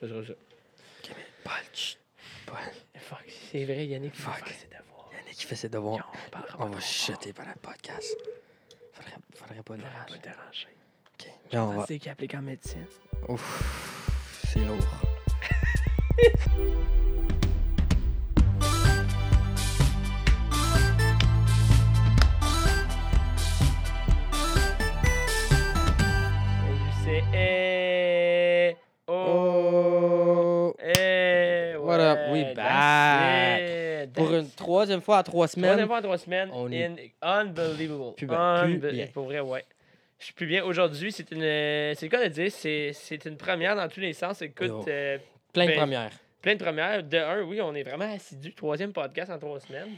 Ce 0.00 0.08
sera 0.08 0.24
ça. 0.24 0.32
Paul, 1.44 1.54
chut. 1.74 1.98
Paul. 2.46 2.56
Fuck, 2.96 3.24
c'est 3.50 3.64
vrai, 3.64 3.86
Yannick, 3.86 4.14
Fuck. 4.14 4.46
faire 4.46 4.56
ses 4.56 4.66
devoirs. 4.66 5.10
Yannick 5.12 5.34
qui 5.36 5.46
fait 5.46 5.56
ses 5.56 5.68
devoirs. 5.68 5.98
Non, 5.98 6.04
on 6.26 6.30
parlera 6.30 6.54
On 6.54 6.58
pas 6.58 6.64
va 6.66 6.70
trop 6.72 6.80
chuter 6.80 7.32
pendant 7.32 7.50
le 7.50 7.60
podcast. 7.60 8.16
Faudrait, 8.92 9.12
faudrait 9.34 9.62
pas 9.62 9.76
le. 9.76 9.82
On 9.82 9.86
va 9.86 10.04
pas 10.04 10.18
déranger. 10.18 10.20
déranger. 10.22 10.68
Ok. 11.18 11.52
Là, 11.52 11.64
on 11.64 11.72
va. 11.72 11.86
C'est 11.86 11.98
qui 11.98 12.08
applique 12.08 12.34
en 12.34 12.42
médecine. 12.42 12.86
Ouf. 13.28 14.46
C'est 14.48 14.60
lourd. 14.60 14.78
troisième 34.74 35.00
fois 35.00 35.18
à 35.18 35.22
trois 35.22 35.46
Troisième 35.48 35.72
semaines. 35.74 35.86
fois 35.86 35.98
en 35.98 36.02
trois 36.02 36.18
semaines. 36.18 36.50
On 36.52 36.72
in- 36.72 36.96
unbelievable. 37.22 38.14
Plus 38.16 38.26
bien, 38.26 38.60
plus 38.64 38.78
Unbe- 38.78 38.90
bien. 38.92 39.06
Pour 39.12 39.24
vrai, 39.24 39.40
ouais. 39.40 39.64
Je 40.18 40.24
suis 40.26 40.34
plus 40.34 40.46
bien. 40.46 40.64
Aujourd'hui, 40.64 41.12
c'est 41.12 41.30
une. 41.30 41.40
C'est 41.40 42.02
le 42.02 42.08
cas 42.08 42.22
de 42.22 42.28
dire, 42.28 42.50
c'est 42.52 43.24
une 43.24 43.36
première 43.36 43.74
dans 43.76 43.88
tous 43.88 44.00
les 44.00 44.12
sens. 44.12 44.42
Écoute, 44.42 44.66
Yo. 44.68 44.84
euh, 44.88 45.18
Plein 45.52 45.64
de 45.66 45.70
Ben, 45.70 45.76
premières. 45.78 46.10
plein 46.42 46.54
de 46.54 46.62
premières. 46.62 47.02
De 47.02 47.16
un, 47.16 47.42
oui, 47.42 47.60
on 47.60 47.74
est 47.74 47.82
vraiment 47.82 48.12
assidus. 48.14 48.52
Troisième 48.54 48.92
podcast 48.92 49.30
en 49.30 49.38
trois 49.38 49.58
semaines. 49.60 49.96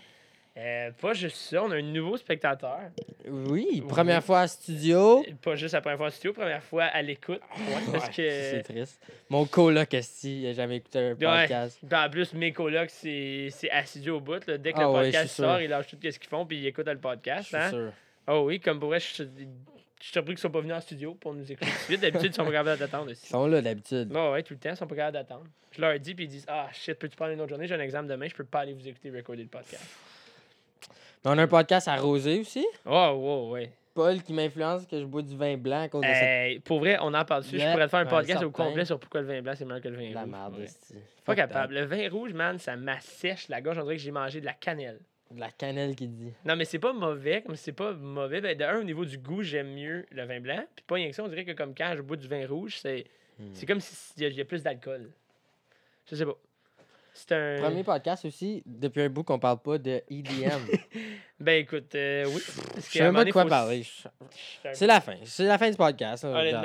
Euh, 0.55 0.91
pas 1.01 1.15
juste 1.15 1.37
ça, 1.37 1.65
on 1.65 1.71
a 1.71 1.77
un 1.77 1.83
nouveau 1.83 2.17
spectateur. 2.19 2.79
Oui, 3.27 3.83
première 3.89 4.23
fois 4.23 4.41
à 4.41 4.49
studio. 4.49 5.25
Pas 5.41 5.55
juste 5.57 5.73
la 5.73 5.81
première 5.81 5.97
fois 5.97 6.09
en 6.09 6.11
studio, 6.11 6.35
première 6.35 6.63
fois 6.63 6.85
à 6.85 7.01
l'écoute. 7.01 7.41
Ouais, 7.57 7.99
que. 8.15 8.31
C'est 8.31 8.63
triste. 8.63 9.03
Mon 9.31 9.47
coloc, 9.47 9.89
il 10.25 10.47
a 10.49 10.53
jamais 10.53 10.77
écouté 10.77 10.99
un 10.99 11.15
podcast. 11.15 11.79
Puis 11.89 11.99
en 11.99 12.11
plus, 12.11 12.35
mes 12.35 12.53
colocs, 12.53 12.91
c'est 12.91 13.49
assidu 13.71 14.11
au 14.11 14.21
bout. 14.21 14.47
là. 14.47 14.59
Dès 14.59 14.73
que 14.73 14.79
Ah 14.79 14.83
le 14.83 14.89
ouais, 14.89 15.05
podcast 15.05 15.35
sort, 15.35 15.61
ils 15.63 15.71
lâchent 15.71 15.87
tout 15.87 15.97
ce 16.03 16.19
qu'ils 16.19 16.29
font, 16.29 16.45
puis 16.45 16.59
ils 16.59 16.67
écoutent 16.67 16.87
le 16.87 16.93
Je 16.95 16.99
podcast. 16.99 17.47
suis 17.49 17.57
Hein? 17.57 17.71
sûr. 17.71 17.93
Oh 18.29 18.43
oui, 18.47 18.61
comme 18.61 18.79
pour 18.79 18.91
vrai, 18.91 19.01
je 19.01 19.07
suis 19.07 19.25
je 19.25 20.07
suis 20.07 20.13
surpris 20.15 20.33
qu'ils 20.35 20.41
soient 20.41 20.51
pas 20.53 20.61
venus 20.61 20.75
en 20.75 20.81
studio 20.81 21.15
pour 21.15 21.33
nous 21.33 21.51
écouter 21.51 21.71
tout 21.71 21.77
de 21.79 21.83
suite. 21.85 22.01
D'habitude, 22.01 22.33
ils 22.33 22.35
sont 22.35 22.45
pas 22.45 22.51
capables 22.51 22.79
d'attendre 22.79 23.07
Ils 23.09 23.13
aussi. 23.13 23.27
sont 23.29 23.47
là 23.47 23.63
d'habitude. 23.63 24.13
Ouais, 24.13 24.43
tout 24.43 24.53
le 24.55 24.59
temps, 24.59 24.71
ils 24.71 24.77
sont 24.77 24.87
pas 24.87 24.97
capables 24.97 25.15
d'attendre. 25.15 25.45
Je 25.71 25.81
leur 25.81 25.99
dis, 25.99 26.13
puis 26.15 26.25
ils 26.25 26.29
disent 26.29 26.45
Ah 26.49 26.69
shit, 26.73 26.95
peux-tu 26.99 27.17
prendre 27.17 27.31
une 27.33 27.41
autre 27.41 27.51
journée? 27.51 27.67
J'ai 27.69 27.77
un 27.77 27.81
examen 27.81 28.07
demain, 28.09 28.27
je 28.29 28.35
peux 28.35 28.45
pas 28.45 28.61
aller 28.61 28.75
vous 28.75 28.87
écouter 28.87 29.11
recorder 29.11 29.45
le 29.45 29.49
podcast. 29.49 29.83
On 31.25 31.39
a 31.39 31.43
un 31.43 31.47
podcast 31.49 31.89
arrosé 31.89 32.41
aussi. 32.41 32.67
Oh, 32.85 32.91
wow, 33.15 33.51
ouais. 33.53 33.71
Paul 33.95 34.23
qui 34.23 34.33
m'influence 34.33 34.87
que 34.87 34.99
je 34.99 35.05
bois 35.05 35.23
du 35.23 35.37
vin 35.37 35.57
blanc 35.57 35.83
à 35.83 35.89
cause 35.89 36.01
de. 36.01 36.07
Hey, 36.07 36.61
pour 36.61 36.79
vrai, 36.81 36.97
on 37.01 37.13
en 37.13 37.25
parle 37.25 37.43
dessus. 37.43 37.59
Je 37.59 37.71
pourrais 37.71 37.85
te 37.85 37.91
faire 37.91 38.01
un 38.01 38.05
ouais, 38.05 38.11
podcast 38.11 38.43
au 38.43 38.51
complet 38.51 38.85
sur 38.87 38.99
pourquoi 38.99 39.21
le 39.21 39.27
vin 39.27 39.43
blanc 39.43 39.53
c'est 39.55 39.65
meilleur 39.67 39.83
que 39.83 39.89
le 39.89 39.97
vin 39.97 40.11
la 40.13 40.23
rouge. 40.23 40.31
merde. 40.31 40.59
Ouais. 40.59 40.67
Pas 41.25 41.35
capable. 41.35 41.75
Le 41.75 41.85
vin 41.85 42.09
rouge, 42.11 42.33
man, 42.33 42.59
ça 42.59 42.75
m'assèche 42.77 43.49
la 43.49 43.61
gorge. 43.61 43.79
On 43.79 43.83
dirait 43.83 43.97
que 43.97 44.03
j'ai 44.03 44.11
mangé 44.11 44.41
de 44.41 44.47
la 44.47 44.55
cannelle. 44.55 44.99
De 45.31 45.39
la 45.41 45.51
cannelle 45.51 45.95
qui 45.95 46.09
dit. 46.09 46.33
Non, 46.45 46.57
mais 46.57 46.65
c'est 46.65 46.79
pas 46.79 46.93
mauvais. 46.95 47.43
Comme 47.43 47.57
c'est 47.57 47.73
pas 47.73 47.93
mauvais, 47.93 48.41
ben, 48.41 48.57
de 48.57 48.65
un, 48.65 48.81
au 48.81 48.85
niveau 48.85 49.05
du 49.05 49.19
goût, 49.19 49.43
j'aime 49.43 49.75
mieux 49.75 50.07
le 50.11 50.25
vin 50.25 50.41
blanc. 50.41 50.65
Puis 50.75 50.85
pas 50.87 50.95
rien 50.97 51.09
que 51.11 51.15
ça, 51.15 51.23
on 51.23 51.29
dirait 51.29 51.45
que 51.45 51.53
comme 51.53 51.75
quand 51.75 51.93
je 51.97 52.03
bois 52.03 52.17
du 52.17 52.29
vin 52.29 52.47
rouge, 52.47 52.79
c'est 52.81 53.05
Hmm. 53.39 53.49
c'est 53.55 53.65
comme 53.65 53.81
s'il 53.81 54.29
y, 54.31 54.35
y 54.35 54.41
a 54.43 54.45
plus 54.45 54.63
d'alcool. 54.63 55.11
Je 56.11 56.15
sais 56.17 56.27
pas. 56.27 56.37
C'est 57.15 57.33
un. 57.33 57.61
Premier 57.61 57.85
podcast 57.85 58.25
aussi, 58.25 58.63
depuis 58.65 59.03
un 59.03 59.09
bout 59.11 59.23
qu'on 59.23 59.39
parle 59.39 59.59
pas 59.59 59.79
de 59.79 60.03
EDM. 60.11 60.61
Ben 61.41 61.61
écoute, 61.61 61.93
euh, 61.97 62.25
oui. 62.27 62.41
Parce 62.73 62.87
Je 62.87 62.93
sais 62.93 63.03
même 63.03 63.15
pas 63.15 63.25
de 63.25 63.33
quoi 63.33 63.45
parler. 63.47 63.85
C'est 64.75 64.87
la 64.87 65.01
fin. 65.01 65.17
C'est 65.25 65.45
la 65.45 65.59
fin 65.59 65.69
du 65.69 65.77
podcast. 65.77 66.23
là. 66.23 66.31
Honnêtement, 66.31 66.63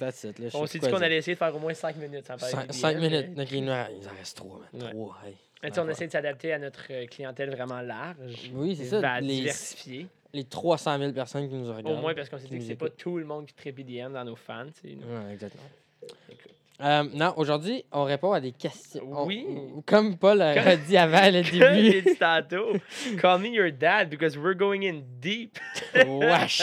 That's 0.00 0.24
it, 0.24 0.38
là, 0.38 0.48
on 0.54 0.64
s'est 0.66 0.78
dit 0.78 0.88
qu'on 0.88 0.96
allait 1.02 1.18
essayer 1.18 1.34
de 1.34 1.38
faire 1.38 1.54
au 1.54 1.58
moins 1.58 1.74
5 1.74 1.96
minutes 1.96 2.26
sans 2.26 2.38
parler 2.38 2.54
Cinq, 2.54 2.66
de 2.68 2.72
cinq 2.72 2.94
BM, 2.96 3.00
minutes. 3.02 3.26
mais- 3.36 3.42
Ok, 3.42 3.52
il 3.52 3.64
nous 3.66 3.72
en- 3.72 3.86
reste 4.18 4.36
trois, 4.38 4.58
man. 4.72 4.82
Ouais. 4.82 4.90
Trois, 4.90 5.16
hey. 5.26 5.34
Mais 5.62 5.78
on 5.78 5.88
essaie 5.90 6.06
de 6.06 6.12
s'adapter 6.12 6.52
à 6.54 6.58
notre 6.58 6.86
euh, 6.90 7.04
clientèle 7.06 7.50
vraiment 7.50 7.82
large. 7.82 8.50
Oui, 8.54 8.74
c'est 8.74 8.86
ça, 8.86 9.00
va 9.00 9.20
les- 9.20 9.26
diversifier. 9.34 10.06
Les 10.32 10.44
300 10.44 10.98
000 10.98 11.12
personnes 11.12 11.46
qui 11.48 11.54
nous 11.54 11.68
regardent. 11.68 11.98
Au 11.98 12.00
moins 12.00 12.14
parce 12.14 12.30
qu'on 12.30 12.38
s'est 12.38 12.48
dit 12.48 12.58
que 12.58 12.64
c'est 12.64 12.74
pas 12.74 12.88
tout 12.88 13.18
le 13.18 13.26
monde 13.26 13.44
qui 13.44 13.52
tripe 13.54 13.78
IDM 13.78 14.14
dans 14.14 14.24
nos 14.24 14.36
fans. 14.36 14.64
Ouais, 14.82 15.32
exactement. 15.32 15.62
Écoute. 16.30 16.52
Euh, 16.82 17.04
non, 17.14 17.32
aujourd'hui, 17.36 17.84
on 17.90 18.04
répond 18.04 18.32
à 18.32 18.40
des 18.40 18.52
questions. 18.52 19.02
On- 19.10 19.26
Oui. 19.26 19.46
ou- 19.48 19.82
comme 19.86 20.16
Paul 20.18 20.42
a 20.42 20.54
Comme- 20.54 20.84
dit 20.84 20.96
avant 20.96 21.30
le 21.32 21.42
Comme 21.58 21.74
début. 21.74 21.90
j'ai 21.92 22.02
dit 22.02 22.16
tantôt, 22.16 22.72
call 23.20 23.40
me 23.40 23.48
your 23.48 23.70
dad 23.72 24.10
because 24.10 24.36
we're 24.36 24.54
going 24.56 24.82
in 24.82 25.02
deep. 25.20 25.58
Wesh. 25.94 26.62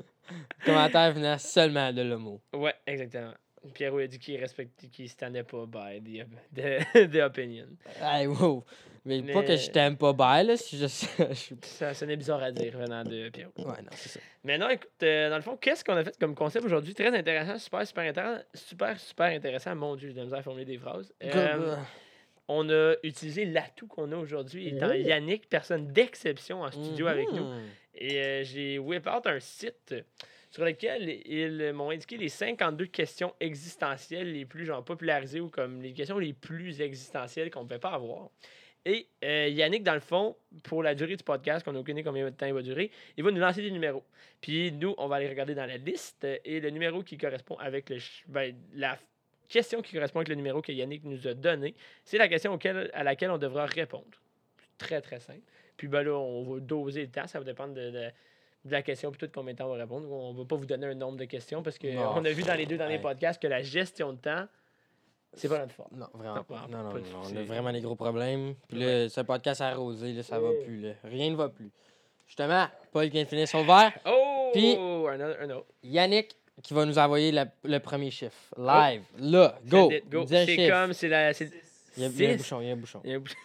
Commentaire 0.64 1.12
venant 1.12 1.38
seulement 1.38 1.92
de 1.92 2.02
l'homo. 2.02 2.40
ouais, 2.54 2.74
exactement. 2.86 3.32
Pierrot 3.72 3.98
a 3.98 4.06
dit 4.06 4.18
qu'il 4.18 4.36
respectait, 4.38 4.88
qu'il 4.88 5.08
standait 5.08 5.42
pas 5.44 5.66
by 5.66 6.00
the, 6.00 6.26
the, 6.54 7.10
the 7.10 7.20
opinion. 7.22 7.68
Hey, 8.00 8.26
wow. 8.26 8.64
Mais, 9.06 9.20
pas 9.20 9.42
que 9.42 9.56
je 9.56 9.70
t'aime 9.70 9.98
pas 9.98 10.14
belle, 10.14 10.46
là. 10.46 10.56
Si 10.56 10.78
je, 10.78 10.86
Ça 11.62 11.92
sonnait 11.92 12.16
bizarre 12.16 12.42
à 12.42 12.50
dire 12.50 12.76
venant 12.78 13.04
de 13.04 13.28
Pierrot. 13.28 13.52
Ouais, 13.58 13.82
non, 13.82 13.90
c'est 13.92 14.08
ça. 14.08 14.20
Mais 14.44 14.56
non, 14.56 14.70
écoute, 14.70 14.88
euh, 15.02 15.28
dans 15.28 15.36
le 15.36 15.42
fond, 15.42 15.58
qu'est-ce 15.58 15.84
qu'on 15.84 15.96
a 15.96 16.04
fait 16.04 16.16
comme 16.18 16.34
concept 16.34 16.64
aujourd'hui? 16.64 16.94
Très 16.94 17.14
intéressant, 17.14 17.58
super, 17.58 17.86
super 17.86 18.04
intéressant. 18.04 18.44
Super, 18.54 18.98
super 18.98 19.26
intéressant. 19.26 19.74
Mon 19.74 19.94
Dieu, 19.96 20.08
j'ai 20.08 20.14
de 20.14 20.18
la 20.20 20.24
misère 20.24 20.38
à 20.38 20.42
formuler 20.42 20.64
des 20.64 20.78
phrases. 20.78 21.12
Euh, 21.22 21.76
on 22.48 22.68
a 22.70 22.94
utilisé 23.02 23.44
l'atout 23.44 23.86
qu'on 23.86 24.10
a 24.12 24.16
aujourd'hui, 24.16 24.68
étant 24.68 24.88
Oh. 24.90 24.94
Yannick, 24.94 25.50
personne 25.50 25.92
d'exception 25.92 26.62
en 26.62 26.70
studio 26.70 27.06
avec 27.06 27.30
nous. 27.30 27.44
Mhm. 27.44 27.62
Et 27.96 28.24
euh, 28.24 28.44
j'ai 28.44 28.78
whip 28.78 29.06
out 29.06 29.26
un 29.26 29.38
site 29.38 29.94
sur 30.54 30.64
lequel 30.64 31.20
ils 31.26 31.72
m'ont 31.72 31.90
indiqué 31.90 32.16
les 32.16 32.28
52 32.28 32.86
questions 32.86 33.34
existentielles 33.40 34.32
les 34.32 34.44
plus 34.44 34.64
genre 34.64 34.84
popularisées 34.84 35.40
ou 35.40 35.48
comme 35.48 35.82
les 35.82 35.92
questions 35.92 36.16
les 36.16 36.32
plus 36.32 36.80
existentielles 36.80 37.50
qu'on 37.50 37.62
ne 37.62 37.64
pouvait 37.64 37.80
pas 37.80 37.90
avoir. 37.90 38.30
Et 38.84 39.08
euh, 39.24 39.48
Yannick, 39.48 39.82
dans 39.82 39.94
le 39.94 40.00
fond, 40.00 40.36
pour 40.62 40.84
la 40.84 40.94
durée 40.94 41.16
du 41.16 41.24
podcast, 41.24 41.64
qu'on 41.64 41.72
n'a 41.72 41.80
aucune 41.80 41.96
idée 41.98 42.04
combien 42.04 42.24
de 42.24 42.30
temps 42.30 42.46
il 42.46 42.52
va 42.54 42.62
durer, 42.62 42.92
il 43.16 43.24
va 43.24 43.32
nous 43.32 43.40
lancer 43.40 43.62
des 43.62 43.72
numéros. 43.72 44.04
Puis 44.40 44.70
nous, 44.70 44.94
on 44.96 45.08
va 45.08 45.16
aller 45.16 45.28
regarder 45.28 45.56
dans 45.56 45.66
la 45.66 45.76
liste 45.76 46.24
et 46.44 46.60
le 46.60 46.70
numéro 46.70 47.02
qui 47.02 47.18
correspond 47.18 47.56
avec 47.56 47.90
le 47.90 47.98
ben, 48.28 48.54
la 48.76 48.96
question 49.48 49.82
qui 49.82 49.92
correspond 49.92 50.20
avec 50.20 50.28
le 50.28 50.36
numéro 50.36 50.62
que 50.62 50.70
Yannick 50.70 51.02
nous 51.02 51.26
a 51.26 51.34
donné, 51.34 51.74
c'est 52.04 52.18
la 52.18 52.28
question 52.28 52.56
à 52.92 53.02
laquelle 53.02 53.32
on 53.32 53.38
devra 53.38 53.66
répondre. 53.66 54.22
Très, 54.78 55.00
très 55.00 55.18
simple. 55.18 55.42
Puis 55.76 55.88
ben 55.88 56.04
là, 56.04 56.12
on 56.12 56.44
va 56.44 56.60
doser 56.60 57.02
le 57.02 57.10
temps. 57.10 57.26
Ça 57.26 57.40
va 57.40 57.44
dépendre 57.44 57.74
de- 57.74 58.12
de 58.64 58.72
la 58.72 58.82
question 58.82 59.10
plutôt 59.10 59.26
de 59.26 59.32
combien 59.32 59.52
de 59.52 59.58
temps 59.58 59.66
on 59.66 59.72
va 59.76 59.82
répondre. 59.82 60.10
On 60.10 60.32
ne 60.32 60.38
va 60.38 60.44
pas 60.44 60.56
vous 60.56 60.66
donner 60.66 60.86
un 60.86 60.94
nombre 60.94 61.18
de 61.18 61.24
questions 61.26 61.62
parce 61.62 61.78
qu'on 61.78 62.24
a 62.24 62.30
vu 62.30 62.42
dans 62.42 62.54
les 62.54 62.66
deux 62.66 62.76
derniers 62.78 62.96
Ouais. 62.96 63.00
podcasts 63.02 63.40
que 63.40 63.46
la 63.46 63.62
gestion 63.62 64.12
de 64.12 64.18
temps, 64.18 64.46
c'est 65.34 65.48
pas 65.48 65.58
notre 65.58 65.72
force. 65.74 65.90
Non, 65.92 66.06
vraiment 66.14 66.36
Non, 66.36 66.44
pas. 66.44 66.66
Non, 66.70 66.78
non, 66.84 66.90
pas 66.92 66.98
non, 66.98 67.02
du- 67.28 67.34
on 67.34 67.36
a 67.36 67.42
vraiment 67.44 67.72
des 67.72 67.80
gros 67.80 67.96
problèmes. 67.96 68.54
Puis 68.68 68.78
là, 68.78 69.08
ce 69.08 69.20
podcast 69.20 69.60
arrosé, 69.60 70.12
là, 70.12 70.22
ça 70.22 70.38
va 70.38 70.48
Ouais. 70.48 70.64
plus. 70.64 70.80
Là. 70.80 70.92
Rien 71.04 71.30
ne 71.30 71.36
va 71.36 71.48
plus. 71.48 71.70
Justement, 72.26 72.66
Paul 72.92 73.04
qui 73.04 73.10
vient 73.10 73.24
de 73.24 73.28
finir 73.28 73.46
son 73.48 73.64
verre. 73.64 73.92
Oh! 74.06 74.50
Puis- 74.54 74.76
un, 74.76 75.20
autre- 75.20 75.38
un 75.42 75.50
autre. 75.50 75.66
Yannick 75.82 76.36
qui 76.62 76.72
va 76.72 76.86
nous 76.86 76.98
envoyer 76.98 77.32
la- 77.32 77.46
le 77.64 77.78
premier 77.80 78.10
chiffre. 78.10 78.54
Live. 78.56 79.02
Là, 79.18 79.58
go. 79.66 79.90
Go. 80.08 80.24
C'est 80.26 80.68
comme, 80.70 80.92
c'est 80.94 81.08
la. 81.08 81.32
Il 81.96 82.02
y 82.02 82.04
a, 82.26 82.30
un 82.30 82.36
bouchon, 82.36 82.60
il 82.60 82.66
y 82.66 82.70
a 82.70 82.72
un 82.72 82.76
bouchon. 82.76 83.00
Il 83.04 83.10
y 83.10 83.12
a 83.12 83.16
un 83.16 83.20
bouchon. 83.20 83.36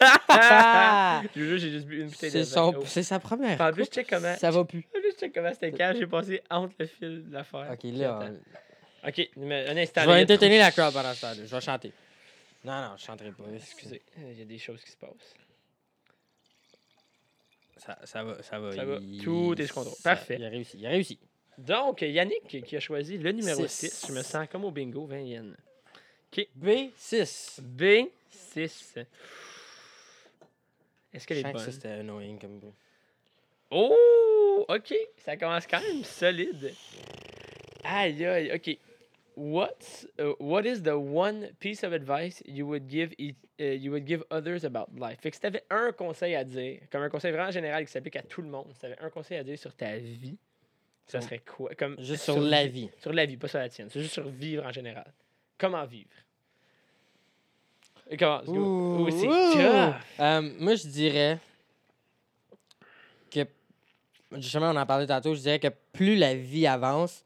Je 1.34 1.40
vous 1.40 1.46
jure, 1.46 1.58
j'ai 1.58 1.70
juste 1.70 1.86
bu 1.86 2.00
une 2.00 2.08
bouteille 2.08 2.30
de 2.30 2.42
C'est 2.42 2.54
vin. 2.54 2.72
son- 2.72 2.74
Oh. 2.78 2.82
c'est 2.86 3.02
sa 3.02 3.18
première. 3.18 3.60
En 3.60 3.72
plus, 3.72 3.84
coupe. 3.84 3.92
check 3.94 4.08
comment. 4.08 4.34
Ça 4.36 4.50
va 4.50 4.64
plus. 4.64 4.86
En 4.96 5.00
plus, 5.00 5.12
check 5.18 5.32
comment 5.34 5.52
c'était 5.52 5.72
calme. 5.72 5.98
J'ai 5.98 6.06
passé 6.06 6.42
entre 6.50 6.74
le 6.78 6.86
fil 6.86 7.28
de 7.28 7.32
l'affaire. 7.32 7.68
Ok, 7.72 7.80
là. 7.84 8.20
on- 8.22 9.08
Ok, 9.08 9.28
mais 9.36 9.68
un 9.68 9.76
instant. 9.76 10.02
Je 10.02 10.10
vais 10.10 10.22
entertainer 10.22 10.58
la 10.58 10.72
crowd 10.72 10.92
pendant 10.92 11.14
ce. 11.14 11.26
Je 11.36 11.42
vais 11.54 11.60
chanter. 11.60 11.92
Non, 12.64 12.72
non, 12.82 12.90
je 12.96 13.04
chanterai 13.04 13.30
pas. 13.30 13.44
Excusez, 13.54 14.02
euh, 14.18 14.32
il 14.32 14.38
y 14.38 14.42
a 14.42 14.44
des 14.44 14.58
choses 14.58 14.82
qui 14.82 14.90
se 14.90 14.96
passent. 14.96 15.34
Ça, 17.76 17.96
ça 18.04 18.24
va, 18.24 18.42
ça 18.42 18.58
va. 18.58 18.72
Ça 18.72 18.84
va. 18.84 18.98
il- 19.00 19.22
Tout 19.22 19.54
est 19.60 19.66
sous 19.66 19.74
contrôle. 19.74 19.94
Parfait. 20.02 20.36
Il 20.38 20.44
a 20.44 20.48
réussi. 20.48 20.78
Il 20.78 20.86
a 20.86 20.90
réussi. 20.90 21.18
Donc, 21.56 22.02
Yannick 22.02 22.64
qui 22.64 22.76
a 22.76 22.80
choisi 22.80 23.18
le 23.18 23.30
numéro 23.32 23.66
Six. 23.66 23.90
6. 23.90 24.06
Je 24.08 24.12
me 24.12 24.22
sens 24.22 24.46
comme 24.50 24.64
au 24.64 24.70
bingo, 24.70 25.06
20 25.06 25.18
yens. 25.20 25.56
B6. 26.32 27.60
B6. 27.62 29.06
Est-ce 31.12 31.26
qu'elle 31.26 31.38
Je 31.38 31.46
est 31.46 31.52
que 31.52 31.58
ça, 31.58 31.64
bonne? 31.64 31.72
c'était 31.72 31.88
annoying 31.88 32.38
comme 32.38 32.58
bruit. 32.58 32.72
Oh! 33.70 34.64
OK. 34.68 34.94
Ça 35.18 35.36
commence 35.36 35.66
quand 35.66 35.80
même 35.80 36.04
solide. 36.04 36.74
Aïe, 37.84 38.24
aïe. 38.26 38.52
OK. 38.54 38.78
What's, 39.36 40.06
uh, 40.18 40.32
what 40.40 40.62
is 40.66 40.82
the 40.82 40.96
one 40.96 41.50
piece 41.60 41.84
of 41.84 41.92
advice 41.92 42.42
you 42.44 42.66
would 42.66 42.88
give 42.90 43.12
each- 43.18 43.36
uh, 43.60 43.72
you 43.76 43.92
would 43.92 44.04
give 44.06 44.24
others 44.30 44.64
about 44.64 44.88
life? 44.98 45.20
Fait 45.20 45.30
que 45.30 45.36
si 45.36 45.40
t'avais 45.40 45.62
un 45.70 45.92
conseil 45.92 46.34
à 46.34 46.42
dire, 46.44 46.80
comme 46.90 47.02
un 47.02 47.08
conseil 47.08 47.30
vraiment 47.30 47.52
général 47.52 47.86
qui 47.86 47.92
s'applique 47.92 48.16
à 48.16 48.22
tout 48.22 48.42
le 48.42 48.48
monde, 48.48 48.72
si 48.74 48.80
t'avais 48.80 48.98
un 49.00 49.10
conseil 49.10 49.38
à 49.38 49.44
dire 49.44 49.56
sur 49.56 49.72
ta 49.76 49.96
vie, 49.96 50.36
ça 51.06 51.20
Sur- 51.20 51.28
serait 51.28 51.38
quoi? 51.38 51.72
Comme 51.76 51.94
Juste 52.02 52.24
sur 52.24 52.40
la 52.40 52.66
vie. 52.66 52.90
Sur 52.98 53.12
la 53.12 53.26
vie, 53.26 53.36
pas 53.36 53.46
sur 53.46 53.60
la 53.60 53.68
tienne. 53.68 53.88
C'est 53.90 54.00
juste 54.00 54.14
sur 54.14 54.28
vivre 54.28 54.66
en 54.66 54.72
général. 54.72 55.12
Comment 55.56 55.86
vivre? 55.86 56.10
Comment? 58.18 58.38
Let's 58.38 58.46
go. 58.46 59.04
Ouh, 59.04 59.10
c'est 59.10 59.26
tough. 59.26 59.94
Euh, 60.20 60.50
moi, 60.58 60.74
je 60.74 60.86
dirais 60.86 61.38
que, 63.30 63.40
justement, 64.36 64.70
on 64.70 64.76
en 64.76 64.86
parlait 64.86 65.06
tantôt, 65.06 65.34
je 65.34 65.40
dirais 65.40 65.58
que 65.58 65.68
plus 65.92 66.16
la 66.16 66.34
vie 66.34 66.66
avance, 66.66 67.24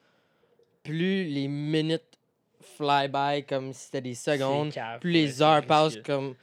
plus 0.82 1.24
les 1.24 1.48
minutes 1.48 2.02
fly 2.76 3.08
by 3.08 3.44
comme 3.44 3.72
si 3.72 3.84
c'était 3.84 4.00
des 4.00 4.14
secondes. 4.14 4.72
cave, 4.72 5.00
Plus 5.00 5.12
les 5.12 5.42
heures 5.42 5.64
passent 5.66 5.98
comme 6.04 6.34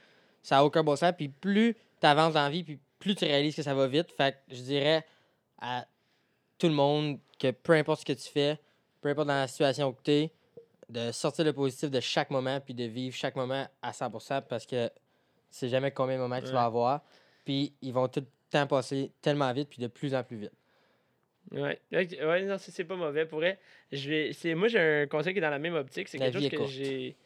ça 0.42 0.56
n'a 0.56 0.64
aucun 0.64 0.82
bon 0.82 0.96
sens. 0.96 1.12
Puis 1.16 1.28
plus 1.28 1.74
tu 2.00 2.06
avances 2.06 2.34
dans 2.34 2.42
la 2.42 2.50
vie, 2.50 2.62
puis 2.62 2.78
plus 2.98 3.14
tu 3.14 3.24
réalises 3.24 3.56
que 3.56 3.62
ça 3.62 3.74
va 3.74 3.86
vite. 3.86 4.10
Fait 4.16 4.32
que 4.32 4.54
je 4.54 4.62
dirais 4.62 5.04
à 5.60 5.86
tout 6.58 6.68
le 6.68 6.74
monde 6.74 7.18
que 7.38 7.50
peu 7.50 7.72
importe 7.72 8.00
ce 8.00 8.04
que 8.06 8.12
tu 8.12 8.28
fais, 8.30 8.58
peu 9.00 9.08
importe 9.08 9.28
dans 9.28 9.34
la 9.34 9.48
situation 9.48 9.88
où 9.88 9.96
tu 10.02 10.10
es, 10.10 10.30
de 10.90 11.12
sortir 11.12 11.44
le 11.44 11.52
positif 11.52 11.90
de 11.90 12.00
chaque 12.00 12.30
moment, 12.30 12.60
puis 12.60 12.74
de 12.74 12.84
vivre 12.84 13.14
chaque 13.14 13.36
moment 13.36 13.66
à 13.82 13.92
100% 13.92 14.42
parce 14.48 14.66
que 14.66 14.88
tu 14.88 14.92
sais 15.50 15.68
jamais 15.68 15.90
combien 15.90 16.16
de 16.16 16.20
moments 16.20 16.36
que 16.38 16.42
tu 16.44 16.48
Ouais. 16.48 16.54
vas 16.54 16.64
avoir. 16.64 17.02
Puis 17.44 17.72
ils 17.82 17.92
vont 17.92 18.08
tout 18.08 18.20
le 18.20 18.26
temps 18.50 18.66
passer 18.66 19.10
tellement 19.20 19.52
vite, 19.52 19.68
puis 19.68 19.80
de 19.80 19.86
plus 19.86 20.14
en 20.14 20.22
plus 20.22 20.36
vite. 20.36 20.52
Ouais, 21.52 21.80
ouais 21.92 22.44
non, 22.44 22.56
c'est 22.58 22.84
pas 22.84 22.96
mauvais. 22.96 23.26
Pour 23.26 23.38
vrai, 23.38 23.58
je 23.90 24.08
vais, 24.10 24.32
c'est, 24.32 24.54
moi, 24.54 24.68
j'ai 24.68 24.78
un 24.78 25.06
conseil 25.06 25.32
qui 25.32 25.38
est 25.38 25.42
dans 25.42 25.50
la 25.50 25.58
même 25.58 25.74
optique. 25.74 26.08
C'est 26.08 26.18
quelque 26.18 26.38
chose 26.38 26.48
que 26.48 26.66
j'ai. 26.66 27.16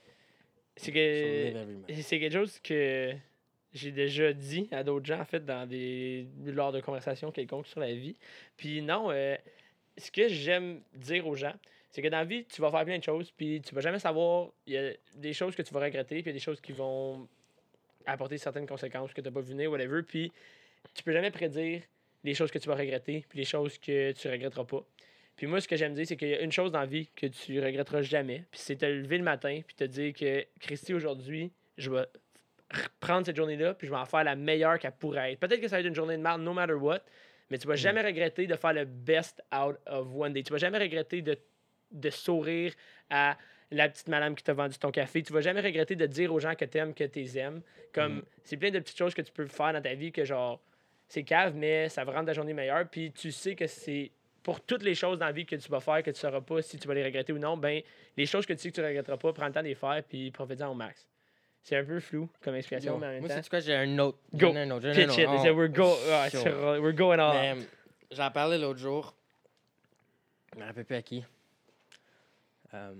C'est 0.76 0.92
que. 0.92 1.52
C'est 2.02 2.18
quelque 2.18 2.32
chose 2.32 2.58
que 2.60 3.12
j'ai 3.72 3.90
déjà 3.90 4.32
dit 4.32 4.68
à 4.70 4.82
d'autres 4.84 5.04
gens, 5.04 5.20
en 5.20 5.24
fait, 5.24 5.44
dans 5.44 5.68
des 5.68 6.26
lors 6.44 6.72
de 6.72 6.80
conversations 6.80 7.32
quelconques 7.32 7.66
sur 7.66 7.80
la 7.80 7.92
vie. 7.92 8.16
Puis 8.56 8.80
non, 8.82 9.10
euh, 9.10 9.36
ce 9.98 10.10
que 10.10 10.28
j'aime 10.28 10.80
dire 10.94 11.26
aux 11.26 11.34
gens, 11.34 11.54
c'est 11.94 12.02
que 12.02 12.08
dans 12.08 12.18
la 12.18 12.24
vie, 12.24 12.44
tu 12.46 12.60
vas 12.60 12.72
faire 12.72 12.84
plein 12.84 12.98
de 12.98 13.04
choses, 13.04 13.30
puis 13.30 13.60
tu 13.60 13.72
vas 13.72 13.80
jamais 13.80 14.00
savoir. 14.00 14.48
Il 14.66 14.72
y 14.72 14.78
a 14.78 14.90
des 15.14 15.32
choses 15.32 15.54
que 15.54 15.62
tu 15.62 15.72
vas 15.72 15.78
regretter, 15.78 16.16
puis 16.16 16.22
il 16.22 16.26
y 16.26 16.30
a 16.30 16.32
des 16.32 16.40
choses 16.40 16.60
qui 16.60 16.72
vont 16.72 17.28
apporter 18.04 18.36
certaines 18.36 18.66
conséquences 18.66 19.14
que 19.14 19.20
tu 19.20 19.28
n'as 19.28 19.32
pas 19.32 19.40
vu 19.40 19.52
venir, 19.52 19.70
whatever. 19.70 20.02
Puis 20.02 20.32
tu 20.92 21.04
peux 21.04 21.12
jamais 21.12 21.30
prédire 21.30 21.82
les 22.24 22.34
choses 22.34 22.50
que 22.50 22.58
tu 22.58 22.68
vas 22.68 22.74
regretter, 22.74 23.24
puis 23.28 23.38
les 23.38 23.44
choses 23.44 23.78
que 23.78 24.10
tu 24.10 24.28
regretteras 24.28 24.64
pas. 24.64 24.84
Puis 25.36 25.46
moi, 25.46 25.60
ce 25.60 25.68
que 25.68 25.76
j'aime 25.76 25.94
dire, 25.94 26.04
c'est 26.04 26.16
qu'il 26.16 26.30
y 26.30 26.34
a 26.34 26.40
une 26.40 26.50
chose 26.50 26.72
dans 26.72 26.80
la 26.80 26.86
vie 26.86 27.08
que 27.14 27.26
tu 27.26 27.60
regretteras 27.62 28.02
jamais, 28.02 28.42
puis 28.50 28.58
c'est 28.60 28.74
te 28.74 28.86
lever 28.86 29.18
le 29.18 29.24
matin, 29.24 29.60
puis 29.64 29.76
te 29.76 29.84
dire 29.84 30.12
que, 30.14 30.44
Christy, 30.58 30.94
aujourd'hui, 30.94 31.52
je 31.78 31.92
vais 31.92 32.06
prendre 32.98 33.24
cette 33.24 33.36
journée-là, 33.36 33.74
puis 33.74 33.86
je 33.86 33.92
vais 33.92 33.98
en 33.98 34.04
faire 34.04 34.24
la 34.24 34.34
meilleure 34.34 34.80
qu'elle 34.80 34.96
pourrait 34.98 35.34
être. 35.34 35.38
Peut-être 35.38 35.60
que 35.60 35.68
ça 35.68 35.76
va 35.76 35.80
être 35.80 35.86
une 35.86 35.94
journée 35.94 36.16
de 36.16 36.22
merde, 36.22 36.42
no 36.42 36.54
matter 36.54 36.72
what, 36.72 37.02
mais 37.50 37.58
tu 37.58 37.68
vas 37.68 37.76
jamais 37.76 38.02
regretter 38.02 38.48
de 38.48 38.56
faire 38.56 38.72
le 38.72 38.84
best 38.84 39.40
out 39.54 39.76
of 39.86 40.08
one 40.12 40.32
day. 40.32 40.42
Tu 40.42 40.50
vas 40.50 40.58
jamais 40.58 40.78
regretter 40.78 41.22
de, 41.22 41.38
de 41.94 42.10
sourire 42.10 42.72
à 43.10 43.36
la 43.70 43.88
petite 43.88 44.08
madame 44.08 44.34
qui 44.34 44.44
t'a 44.44 44.52
vendu 44.52 44.76
ton 44.78 44.90
café. 44.90 45.22
Tu 45.22 45.32
vas 45.32 45.40
jamais 45.40 45.60
regretter 45.60 45.96
de 45.96 46.06
dire 46.06 46.32
aux 46.32 46.38
gens 46.40 46.54
que 46.54 46.64
t'aimes, 46.64 46.92
que 46.94 47.04
t'es 47.04 47.24
aimes. 47.38 47.62
Comme, 47.92 48.22
c'est 48.44 48.56
plein 48.56 48.70
de 48.70 48.78
petites 48.78 48.98
choses 48.98 49.14
que 49.14 49.22
tu 49.22 49.32
peux 49.32 49.46
faire 49.46 49.72
dans 49.72 49.80
ta 49.82 49.94
vie 49.94 50.12
que, 50.12 50.24
genre, 50.24 50.60
c'est 51.08 51.22
cave, 51.22 51.54
mais 51.54 51.88
ça 51.88 52.04
va 52.04 52.12
rendre 52.12 52.26
ta 52.26 52.32
journée 52.32 52.52
meilleure. 52.54 52.86
Puis 52.88 53.10
tu 53.12 53.30
sais 53.32 53.54
que 53.54 53.66
c'est 53.66 54.10
pour 54.42 54.60
toutes 54.60 54.82
les 54.82 54.94
choses 54.94 55.18
dans 55.18 55.26
la 55.26 55.32
vie 55.32 55.46
que 55.46 55.56
tu 55.56 55.68
vas 55.70 55.80
faire, 55.80 56.02
que 56.02 56.10
tu 56.10 56.20
sauras 56.20 56.40
pas 56.40 56.60
si 56.60 56.78
tu 56.78 56.86
vas 56.86 56.94
les 56.94 57.04
regretter 57.04 57.32
ou 57.32 57.38
non, 57.38 57.56
ben 57.56 57.80
les 58.16 58.26
choses 58.26 58.44
que 58.44 58.52
tu 58.52 58.58
sais 58.58 58.70
que 58.70 58.74
tu 58.74 58.84
regretteras 58.84 59.16
pas, 59.16 59.32
prends 59.32 59.46
le 59.46 59.52
temps 59.52 59.62
de 59.62 59.68
les 59.68 59.74
faire, 59.74 60.02
puis 60.06 60.30
profite-en 60.30 60.70
au 60.70 60.74
max. 60.74 61.08
C'est 61.62 61.76
un 61.76 61.84
peu 61.84 61.98
flou 61.98 62.28
comme 62.42 62.54
explication, 62.56 62.92
Yo, 62.94 62.98
mais 62.98 63.06
en 63.06 63.10
même 63.10 63.20
moi, 63.20 63.28
temps. 63.30 63.36
c'est 63.42 63.48
quoi, 63.48 63.60
j'ai 63.60 63.74
un 63.74 63.98
autre. 64.00 64.18
Go. 64.34 64.52
Un 64.54 64.70
autre. 64.70 64.86
un 64.88 64.92
Pitch 64.94 65.16
it. 65.16 65.28
we're, 65.54 65.68
go 65.70 65.94
Sure. 66.30 66.40
sur- 66.42 66.52
we're 66.82 66.92
going 66.94 67.18
all. 67.18 67.56
J'en 68.10 68.30
parlais 68.30 68.58
l'autre 68.58 68.78
jour. 68.80 69.14
Je 70.54 70.60
me 70.60 70.64
rappelle 70.66 70.84
plus 70.84 70.96
à 70.96 71.02
qui. 71.02 71.24
Euh, 72.74 72.94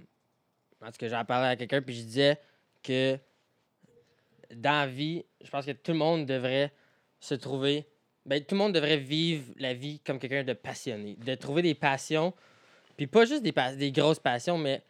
en 0.80 0.86
tout 0.86 0.98
cas, 0.98 1.08
j'en 1.08 1.24
parlais 1.24 1.48
à 1.48 1.56
quelqu'un, 1.56 1.82
puis 1.82 1.94
je 1.94 2.02
disais 2.02 2.38
que 2.82 3.18
dans 4.54 4.80
la 4.80 4.86
vie, 4.86 5.24
je 5.42 5.50
pense 5.50 5.66
que 5.66 5.72
tout 5.72 5.92
le 5.92 5.98
monde 5.98 6.26
devrait 6.26 6.72
se 7.20 7.34
trouver. 7.34 7.86
Ben, 8.26 8.42
tout 8.42 8.54
le 8.54 8.58
monde 8.58 8.74
devrait 8.74 8.96
vivre 8.96 9.52
la 9.58 9.74
vie 9.74 10.00
comme 10.00 10.18
quelqu'un 10.18 10.44
de 10.44 10.52
passionné. 10.52 11.16
De 11.16 11.34
trouver 11.34 11.62
des 11.62 11.74
passions, 11.74 12.32
puis 12.96 13.06
pas 13.06 13.24
juste 13.24 13.42
des, 13.42 13.54
des 13.76 13.92
grosses 13.92 14.18
passions, 14.18 14.58
mais 14.58 14.82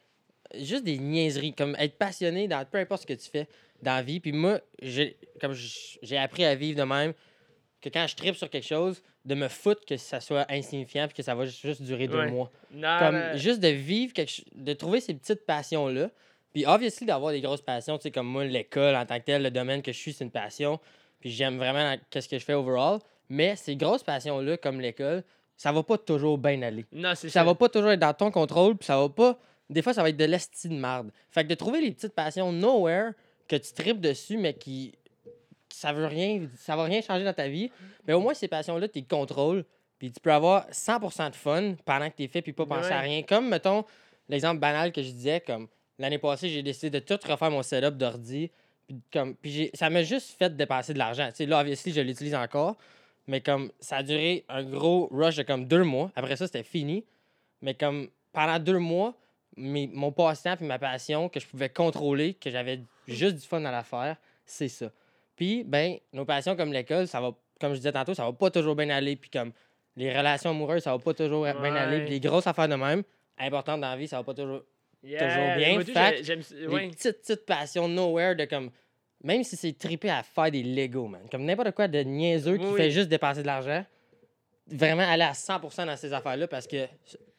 juste 0.55 0.85
des 0.85 0.99
niaiseries. 0.99 1.55
Comme 1.55 1.77
être 1.79 1.97
passionné 1.97 2.49
dans 2.49 2.65
peu 2.65 2.79
importe 2.79 3.03
ce 3.03 3.07
que 3.07 3.15
tu 3.15 3.31
fais 3.31 3.49
dans 3.83 3.95
la 3.95 4.03
vie. 4.03 4.21
Puis 4.21 4.33
moi, 4.33 4.61
comme 5.41 5.55
j'ai 5.55 6.19
appris 6.19 6.45
à 6.45 6.55
vivre 6.55 6.79
de 6.79 6.85
même 6.85 7.15
que 7.85 7.89
quand 7.91 8.07
je 8.07 8.17
tripe 8.17 8.35
sur 8.37 8.49
quelque 8.51 8.67
chose, 8.67 9.03
de 9.25 9.35
me 9.35 9.49
foutre 9.49 9.85
que 9.87 9.97
ça 9.97 10.21
soit 10.21 10.47
insignifiant 10.51 11.07
puis 11.07 11.17
que 11.17 11.23
ça 11.23 11.35
va 11.35 11.45
juste 11.47 11.83
durer 11.83 12.09
deux 12.09 12.19
Ouais. 12.19 12.31
mois. 12.31 12.51
Non, 12.73 12.97
Comme 12.99 13.37
juste 13.37 13.61
de 13.61 13.69
vivre 13.69 14.13
quelque 14.13 14.43
de 14.55 14.73
trouver 14.73 15.01
ces 15.01 15.15
petites 15.15 15.45
passions-là. 15.47 16.11
Puis 16.53 16.67
obviously 16.67 17.05
d'avoir 17.07 17.33
des 17.33 17.41
grosses 17.41 17.63
passions, 17.63 17.97
tu 17.99 18.05
sais, 18.05 18.11
comme 18.11 18.27
moi, 18.29 18.45
l'école 18.45 18.95
en 18.95 19.05
tant 19.05 19.19
que 19.19 19.25
tel, 19.25 19.43
le 19.43 19.51
domaine 19.51 19.83
que 19.83 19.93
je 19.93 19.99
suis, 19.99 20.13
c'est 20.13 20.25
une 20.25 20.31
passion. 20.31 20.79
Puis 21.21 21.31
j'aime 21.31 21.57
vraiment 21.59 21.97
qu'est-ce 22.11 22.29
que 22.29 22.39
je 22.39 22.45
fais 22.45 22.55
overall. 22.55 22.99
Mais 23.29 23.57
ces 23.57 23.75
grosses 23.77 24.03
passions-là, 24.03 24.57
comme 24.59 24.81
l'école, 24.81 25.23
ça 25.57 25.73
va 25.73 25.83
pas 25.83 25.99
toujours 25.99 26.39
bien 26.39 26.61
aller. 26.63 26.85
Non, 26.93 27.15
c'est 27.15 27.29
Ça 27.29 27.41
ça. 27.41 27.45
va 27.45 27.55
pas 27.55 27.69
toujours 27.69 27.91
être 27.91 28.01
dans 28.01 28.15
ton 28.15 28.31
contrôle, 28.31 28.77
puis 28.77 28.87
ça 28.87 28.99
va 28.99 29.09
pas. 29.09 29.39
Des 29.71 29.83
fois, 29.83 29.95
ça 29.95 30.03
va 30.03 30.11
être 30.11 30.17
de 30.17 30.25
l'esti 30.27 30.69
de 30.69 30.75
marde. 30.75 31.11
Fait 31.31 31.43
que 31.43 31.49
de 31.49 31.55
trouver 31.55 31.81
les 31.81 31.91
petites 31.91 32.15
passions 32.15 32.53
nowhere 32.53 33.13
que 33.49 33.57
tu 33.57 33.73
tripes 33.73 34.01
dessus, 34.01 34.37
mais 34.37 34.55
qui. 34.55 34.93
Ça 35.75 35.93
veut 35.93 36.07
rien. 36.07 36.47
Ça 36.57 36.77
va 36.77 36.85
rien 36.85 37.01
changer 37.03 37.25
dans 37.25 37.33
ta 37.35 37.49
vie. 37.49 37.71
Mais 38.07 38.13
au 38.15 38.21
moins, 38.21 38.35
ces 38.35 38.49
passions-là, 38.49 38.89
tu 38.89 38.99
les 39.01 39.05
contrôles. 39.05 39.65
Puis 39.99 40.11
tu 40.13 40.21
peux 40.21 40.33
avoir 40.33 40.67
100% 40.71 41.31
de 41.31 41.37
fun 41.37 41.75
pendant 41.85 42.11
que 42.11 42.17
tu 42.17 42.29
fait, 42.29 42.43
puis 42.43 42.53
pas 42.53 42.67
penser 42.67 42.91
à 42.93 43.01
rien. 43.01 43.23
Comme, 43.23 43.49
mettons, 43.49 43.85
l'exemple 44.29 44.59
banal 44.61 44.93
que 44.93 45.03
je 45.03 45.11
disais, 45.11 45.41
comme 45.41 45.69
l'année 45.99 46.19
passée, 46.19 46.49
j'ai 46.49 46.63
décidé 46.63 46.91
de 46.91 46.99
tout 46.99 47.19
refaire 47.29 47.51
mon 47.51 47.63
setup 47.63 47.97
d'ordi. 47.97 48.51
Puis, 48.87 48.97
comme, 49.13 49.35
puis 49.37 49.71
ça 49.73 49.89
m'a 49.91 50.03
juste 50.03 50.37
fait 50.39 50.55
dépenser 50.55 50.93
de 50.93 50.99
l'argent. 50.99 51.29
Tu 51.31 51.37
sais, 51.37 51.47
là, 51.47 51.61
obviously, 51.61 51.93
je 51.93 52.01
l'utilise 52.01 52.35
encore. 52.35 52.77
Mais 53.27 53.41
comme 53.41 53.71
ça 53.81 53.97
a 53.99 54.03
duré 54.03 54.45
un 54.51 54.63
gros 54.65 55.09
rush 55.11 55.37
de 55.37 55.43
comme 55.43 55.65
deux 55.67 55.85
mois. 55.85 56.11
Après 56.17 56.37
ça, 56.37 56.47
c'était 56.47 56.63
fini. 56.65 57.05
Mais 57.63 57.73
comme 57.75 58.09
pendant 58.33 58.59
deux 58.59 58.79
mois, 58.79 59.15
mes- 59.57 59.87
mon 59.87 60.13
passe-temps 60.13 60.57
et 60.61 60.65
ma 60.65 60.79
passion 60.79 61.29
que 61.31 61.41
je 61.41 61.47
pouvais 61.47 61.71
contrôler, 61.71 62.35
que 62.35 62.51
j'avais 62.51 62.81
juste 63.09 63.37
du 63.37 63.47
fun 63.47 63.65
à 63.65 63.71
la 63.73 63.83
faire, 63.85 64.17
c'est 64.45 64.69
ça. 64.69 64.91
Puis, 65.37 65.65
ben, 65.65 65.97
nos 66.13 66.25
passions 66.25 66.57
comme 66.57 66.73
l'école, 66.73 67.07
ça 67.09 67.21
va, 67.21 67.33
comme 67.61 67.73
je 67.73 67.79
disais 67.79 67.93
tantôt, 67.93 68.15
ça 68.15 68.25
va 68.25 68.33
pas 68.33 68.51
toujours 68.51 68.77
bien 68.77 68.91
aller. 68.91 69.17
Puis 69.17 69.31
comme 69.31 69.53
les 69.97 70.17
relations 70.17 70.51
amoureuses, 70.51 70.83
ça 70.83 70.93
va 70.93 70.99
pas 70.99 71.15
toujours 71.15 71.43
bien 71.43 71.75
aller. 71.75 72.01
Puis 72.01 72.11
les 72.11 72.21
grosses 72.21 72.47
affaires 72.47 72.69
de 72.69 72.75
même, 72.75 73.03
importantes 73.39 73.81
dans 73.81 73.91
la 73.91 73.97
vie, 73.97 74.09
ça 74.09 74.19
va 74.19 74.25
pas 74.25 74.35
toujours 74.35 74.63
Yeah, 75.05 75.29
toujours 75.29 75.57
bien, 75.57 75.75
moi, 75.75 75.85
fait 75.85 76.23
les 76.23 76.89
petites, 76.89 77.21
petites 77.21 77.45
passions 77.45 77.89
nowhere 77.89 78.35
de 78.35 78.47
comme. 78.47 78.71
Même 79.23 79.43
si 79.43 79.57
c'est 79.57 79.77
trippé 79.77 80.11
à 80.11 80.23
faire 80.23 80.51
des 80.51 80.63
Lego, 80.63 81.07
man. 81.07 81.23
Comme 81.31 81.45
n'importe 81.45 81.73
quoi 81.73 81.89
de 81.89 81.99
niaiseux 82.01 82.59
qui 82.59 82.65
Oui, 82.65 82.77
fait 82.77 82.91
juste 82.91 83.09
dépenser 83.09 83.41
de 83.43 83.47
l'argent. 83.47 83.85
Vraiment 84.67 85.03
aller 85.03 85.23
à 85.23 85.33
100% 85.33 85.87
dans 85.87 85.97
ces 85.97 86.13
affaires-là 86.13 86.47
parce 86.47 86.67
que 86.67 86.87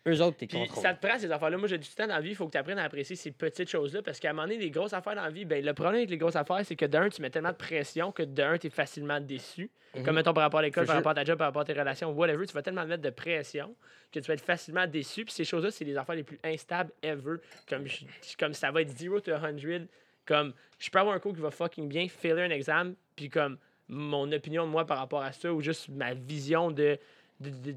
eux 0.08 0.22
autres, 0.22 0.38
t'es 0.38 0.48
ça 0.82 0.94
te 0.94 1.06
prend 1.08 1.18
ces 1.18 1.32
affaires-là. 1.32 1.58
Moi, 1.58 1.68
j'ai 1.68 1.78
du 1.78 1.88
temps 1.90 2.06
dans 2.08 2.16
la 2.16 2.22
vie, 2.22 2.30
il 2.30 2.36
faut 2.36 2.46
que 2.46 2.52
tu 2.52 2.58
apprennes 2.58 2.78
à 2.80 2.84
apprécier 2.84 3.16
ces 3.16 3.32
petites 3.32 3.70
choses-là. 3.70 4.02
Parce 4.04 4.20
qu'à 4.20 4.30
un 4.30 4.34
moment 4.34 4.48
donné, 4.48 4.58
les 4.60 4.70
grosses 4.70 4.94
affaires 4.94 5.16
dans 5.16 5.24
la 5.24 5.30
vie, 5.32 5.46
ben, 5.46 5.64
le 5.66 5.74
problème 5.74 5.96
avec 5.98 6.10
les 6.10 6.18
grosses 6.18 6.36
affaires, 6.36 6.62
c'est 6.64 6.76
que 6.76 6.86
d'un, 6.86 7.10
tu 7.10 7.22
mets 7.22 7.30
tellement 7.30 7.52
de 7.52 7.56
pression 7.56 8.12
que 8.12 8.24
d'un, 8.24 8.58
tu 8.58 8.68
es 8.68 8.70
facilement 8.70 9.20
déçu. 9.20 9.70
Mhm. 9.96 10.04
Comme 10.04 10.16
mettons 10.16 10.34
par 10.34 10.44
rapport 10.44 10.60
à 10.60 10.64
l'école, 10.64 10.86
par 10.86 10.96
rapport 10.98 11.12
à 11.12 11.16
ta 11.16 11.24
job, 11.24 11.38
par 11.38 11.48
rapport 11.48 11.62
à 11.64 11.66
tes 11.66 11.74
relations, 11.74 12.12
whatever, 12.12 12.46
tu 12.46 12.54
vas 12.54 12.62
tellement 12.62 12.86
mettre 12.86 13.02
de 13.04 13.10
pression 13.10 13.76
que 14.12 14.20
tu 14.20 14.28
vas 14.28 14.34
être 14.36 14.46
facilement 14.46 14.86
déçu. 14.88 15.26
Puis 15.26 15.34
ces 15.34 15.44
choses-là, 15.46 15.72
c'est 15.72 15.86
les 15.86 15.98
affaires 15.98 16.16
les 16.16 16.24
plus 16.24 16.40
instables 16.44 16.92
ever. 17.02 17.38
Comme, 17.68 17.88
je- 17.88 18.06
comme 18.38 18.54
ça 18.54 18.72
va 18.72 18.82
être 18.82 18.96
0 18.96 19.20
to 19.22 19.32
100. 19.32 19.88
Comme 20.26 20.54
je 20.80 20.90
peux 20.90 21.00
avoir 21.00 21.16
un 21.16 21.20
cours 21.20 21.34
qui 21.34 21.42
va 21.42 21.52
fucking 21.52 21.88
bien, 21.88 22.08
failure 22.10 22.40
un 22.46 22.50
examen, 22.50 22.94
puis 23.16 23.30
comme 23.30 23.58
mon 23.88 24.32
opinion 24.32 24.66
de 24.66 24.72
moi 24.72 24.86
par 24.86 24.98
rapport 24.98 25.22
à 25.22 25.32
ça, 25.32 25.54
ou 25.54 25.62
juste 25.62 25.90
ma 25.90 26.14
vision 26.16 26.72
de, 26.72 26.98
de- 27.40 27.50
de- 27.50 27.76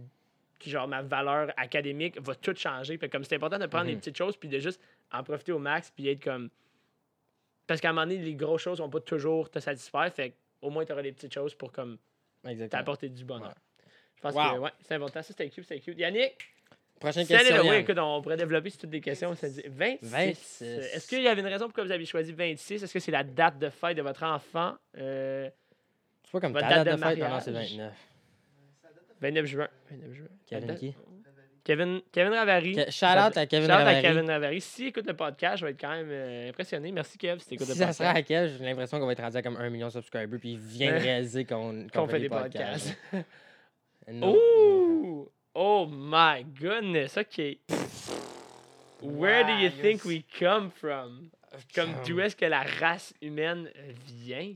genre 0.67 0.89
ma 0.89 1.03
valeur 1.03 1.53
académique 1.57 2.21
va 2.21 2.35
tout 2.35 2.55
changer. 2.57 2.97
Fait 2.99 3.09
comme 3.09 3.25
c'est 3.25 3.37
important 3.37 3.59
de 3.59 3.67
prendre 3.67 3.87
les 3.87 3.93
Mhm. 3.95 3.99
petites 4.01 4.17
choses 4.17 4.37
puis 4.37 4.49
de 4.49 4.59
juste 4.59 4.81
en 5.13 5.23
profiter 5.23 5.53
au 5.53 5.59
max 5.59 5.91
puis 5.95 6.09
être 6.09 6.23
comme 6.23 6.51
parce 7.67 7.81
qu'à 7.81 7.91
un 7.91 7.93
moment 7.93 8.07
donné 8.07 8.19
les 8.23 8.35
grosses 8.35 8.63
choses 8.63 8.79
vont 8.79 8.89
pas 8.91 9.01
toujours 9.01 9.51
te 9.51 9.59
satisfaire 9.59 10.13
fait 10.13 10.35
au 10.63 10.71
moins 10.71 10.85
tu 10.85 10.93
auras 10.93 11.03
des 11.03 11.13
petites 11.13 11.33
choses 11.35 11.55
pour 11.55 11.71
comme 11.73 11.99
t'apporter 12.71 13.09
du 13.09 13.25
bonheur. 13.25 13.49
Ouais. 13.49 13.55
Je 14.17 14.21
pense 14.23 14.35
Wow. 14.35 14.55
que 14.55 14.59
ouais, 14.61 14.71
c'est 14.81 14.95
important. 14.95 15.23
Ça, 15.23 15.29
c'était 15.29 15.49
cute, 15.49 15.65
c'était 15.65 15.81
cute. 15.81 15.99
Yannick, 15.99 16.35
Prochaine 16.99 17.25
question. 17.25 17.55
là, 17.55 17.63
oui, 17.63 17.77
écoute, 17.77 17.97
on 17.99 18.21
pourrait 18.21 18.37
développer 18.37 18.71
sur 18.71 18.81
toutes 18.81 18.91
des 18.91 19.01
questions. 19.01 19.33
Ça 19.37 19.49
dit 19.49 19.63
26. 19.69 19.99
26. 20.11 20.63
Est-ce 20.65 21.07
qu'il 21.09 21.23
y 21.23 21.29
avait 21.29 21.41
une 21.43 21.47
raison 21.47 21.67
pourquoi 21.67 21.85
vous 21.85 21.93
avez 21.93 22.05
choisi 22.05 22.33
26? 22.33 22.83
Est-ce 22.83 22.93
que 22.93 22.99
c'est 22.99 23.13
la 23.13 23.23
date 23.23 23.59
de 23.61 23.69
fête 23.71 23.97
de 23.97 24.03
votre 24.03 24.25
enfant? 24.25 24.75
Euh, 24.97 25.49
C'est 26.25 26.33
pas 26.33 26.41
comme 26.41 26.53
Votre 26.53 26.67
ta 26.69 26.75
date 26.83 26.85
date 26.87 26.97
de 26.99 27.21
de 27.21 27.25
fête. 27.25 27.43
C'est 27.45 27.53
29. 27.53 27.93
29 29.21 29.47
juin. 29.47 29.69
29 29.91 30.13
juin. 30.15 30.27
Kevin 30.47 30.75
qui? 30.77 30.95
Kevin, 31.65 32.01
Kevin 32.13 32.33
Ravary. 32.33 32.75
Ke- 32.77 32.91
shout 32.91 33.05
out 33.19 33.37
à 33.37 33.47
Kevin 33.47 33.67
Shout 33.67 33.73
out 33.75 33.81
à 33.81 33.85
Ravary. 33.85 34.03
Kevin 34.03 34.31
Ravary. 34.31 34.61
Si 34.63 34.87
écoute 34.87 35.07
le 35.07 35.15
podcast, 35.15 35.59
je 35.59 35.67
vais 35.67 35.73
être 35.73 35.81
quand 35.81 35.91
même 35.91 36.09
euh, 36.11 36.49
impressionné. 36.49 36.91
Merci 36.93 37.19
Kev 37.19 37.41
si 37.41 37.49
t'écoutes 37.51 37.67
Si 37.67 37.73
le 37.73 37.79
ça 37.79 37.87
podcast. 37.87 37.99
sera 37.99 38.11
à 38.11 38.23
quel, 38.23 38.49
j'ai 38.57 38.65
l'impression 38.65 38.99
qu'on 38.99 39.05
va 39.07 39.13
être 39.13 39.21
rendu 39.23 39.37
à 39.37 39.43
comme 39.43 39.57
1 39.57 39.69
million 39.69 39.89
de 39.89 39.93
subscribers, 39.93 40.39
puis 40.39 40.53
il 40.53 40.59
vient 40.59 40.95
de 40.95 40.99
réaliser 41.03 41.45
qu'on 41.45 41.87
Qu'on 41.93 42.09
fait 42.09 42.21
des 42.21 42.29
podcasts. 42.29 42.97
No. 44.11 44.35
Ooh! 44.35 45.31
Oh 45.55 45.87
my 45.91 46.43
goodness, 46.59 47.19
ok. 47.19 47.59
Where 49.03 49.45
do 49.45 49.53
you 49.53 49.69
think 49.71 50.07
we 50.07 50.25
come 50.39 50.71
from? 50.71 51.29
Comme 51.75 51.91
d'où 52.07 52.19
est-ce 52.21 52.35
que 52.35 52.47
la 52.47 52.63
race 52.63 53.13
humaine 53.21 53.69
vient? 54.07 54.55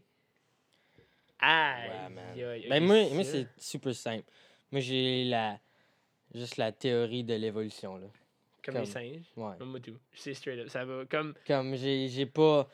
Aïe! 1.38 1.88
Ouais, 1.90 2.14
man. 2.14 2.24
aïe, 2.34 2.44
aïe, 2.44 2.66
Ben 2.70 2.82
moi, 2.82 2.96
moi 3.12 3.24
ça. 3.24 3.32
c'est 3.32 3.46
super 3.58 3.94
simple. 3.94 4.24
Moi, 4.72 4.80
j'ai 4.80 5.24
la 5.24 5.58
juste 6.34 6.56
la 6.56 6.72
théorie 6.72 7.24
de 7.24 7.34
l'évolution. 7.34 7.96
là. 7.96 8.06
Comme, 8.64 8.76
les 8.76 8.86
singes? 8.86 9.22
Ouais. 9.36 9.54
Comme 9.58 9.80
tout. 9.80 9.98
C'est 10.14 10.34
straight 10.34 10.60
up. 10.60 10.68
Ça 10.68 10.84
va 10.84 11.04
comme. 11.04 11.34
Comme 11.46 11.74
j'ai 11.76 12.08
j'ai 12.08 12.26
pas. 12.26 12.68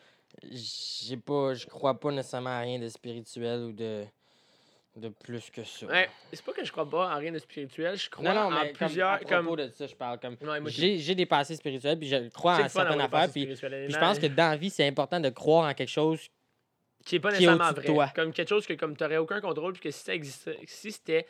J'ai 0.51 1.17
pas. 1.17 1.53
Je 1.53 1.65
crois 1.65 1.99
pas 1.99 2.11
nécessairement 2.11 2.51
à 2.51 2.59
rien 2.59 2.79
de 2.79 2.87
spirituel 2.87 3.61
ou 3.61 3.71
de. 3.73 4.05
de 4.95 5.09
plus 5.09 5.49
que 5.49 5.63
ça. 5.63 5.87
Ouais, 5.87 6.09
c'est 6.31 6.43
pas 6.45 6.53
que 6.53 6.63
je 6.63 6.71
crois 6.71 6.87
pas 6.87 7.13
en 7.13 7.17
rien 7.17 7.31
de 7.31 7.39
spirituel, 7.39 7.97
je 7.97 8.09
crois 8.09 8.23
Non, 8.23 8.35
non, 8.35 8.41
en 8.47 8.51
mais 8.51 8.73
comme, 8.73 8.87
plusieurs. 8.87 9.09
à 9.09 9.17
propos 9.17 9.55
Comme, 9.55 9.55
de 9.55 9.69
ça, 9.69 9.87
je 9.87 9.95
parle 9.95 10.19
comme. 10.19 10.37
Ouais. 10.41 10.61
J'ai 10.67 10.99
j'ai 10.99 11.15
des 11.15 11.25
passés 11.25 11.55
spirituels, 11.55 11.97
puis 11.97 12.07
je 12.07 12.29
crois 12.29 12.63
en 12.63 12.69
certaines 12.69 13.01
affaires, 13.01 13.31
puis 13.31 13.47
puis 13.47 13.55
je 13.55 13.97
pense 13.99 14.19
que 14.19 14.27
dans 14.27 14.51
la 14.51 14.57
vie, 14.57 14.69
c'est 14.69 14.87
important 14.87 15.19
de 15.19 15.29
croire 15.29 15.69
en 15.69 15.73
quelque 15.73 15.89
chose. 15.89 16.29
qui 17.03 17.15
est 17.15 17.19
pas 17.19 17.29
qui 17.31 17.39
nécessairement 17.39 17.71
vrai. 17.73 17.85
toi. 17.85 18.11
Comme 18.15 18.31
quelque 18.31 18.49
chose 18.49 18.67
que 18.67 18.73
comme 18.73 18.95
tu 18.95 19.03
aucun 19.17 19.41
contrôle, 19.41 19.73
puis 19.73 19.81
que 19.81 19.91
si 19.91 20.03
ça 20.03 20.13
existait, 20.13 20.59
si 20.67 20.91
c'était. 20.91 21.25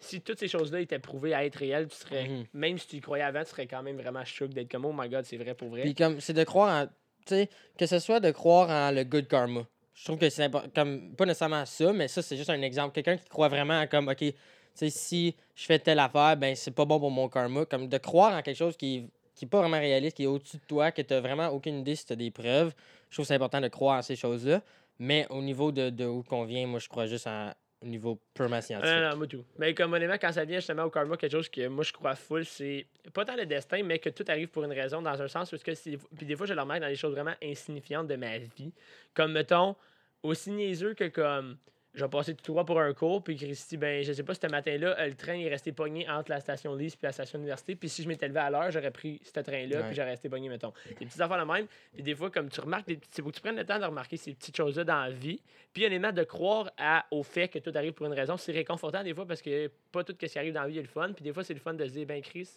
Si 0.00 0.20
toutes 0.20 0.38
ces 0.38 0.48
choses-là 0.48 0.80
étaient 0.80 0.98
prouvées 0.98 1.34
à 1.34 1.44
être 1.44 1.56
réelles, 1.56 1.88
tu 1.88 1.96
serais. 1.96 2.28
Mhm. 2.28 2.44
Même 2.54 2.78
si 2.78 2.86
tu 2.86 2.96
y 2.96 3.00
croyais 3.00 3.24
avant, 3.24 3.42
tu 3.42 3.50
serais 3.50 3.66
quand 3.66 3.82
même 3.82 3.96
vraiment 3.96 4.24
choqué 4.24 4.54
d'être 4.54 4.70
comme 4.70 4.84
Oh 4.84 4.94
my 4.96 5.08
god, 5.08 5.24
c'est 5.24 5.36
vrai 5.36 5.54
pour 5.54 5.68
vrai. 5.68 5.82
Puis 5.82 5.94
comme, 5.94 6.20
c'est 6.20 6.32
de 6.32 6.44
croire 6.44 6.84
en. 6.84 6.86
Tu 6.86 7.34
sais, 7.34 7.50
que 7.76 7.86
ce 7.86 7.98
soit 7.98 8.20
de 8.20 8.30
croire 8.30 8.70
en 8.70 8.90
le 8.94 9.04
good 9.04 9.28
karma. 9.28 9.66
Je 9.94 10.04
trouve 10.04 10.18
que 10.18 10.30
c'est 10.30 10.44
important. 10.44 10.68
Comme, 10.74 11.14
pas 11.16 11.26
nécessairement 11.26 11.66
ça, 11.66 11.92
mais 11.92 12.08
ça, 12.08 12.22
c'est 12.22 12.36
juste 12.36 12.50
un 12.50 12.62
exemple. 12.62 12.94
Quelqu'un 12.94 13.16
qui 13.16 13.28
croit 13.28 13.48
vraiment 13.48 13.80
en 13.80 13.86
comme, 13.86 14.08
OK, 14.08 14.18
tu 14.18 14.32
sais, 14.74 14.90
si 14.90 15.34
je 15.56 15.64
fais 15.64 15.78
telle 15.78 15.98
affaire, 15.98 16.36
ben, 16.36 16.54
c'est 16.54 16.70
pas 16.70 16.84
bon 16.84 17.00
pour 17.00 17.10
mon 17.10 17.28
karma. 17.28 17.64
Comme 17.64 17.88
de 17.88 17.98
croire 17.98 18.34
en 18.34 18.42
quelque 18.42 18.56
chose 18.56 18.76
qui 18.76 19.08
qui 19.38 19.44
est 19.44 19.48
pas 19.48 19.60
vraiment 19.60 19.78
réaliste, 19.78 20.16
qui 20.16 20.24
est 20.24 20.26
au-dessus 20.26 20.56
de 20.56 20.62
toi, 20.66 20.90
que 20.90 21.00
t'as 21.00 21.20
vraiment 21.20 21.46
aucune 21.48 21.78
idée 21.78 21.94
si 21.94 22.04
t'as 22.04 22.16
des 22.16 22.32
preuves. 22.32 22.74
Je 23.08 23.14
trouve 23.14 23.24
que 23.24 23.28
c'est 23.28 23.34
important 23.34 23.60
de 23.60 23.68
croire 23.68 23.98
en 23.98 24.02
ces 24.02 24.16
choses-là. 24.16 24.62
Mais 24.98 25.26
au 25.30 25.40
niveau 25.40 25.70
de, 25.70 25.90
de 25.90 26.04
où 26.04 26.24
qu'on 26.24 26.44
vient, 26.44 26.66
moi, 26.66 26.80
je 26.80 26.88
crois 26.88 27.06
juste 27.06 27.28
en, 27.28 27.52
au 27.82 27.86
niveau 27.86 28.20
purement 28.34 28.60
scientifique. 28.60 28.96
Non, 28.96 29.10
non, 29.10 29.16
moi 29.16 29.26
tout. 29.26 29.44
Mais 29.58 29.74
comme 29.74 29.92
honnêtement, 29.92 30.18
quand 30.20 30.32
ça 30.32 30.44
vient 30.44 30.58
justement 30.58 30.84
au 30.84 30.90
karma, 30.90 31.16
quelque 31.16 31.32
chose 31.32 31.48
que 31.48 31.68
moi 31.68 31.84
je 31.84 31.92
crois 31.92 32.14
full, 32.14 32.44
c'est 32.44 32.86
pas 33.12 33.24
tant 33.24 33.36
le 33.36 33.46
destin, 33.46 33.82
mais 33.82 33.98
que 33.98 34.10
tout 34.10 34.24
arrive 34.28 34.48
pour 34.48 34.64
une 34.64 34.72
raison, 34.72 35.00
dans 35.00 35.20
un 35.20 35.28
sens, 35.28 35.50
parce 35.50 35.62
que 35.62 35.74
c'est. 35.74 35.98
Puis 36.16 36.26
des 36.26 36.36
fois, 36.36 36.46
je 36.46 36.54
le 36.54 36.60
remarque 36.60 36.80
dans 36.80 36.88
les 36.88 36.96
choses 36.96 37.12
vraiment 37.12 37.34
insignifiantes 37.42 38.08
de 38.08 38.16
ma 38.16 38.38
vie. 38.38 38.72
Comme 39.14 39.32
mettons, 39.32 39.76
aussi 40.22 40.50
niaiseux 40.50 40.94
que 40.94 41.08
comme. 41.08 41.56
Je 41.94 42.04
vais 42.04 42.10
passer 42.10 42.34
tout 42.34 42.52
droit 42.52 42.64
pour 42.64 42.78
un 42.78 42.92
cours, 42.92 43.24
puis 43.24 43.34
Christy, 43.34 43.76
ben, 43.76 44.04
je 44.04 44.12
sais 44.12 44.22
pas, 44.22 44.34
ce 44.34 44.46
matin-là, 44.46 44.96
euh, 45.00 45.06
le 45.08 45.14
train 45.14 45.32
est 45.38 45.48
resté 45.48 45.72
pogné 45.72 46.08
entre 46.08 46.30
la 46.30 46.38
station 46.38 46.74
Lise 46.74 46.94
et 46.94 46.98
la 47.06 47.12
station 47.12 47.38
Université. 47.38 47.74
Puis 47.74 47.88
si 47.88 48.02
je 48.02 48.08
m'étais 48.08 48.28
levé 48.28 48.38
à 48.40 48.50
l'heure, 48.50 48.70
j'aurais 48.70 48.90
pris 48.90 49.20
ce 49.24 49.40
train-là, 49.40 49.78
Ouais. 49.78 49.86
puis 49.86 49.96
j'aurais 49.96 50.10
resté 50.10 50.28
pogné, 50.28 50.48
mettons. 50.48 50.72
Des 50.86 51.06
petites 51.06 51.20
affaires 51.20 51.44
de 51.44 51.50
même. 51.50 51.66
Puis 51.94 52.02
des 52.02 52.14
fois, 52.14 52.30
comme 52.30 52.50
tu 52.50 52.60
remarques, 52.60 52.84
c'est 53.10 53.22
faut 53.22 53.30
que 53.30 53.34
tu 53.34 53.40
prennes 53.40 53.56
le 53.56 53.64
temps 53.64 53.78
de 53.78 53.84
remarquer 53.84 54.16
ces 54.18 54.34
petites 54.34 54.56
choses-là 54.56 54.84
dans 54.84 55.00
la 55.00 55.10
vie. 55.10 55.40
Puis 55.72 55.86
honnêtement, 55.86 56.12
de 56.12 56.22
croire 56.24 56.70
à, 56.76 57.06
au 57.10 57.22
fait 57.22 57.48
que 57.48 57.58
tout 57.58 57.72
arrive 57.74 57.92
pour 57.94 58.06
une 58.06 58.12
raison, 58.12 58.36
c'est 58.36 58.52
réconfortant 58.52 59.02
des 59.02 59.14
fois 59.14 59.26
parce 59.26 59.40
que 59.42 59.70
pas 59.90 60.04
tout 60.04 60.14
ce 60.20 60.26
qui 60.26 60.38
arrive 60.38 60.52
dans 60.52 60.62
la 60.62 60.68
vie 60.68 60.78
est 60.78 60.82
le 60.82 60.88
fun. 60.88 61.12
Puis 61.14 61.24
des 61.24 61.32
fois, 61.32 61.42
c'est 61.42 61.54
le 61.54 61.60
fun 61.60 61.74
de 61.74 61.84
se 61.86 61.90
dire, 61.92 62.06
ben 62.06 62.20
Chris, 62.20 62.48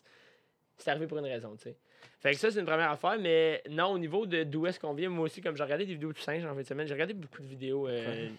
c'est 0.78 0.90
arrivé 0.92 1.08
pour 1.08 1.18
une 1.20 1.26
raison, 1.26 1.56
tu 1.56 1.64
sais. 1.64 1.76
Fait 2.20 2.32
que 2.32 2.38
ça, 2.38 2.52
c'est 2.52 2.60
une 2.60 2.66
première 2.66 2.92
affaire, 2.92 3.18
mais 3.20 3.64
non, 3.70 3.88
au 3.88 3.98
niveau 3.98 4.26
de 4.26 4.44
d'où 4.44 4.68
est-ce 4.68 4.80
qu'on 4.80 4.94
vient, 4.94 5.10
moi 5.10 5.26
aussi, 5.26 5.42
comme 5.42 5.56
j'ai 5.56 5.64
regardé 5.64 5.86
des 5.86 5.94
vidéos 5.94 6.12
de 6.14 6.18
singes 6.20 6.46
en 6.46 6.54
fin 6.54 6.62
de 6.62 6.66
semaine, 6.66 6.86
j'ai 6.88 6.94
regardé 6.94 7.14
beaucoup 7.14 7.42
de 7.42 7.48
vidéos. 7.48 7.88
Euh, 7.88 8.30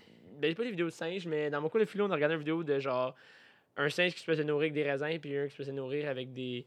ben, 0.43 0.55
pas 0.55 0.65
des 0.65 0.71
vidéos 0.71 0.87
de 0.87 0.91
singes, 0.93 1.27
mais 1.27 1.51
dans 1.51 1.61
mon 1.61 1.69
cours 1.69 1.81
de 1.81 1.85
philo, 1.85 2.07
on 2.07 2.11
a 2.11 2.15
regardé 2.15 2.35
une 2.35 2.41
vidéo 2.41 2.65
de 2.65 2.79
genre 2.79 3.15
un 3.77 3.89
singe 3.89 4.13
qui 4.13 4.21
se 4.21 4.25
faisait 4.25 4.45
nourrir 4.45 4.65
avec 4.65 4.73
des 4.75 4.83
raisins, 4.83 5.19
puis 5.21 5.37
un 5.39 5.47
qui 5.47 5.53
se 5.53 5.57
faisait 5.57 5.73
nourrir 5.73 6.09
avec 6.09 6.33
des, 6.33 6.67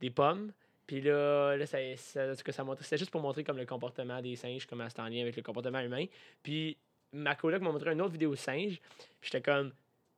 des 0.00 0.10
pommes. 0.10 0.52
Puis 0.86 1.00
là, 1.00 1.56
là 1.56 1.66
ça, 1.66 1.78
ça, 1.96 2.64
montrait- 2.64 2.84
c'était 2.84 2.98
juste 2.98 3.10
pour 3.10 3.20
montrer 3.20 3.44
comme 3.44 3.56
le 3.56 3.66
comportement 3.66 4.20
des 4.20 4.36
singes, 4.36 4.66
comment 4.66 4.88
c'est 4.88 5.00
en 5.00 5.08
lien 5.08 5.22
avec 5.22 5.36
le 5.36 5.42
comportement 5.42 5.80
humain. 5.80 6.06
Puis 6.42 6.76
ma 7.12 7.34
coloc 7.34 7.62
m'a 7.62 7.70
montré 7.70 7.92
une 7.92 8.02
autre 8.02 8.12
vidéo 8.12 8.30
de 8.32 8.36
singes. 8.36 8.80
Puis 9.20 9.30
j'étais 9.30 9.40
comme, 9.40 9.72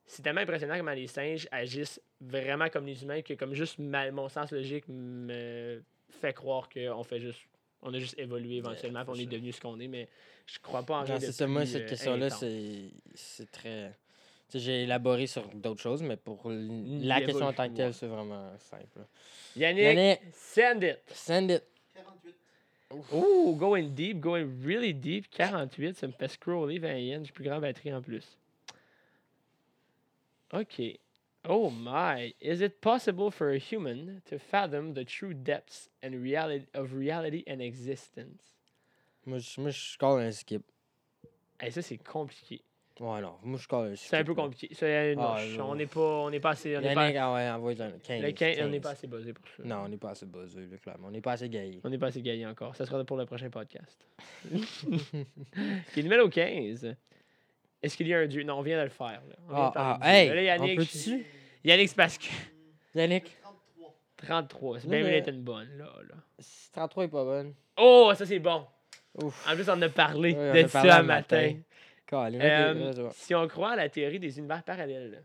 c'est 0.07 0.23
tellement 0.23 0.41
impressionnant 0.41 0.77
comment 0.77 0.93
les 0.93 1.07
singes 1.07 1.47
agissent 1.51 2.01
vraiment 2.21 2.69
comme 2.69 2.87
les 2.87 3.03
humains 3.03 3.23
que 3.23 3.35
comme 3.35 3.55
juste 3.55 3.79
ma- 3.79 4.11
mon 4.11 4.29
sens 4.29 4.51
logique 4.53 4.85
me 4.89 5.83
fait 6.09 6.33
croire 6.33 6.69
qu'on 6.69 7.05
fait 7.05 7.21
juste, 7.21 7.47
on 7.83 7.95
a 7.95 7.99
juste 7.99 8.19
évolué 8.19 8.57
éventuellement, 8.57 9.05
puis 9.05 9.13
on 9.15 9.21
est 9.21 9.27
devenu 9.27 9.53
ce 9.53 9.61
qu'on 9.61 9.79
est. 9.81 9.89
Mais 9.89 10.09
je 10.47 10.59
crois 10.59 10.83
pas 10.83 10.99
en 10.99 11.05
rien 11.05 11.21
c'est 11.21 11.33
ça. 11.33 11.47
Moi, 11.47 11.67
cette 11.67 11.83
euh, 11.83 11.89
question-là, 11.89 12.31
c'est 12.31 13.51
très. 13.51 13.93
J'ai 14.53 14.83
élaboré 14.83 15.29
sur 15.29 15.47
d'autres 15.55 15.81
choses, 15.81 16.03
mais 16.03 16.17
pour 16.17 16.51
la 16.51 17.21
question 17.21 17.47
en 17.47 17.53
tant 17.53 17.69
que 17.69 17.77
telle, 17.77 17.95
c'est 17.95 18.09
vraiment 18.09 18.51
simple. 18.59 19.07
Yannick, 19.57 19.83
Yannick, 19.83 20.21
send 20.33 20.83
it. 20.83 20.99
send 21.13 21.51
it. 21.51 21.63
48. 21.95 22.35
Oh, 23.13 23.55
going 23.55 23.91
deep, 23.91 24.19
going 24.19 24.49
really 24.65 24.93
deep. 24.93 25.31
48, 25.31 25.97
ça 25.97 26.07
me 26.09 26.13
fait 26.13 26.29
scroller 26.29 26.81
20 26.81 26.95
yens. 26.95 27.27
J'ai 27.27 27.33
plus 27.33 27.45
grande 27.45 27.61
batterie 27.61 27.95
en 27.95 28.03
plus. 28.03 28.37
OK. 30.53 30.83
Oh 31.49 31.71
my. 31.71 32.35
Is 32.41 32.61
it 32.61 32.81
possible 32.81 33.31
for 33.31 33.51
a 33.51 33.59
human 33.59 34.23
to 34.27 34.39
fathom 34.39 34.95
the 34.95 35.05
true 35.05 35.33
depths 35.35 35.89
and 36.03 36.13
reality 36.23 36.67
of 36.75 36.93
reality 36.95 37.43
and 37.47 37.61
existence? 37.63 38.43
Moi, 39.27 39.39
je, 39.39 39.61
moi, 39.61 39.71
je 39.71 39.79
score 39.81 40.19
un 40.19 40.33
skip. 40.33 40.63
Hey, 41.59 41.71
ça, 41.73 41.83
c'est 41.83 41.99
compliqué. 41.99 42.63
Ouais, 43.01 43.21
non. 43.23 43.37
Moi, 43.43 43.57
je 43.59 43.63
score 43.65 43.85
un 43.85 43.97
skip. 43.97 44.09
C'est 44.11 44.17
un 44.19 44.25
peu 44.25 44.35
compliqué. 44.35 44.75
Ça, 44.75 44.85
euh, 44.87 45.15
non, 45.15 45.23
Ah, 45.35 45.47
je- 45.47 45.57
non. 45.57 45.71
on 45.71 45.75
n'est 45.75 45.87
pas, 45.87 46.01
on 46.01 46.31
n'est 46.31 46.41
pas 46.41 46.51
assez. 46.51 46.77
On 46.77 46.81
n'est 46.83 46.95
pas, 46.95 47.03
Yannick, 47.05 47.17
ah 47.19 47.33
ouais, 47.33 47.49
envoie 47.51 47.71
un 47.73 47.91
15. 47.99 48.23
le 48.23 48.33
15, 48.33 48.57
on 48.61 48.65
n'est 48.69 48.73
15. 48.73 48.83
pas 48.83 48.91
assez 48.91 49.07
buzzé 49.07 49.33
pour 49.33 49.47
ça. 49.49 49.63
Non, 49.65 49.77
on 49.85 49.89
n'est 49.89 49.97
pas 49.97 50.11
assez 50.11 50.27
buzzé, 50.27 50.67
là, 50.67 50.77
clairement. 50.77 51.09
On 51.09 51.11
n'est 51.11 51.21
pas 51.23 51.33
assez 51.33 51.49
gaillé. 51.49 51.81
On 51.85 51.89
n'est 51.89 51.99
pas 51.99 52.09
assez 52.09 52.21
gagné 52.23 52.47
encore. 52.47 52.77
Ça 52.77 52.85
sera 52.85 53.03
pour 53.05 53.17
le 53.17 53.25
prochain 53.25 53.49
podcast. 53.49 54.07
OK, 54.53 55.97
numéro 55.97 56.29
15. 56.29 56.95
Est-ce 57.83 57.97
qu'il 57.97 58.09
y 58.09 58.15
a 58.15 58.19
un 58.19 58.27
dieu? 58.27 58.43
Non, 58.43 58.59
on 58.59 58.63
vient 58.63 58.79
de 58.79 58.85
le 58.85 58.89
faire. 58.91 59.23
Là. 59.29 59.35
On 59.49 59.55
vient 59.55 59.73
Ah, 59.75 59.99
de 59.99 60.05
ah, 60.05 60.15
hey, 60.19 60.29
Là, 60.29 60.43
Yannick, 60.43 60.73
on 60.81 60.83
peut-tu? 60.83 61.27
Yannick, 61.65 61.89
c'est 61.89 61.97
parce 61.97 62.19
que 62.19 62.27
Yannick, 62.95 63.37
33. 63.43 63.95
33. 64.17 64.81
C'est 64.81 64.89
bien 64.89 65.03
mais- 65.03 65.19
une 65.27 65.43
bonne, 65.43 65.69
là, 65.79 65.87
là. 66.09 66.15
33 66.73 67.05
est 67.05 67.09
pas 67.09 67.25
bonne. 67.25 67.55
Oh, 67.79 68.13
ça, 68.15 68.27
c'est 68.27 68.39
bon. 68.39 68.67
Ouf. 69.23 69.47
En 69.51 69.55
plus, 69.55 69.69
on 69.69 69.73
en 69.73 69.83
a 69.83 69.89
parlé 69.89 70.35
de 70.35 70.67
ça 70.69 70.81
un 70.99 71.01
le 71.01 71.07
matin. 71.07 71.55
Euh, 72.13 73.11
si 73.13 73.35
on 73.37 73.47
croit 73.47 73.71
à 73.73 73.77
la 73.77 73.89
théorie 73.89 74.19
des 74.19 74.37
univers 74.39 74.63
parallèles, 74.65 75.11
là. 75.13 75.19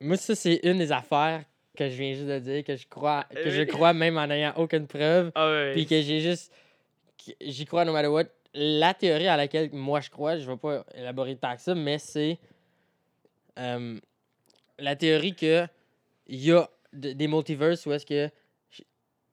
Moi, 0.00 0.16
ça, 0.16 0.34
c'est 0.36 0.60
une 0.62 0.78
des 0.78 0.92
affaires 0.92 1.42
que 1.76 1.88
je 1.88 1.94
viens 1.96 2.14
juste 2.14 2.26
de 2.28 2.38
dire, 2.38 2.64
que 2.64 2.76
je 2.76 2.86
crois, 2.86 3.24
que 3.34 3.50
je 3.50 3.62
Euh, 3.62 3.66
crois 3.66 3.92
même 3.92 4.16
en 4.16 4.26
n'ayant 4.28 4.52
aucune 4.56 4.86
preuve. 4.86 5.32
Ah. 5.34 5.70
Puis 5.72 5.86
que 5.86 6.00
j'ai 6.00 6.20
juste. 6.20 6.52
J'y 7.40 7.64
crois 7.66 7.84
no 7.84 7.92
matter 7.92 8.08
what. 8.08 8.24
La 8.54 8.94
théorie 8.94 9.28
à 9.28 9.36
laquelle 9.36 9.70
moi 9.72 10.00
je 10.00 10.10
crois, 10.10 10.38
je 10.38 10.50
vais 10.50 10.56
pas 10.56 10.84
élaborer 10.94 11.36
tant 11.36 11.54
que 11.54 11.60
ça, 11.62 11.74
mais 11.74 11.98
c'est. 11.98 12.38
euh, 13.58 13.98
la 14.78 14.96
théorie 14.96 15.34
que 15.34 15.66
il 16.26 16.44
y 16.44 16.52
a 16.52 16.68
de- 16.92 17.12
des 17.12 17.28
multiverses 17.28 17.84
où 17.86 17.92
est-ce 17.92 18.06
que. 18.06 18.30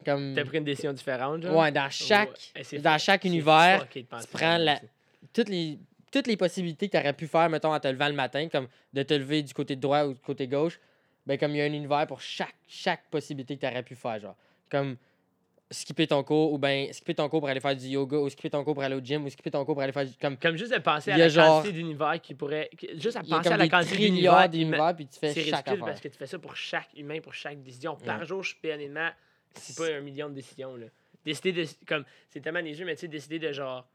Comme. 0.04 0.34
T'as 0.36 0.46
pris 0.46 0.58
une 0.58 0.64
décision 0.64 0.94
différente, 0.94 1.42
genre? 1.44 1.58
Ouais, 1.58 1.72
dans 1.72 1.90
chaque. 1.90 2.52
C'est 2.64 2.80
dans 2.80 2.98
chaque 2.98 3.24
univers, 3.26 3.80
tu 4.22 4.28
prends 4.38 4.58
la- 4.58 4.80
toutes 5.34 5.50
les, 5.50 5.80
toutes 6.12 6.28
les 6.28 6.38
possibilités 6.38 6.88
que 6.88 6.92
tu 6.98 6.98
aurais 7.02 7.14
pu 7.14 7.28
faire, 7.28 7.50
mettons, 7.50 7.74
en 7.74 7.80
te 7.80 7.88
levant 7.88 8.08
le 8.08 8.14
matin, 8.14 8.48
comme 8.50 8.68
de 8.94 9.04
te 9.04 9.14
lever 9.14 9.42
du 9.44 9.54
côté 9.54 9.76
droit 9.76 10.04
ou 10.06 10.14
du 10.14 10.20
côté 10.20 10.48
gauche, 10.48 10.80
ben 11.26 11.38
comme 11.38 11.52
il 11.52 11.58
y 11.58 11.62
a 11.62 11.66
un 11.66 11.74
univers 11.74 12.06
pour 12.08 12.22
chaque, 12.22 12.54
chaque 12.68 13.10
possibilité 13.10 13.56
que 13.56 13.62
tu 13.62 13.68
aurais 13.68 13.84
pu 13.84 13.96
faire, 13.96 14.20
genre. 14.20 14.36
Comme 14.70 14.98
skipper 15.72 16.06
ton 16.08 16.24
cours, 16.24 16.54
ou 16.54 16.58
ben 16.58 16.92
skipper 16.94 17.16
ton 17.16 17.28
cours 17.28 17.40
pour 17.40 17.50
aller 17.50 17.60
faire 17.60 17.76
du 17.76 17.88
yoga, 17.88 18.18
ou 18.18 18.30
skipper 18.30 18.50
ton 18.52 18.64
cours 18.64 18.74
pour 18.76 18.84
aller 18.84 18.96
au 18.96 19.00
gym, 19.00 19.26
ou 19.26 19.30
skipper 19.30 19.52
ton 19.52 19.66
cours 19.66 19.74
pour 19.76 19.82
aller 19.82 19.92
faire 19.92 20.06
du... 20.06 20.14
Comme, 20.22 20.38
Comme 20.38 20.58
juste 20.58 20.74
de 20.74 20.80
penser 20.80 21.12
à 21.12 21.18
la 21.18 21.28
genre- 21.28 21.62
quantité 21.62 21.74
d'univers 21.74 22.22
qui 22.22 22.34
pourrait. 22.36 22.70
Juste 22.94 23.18
à 23.18 23.24
penser 23.24 23.50
à 23.50 23.58
la 23.58 23.64
des 23.66 23.70
quantité 23.70 23.98
d'univers. 23.98 24.48
d'univers, 24.50 24.96
puis 24.96 25.08
tu 25.08 25.20
fais 25.20 25.34
C'est 25.34 25.42
chaque 25.44 25.66
ridicule 25.66 25.74
affaire. 25.74 25.86
parce 25.86 26.02
que 26.02 26.08
tu 26.08 26.18
fais 26.18 26.28
ça 26.28 26.38
pour 26.40 26.56
chaque 26.56 26.90
humain, 26.96 27.20
pour 27.22 27.34
chaque 27.34 27.62
décision. 27.62 27.96
Par 27.96 28.20
Ouais. 28.20 28.26
jour, 28.26 28.44
je 28.44 28.56
fais 28.62 28.74
honnêtement, 28.74 29.10
c'est 29.56 29.76
pas 29.78 29.92
un 29.98 30.02
million 30.02 30.30
de 30.30 30.36
décisions. 30.36 30.76
Là. 30.76 30.86
Décider 31.26 31.52
de. 31.54 31.68
Comme, 31.88 32.06
c'est 32.30 32.40
tellement 32.42 32.62
niaiseux, 32.62 32.86
mais 32.86 32.96
tu 32.96 33.02
sais, 33.02 33.08
décider 33.08 33.40
de 33.40 33.52
genre. 33.52 33.88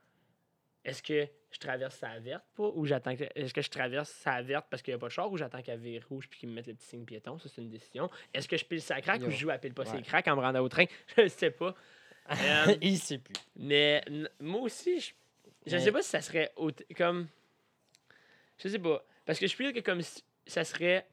Est-ce 0.84 1.02
que 1.02 1.28
je 1.50 1.58
traverse 1.58 1.96
sa 1.96 2.18
verte 2.20 2.44
pas 2.54 2.70
ou 2.74 2.86
j'attends 2.86 3.14
que. 3.14 3.24
Est-ce 3.34 3.52
que 3.52 3.60
je 3.60 3.68
traverse 3.70 4.08
sa 4.10 4.40
verte 4.40 4.66
parce 4.70 4.82
qu'il 4.82 4.92
n'y 4.92 4.96
a 4.96 4.98
pas 4.98 5.08
de 5.08 5.12
char 5.12 5.30
ou 5.30 5.36
j'attends 5.36 5.60
qu'elle 5.62 5.78
vire 5.78 6.06
rouge 6.08 6.26
puis 6.28 6.40
qu'ils 6.40 6.48
me 6.48 6.54
mettent 6.54 6.68
le 6.68 6.74
petit 6.74 6.86
signe 6.86 7.04
piéton? 7.04 7.38
Ça, 7.38 7.48
c'est 7.48 7.60
une 7.60 7.68
décision. 7.68 8.08
Est-ce 8.32 8.48
que 8.48 8.56
je 8.56 8.64
pile 8.64 8.80
sa 8.80 9.00
craque 9.02 9.20
Yo. 9.20 9.26
ou 9.28 9.30
je 9.30 9.36
joue 9.36 9.50
à 9.50 9.58
pile 9.58 9.74
pas 9.74 9.84
ses 9.84 9.96
Ouais. 9.96 10.02
craques 10.02 10.28
en 10.28 10.36
me 10.36 10.40
rendant 10.40 10.60
au 10.60 10.68
train? 10.70 10.84
Je 11.18 11.28
sais 11.28 11.50
pas. 11.50 11.74
Euh, 12.30 12.76
il 12.80 12.98
sait 12.98 13.18
plus. 13.18 13.34
mais 13.56 14.02
moi 14.38 14.60
aussi, 14.62 15.00
je, 15.00 15.10
je 15.66 15.76
Mais- 15.76 15.82
sais 15.82 15.92
pas 15.92 16.00
si 16.02 16.08
ça 16.10 16.20
serait 16.22 16.52
comme. 16.96 17.28
Je 18.58 18.68
sais 18.68 18.78
pas. 18.78 19.04
Parce 19.26 19.38
que 19.38 19.46
je 19.46 19.56
pense 19.56 19.72
que 19.72 19.80
comme 19.80 20.00
si 20.02 20.22
ça 20.46 20.64
serait. 20.64 21.06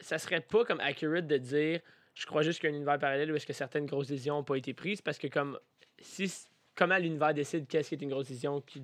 Ça 0.00 0.18
serait 0.18 0.40
pas 0.40 0.64
comme 0.64 0.80
accurate 0.80 1.26
de 1.26 1.38
dire 1.38 1.80
je 2.14 2.26
crois 2.26 2.42
juste 2.42 2.60
qu'il 2.60 2.68
y 2.68 2.72
a 2.72 2.74
un 2.74 2.76
univers 2.76 2.98
parallèle 2.98 3.30
où 3.30 3.36
est-ce 3.36 3.46
que 3.46 3.52
certaines 3.52 3.86
grosses 3.86 4.08
décisions 4.08 4.36
n'ont 4.36 4.44
pas 4.44 4.56
été 4.56 4.74
prises 4.74 5.00
parce 5.02 5.18
que 5.18 5.26
comme 5.28 5.58
si 6.00 6.32
comment 6.78 6.96
l'univers 6.96 7.34
décide 7.34 7.66
qu'est-ce 7.66 7.88
qui 7.88 7.96
est 7.96 8.02
une 8.02 8.10
grosse 8.10 8.28
décision 8.28 8.60
qui, 8.60 8.80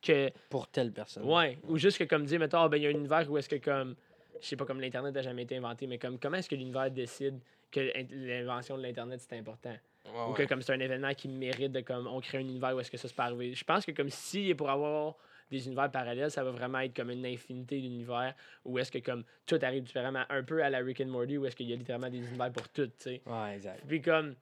que 0.00 0.30
Pour 0.48 0.68
telle 0.68 0.92
personne. 0.92 1.24
Ouais, 1.24 1.58
ou 1.64 1.76
juste 1.76 1.98
que 1.98 2.04
comme 2.04 2.24
dire, 2.24 2.38
mettons, 2.38 2.58
ah, 2.60 2.68
ben, 2.68 2.76
il 2.76 2.84
y 2.84 2.86
a 2.86 2.90
un 2.90 2.92
univers 2.92 3.28
où 3.30 3.36
est-ce 3.36 3.48
que 3.48 3.56
comme, 3.56 3.96
je 4.40 4.46
sais 4.46 4.56
pas, 4.56 4.64
comme 4.64 4.80
l'Internet 4.80 5.12
n'a 5.14 5.22
jamais 5.22 5.42
été 5.42 5.56
inventé, 5.56 5.86
mais 5.86 5.98
comme 5.98 6.18
comment 6.18 6.36
est-ce 6.36 6.48
que 6.48 6.54
l'univers 6.54 6.90
décide 6.90 7.40
que 7.72 7.80
l'in- 7.80 8.06
l'invention 8.10 8.76
de 8.76 8.82
l'Internet 8.82 9.20
c'est 9.20 9.36
important? 9.36 9.74
Ouais, 10.04 10.10
Ou 10.26 10.30
ouais. 10.30 10.34
que 10.36 10.42
comme 10.48 10.62
c'est 10.62 10.72
un 10.72 10.80
événement 10.80 11.14
qui 11.14 11.28
mérite 11.28 11.72
de 11.72 11.80
comme, 11.80 12.06
on 12.06 12.20
crée 12.20 12.38
un 12.38 12.42
univers 12.42 12.74
où 12.74 12.80
est-ce 12.80 12.90
que 12.90 12.96
ça 12.96 13.08
se 13.08 13.14
peut 13.14 13.22
arriver? 13.22 13.54
Je 13.54 13.64
pense 13.64 13.84
que 13.84 13.92
comme 13.92 14.10
si 14.10 14.54
pour 14.54 14.70
avoir 14.70 15.14
des 15.50 15.66
univers 15.66 15.90
parallèles, 15.90 16.30
ça 16.30 16.42
va 16.42 16.50
vraiment 16.50 16.80
être 16.80 16.96
comme 16.96 17.10
une 17.10 17.26
infinité 17.26 17.78
d'univers 17.80 18.34
où 18.64 18.78
est-ce 18.78 18.90
que 18.90 18.98
comme 18.98 19.22
tout 19.46 19.58
arrive 19.62 19.82
différemment, 19.82 20.24
un 20.30 20.42
peu 20.42 20.62
à 20.64 20.70
la 20.70 20.78
Rick 20.78 21.00
and 21.02 21.06
Morty 21.06 21.36
où 21.38 21.46
est-ce 21.46 21.54
qu'il 21.54 21.68
y 21.68 21.72
a 21.72 21.76
littéralement 21.76 22.08
des 22.10 22.18
univers 22.18 22.50
pour 22.50 22.68
tout, 22.70 22.86
tu 22.86 22.92
sais. 22.98 23.22
Ouais, 23.26 23.54
exact. 23.56 23.84
Puis 23.86 24.00
comme 24.00 24.34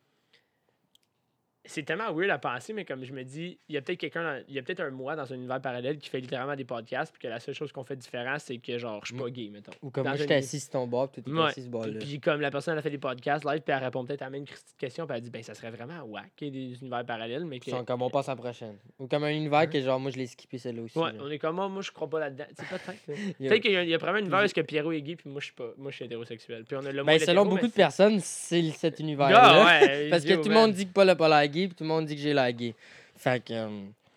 c'est 1.64 1.82
tellement 1.82 2.12
weird 2.12 2.30
à 2.30 2.38
penser, 2.38 2.72
mais 2.72 2.84
comme 2.84 3.04
je 3.04 3.12
me 3.12 3.22
dis, 3.22 3.58
il 3.68 3.74
y 3.74 3.78
a 3.78 3.82
peut-être 3.82 3.98
quelqu'un, 3.98 4.40
il 4.48 4.54
y 4.54 4.58
a 4.58 4.62
peut-être 4.62 4.80
un 4.80 4.90
moi 4.90 5.14
dans 5.14 5.30
un 5.30 5.36
univers 5.36 5.60
parallèle 5.60 5.98
qui 5.98 6.08
fait 6.08 6.20
littéralement 6.20 6.56
des 6.56 6.64
podcasts, 6.64 7.12
puis 7.12 7.20
que 7.22 7.28
la 7.28 7.38
seule 7.38 7.54
chose 7.54 7.70
qu'on 7.70 7.84
fait 7.84 7.96
différent, 7.96 8.36
c'est 8.38 8.56
que 8.58 8.78
genre, 8.78 9.00
je 9.04 9.12
suis 9.14 9.22
pas 9.22 9.30
gay, 9.30 9.50
mettons. 9.52 9.72
Ou 9.82 9.90
comme 9.90 10.04
Dans 10.04 10.10
moi, 10.10 10.16
je 10.16 10.22
un 10.22 10.26
suis 10.26 10.34
uni- 10.34 10.38
assis 10.44 10.60
sur 10.60 10.70
ton 10.70 10.86
bord, 10.86 11.10
puis 11.10 11.22
tu 11.22 11.30
Ouais. 11.32 11.46
assis 11.48 11.68
bord-là. 11.68 11.98
Puis 12.00 12.18
comme 12.20 12.40
la 12.40 12.50
personne 12.50 12.72
elle 12.72 12.78
a 12.78 12.82
fait 12.82 12.90
des 12.90 12.98
podcasts 12.98 13.44
live, 13.44 13.60
puis 13.60 13.74
elle 13.76 13.84
répond 13.84 14.04
peut-être 14.04 14.22
à 14.22 14.26
la 14.26 14.30
même 14.30 14.44
question, 14.78 15.06
puis 15.06 15.16
elle 15.16 15.22
dit, 15.22 15.30
ben 15.30 15.42
ça 15.42 15.54
serait 15.54 15.70
vraiment 15.70 16.02
wack 16.04 16.30
qu'il 16.36 16.54
y 16.54 16.64
ait 16.64 16.68
des 16.70 16.80
univers 16.80 17.04
parallèles, 17.04 17.44
mais 17.44 17.60
que. 17.60 17.70
Comme 17.84 18.02
on 18.02 18.10
passe 18.10 18.28
à 18.28 18.32
la 18.32 18.36
prochaine. 18.36 18.76
Ou 18.98 19.06
comme 19.06 19.24
un 19.24 19.30
univers 19.30 19.68
que 19.68 19.80
genre 19.80 20.00
moi 20.00 20.10
je 20.10 20.16
l'ai 20.16 20.26
skippé 20.26 20.58
celle-là 20.58 20.82
aussi. 20.82 20.98
Ouais, 20.98 21.10
on 21.20 21.30
est 21.30 21.38
comme 21.38 21.56
moi, 21.56 21.68
moi 21.68 21.82
je 21.82 21.90
crois 21.90 22.08
pas 22.08 22.20
là-dedans. 22.20 22.44
Peut-être. 22.56 22.86
là. 23.08 23.14
Yo. 23.38 23.48
Peut-être 23.48 23.62
qu'il 23.62 23.72
y 23.72 23.94
a, 23.94 23.98
probablement 23.98 24.26
un 24.26 24.40
univers 24.40 24.44
où 24.50 24.52
que 24.54 24.60
Pierrot 24.66 24.92
est 24.92 25.02
gay, 25.02 25.16
puis 25.16 25.28
moi 25.28 25.40
je 25.40 25.46
suis 25.46 25.54
pas. 25.54 25.72
Moi 25.76 25.90
je 25.90 25.96
suis 25.96 26.04
hétérosexuel. 26.06 26.64
Puis 26.64 26.76
on 26.80 26.84
a 26.86 26.92
le 26.92 27.04
Ben, 27.04 27.18
selon 27.18 27.44
beaucoup 27.44 27.66
de 27.66 27.72
personnes, 27.72 28.18
c'est 28.20 28.62
cet 28.70 28.98
univers-là. 29.00 29.40
Ah, 29.42 29.64
ouais, 29.84 30.08
Parce 30.10 30.24
que 30.24 30.34
tout 30.42 30.48
le 30.48 30.54
monde 30.54 30.72
dit 30.72 30.86
que 30.86 30.92
Paul 30.92 31.08
a 31.10 31.16
pas 31.16 31.28
gay, 31.50 31.66
puis 31.66 31.76
tout 31.76 31.84
le 31.84 31.88
monde 31.88 32.06
dit 32.06 32.16
que 32.16 32.20
j'ai 32.22 32.34
gay. 32.54 32.74
Fait 33.16 33.44
que. 33.44 33.52
euh, 33.52 33.68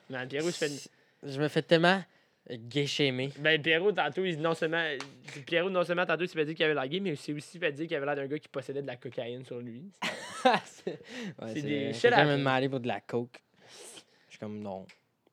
Man, 0.10 0.28
Pierrot 0.28 0.52
se 0.52 0.58
fait. 0.66 0.90
Je 1.24 1.40
me 1.40 1.48
fais 1.48 1.62
tellement 1.62 2.04
shamer. 2.86 3.32
Ben, 3.40 3.62
Pierrot, 3.62 3.92
tantôt, 3.92 4.26
il, 4.26 4.40
non 4.40 4.54
seulement, 4.54 4.84
Pierrot, 5.46 5.70
non 5.70 5.84
seulement, 5.84 6.06
tantôt, 6.06 6.24
il 6.24 6.28
s'est 6.28 6.36
fait 6.36 6.46
dire 6.46 6.56
qu'il 6.56 6.66
avait 6.66 6.90
gay, 6.90 7.00
mais 7.00 7.12
il 7.12 7.18
s'est 7.18 7.34
aussi 7.34 7.58
fait 7.58 7.72
dire 7.72 7.88
qu'il 7.88 7.96
avait 7.96 8.06
l'air 8.06 8.16
d'un 8.16 8.28
gars 8.28 8.40
qui 8.40 8.48
possédait 8.48 8.82
de 8.82 8.88
la 8.88 8.98
cocaïne 8.98 9.46
sur 9.46 9.60
lui. 9.60 9.84
c'est 10.66 11.00
ouais, 11.42 11.62
des 11.62 12.10
m'a 12.10 12.38
demandé 12.38 12.70
pour 12.70 12.80
de 12.80 12.88
la 12.88 13.00
coke. 13.00 13.42
Je 14.28 14.32
suis 14.32 14.40
comme 14.40 14.60
non. 14.60 14.86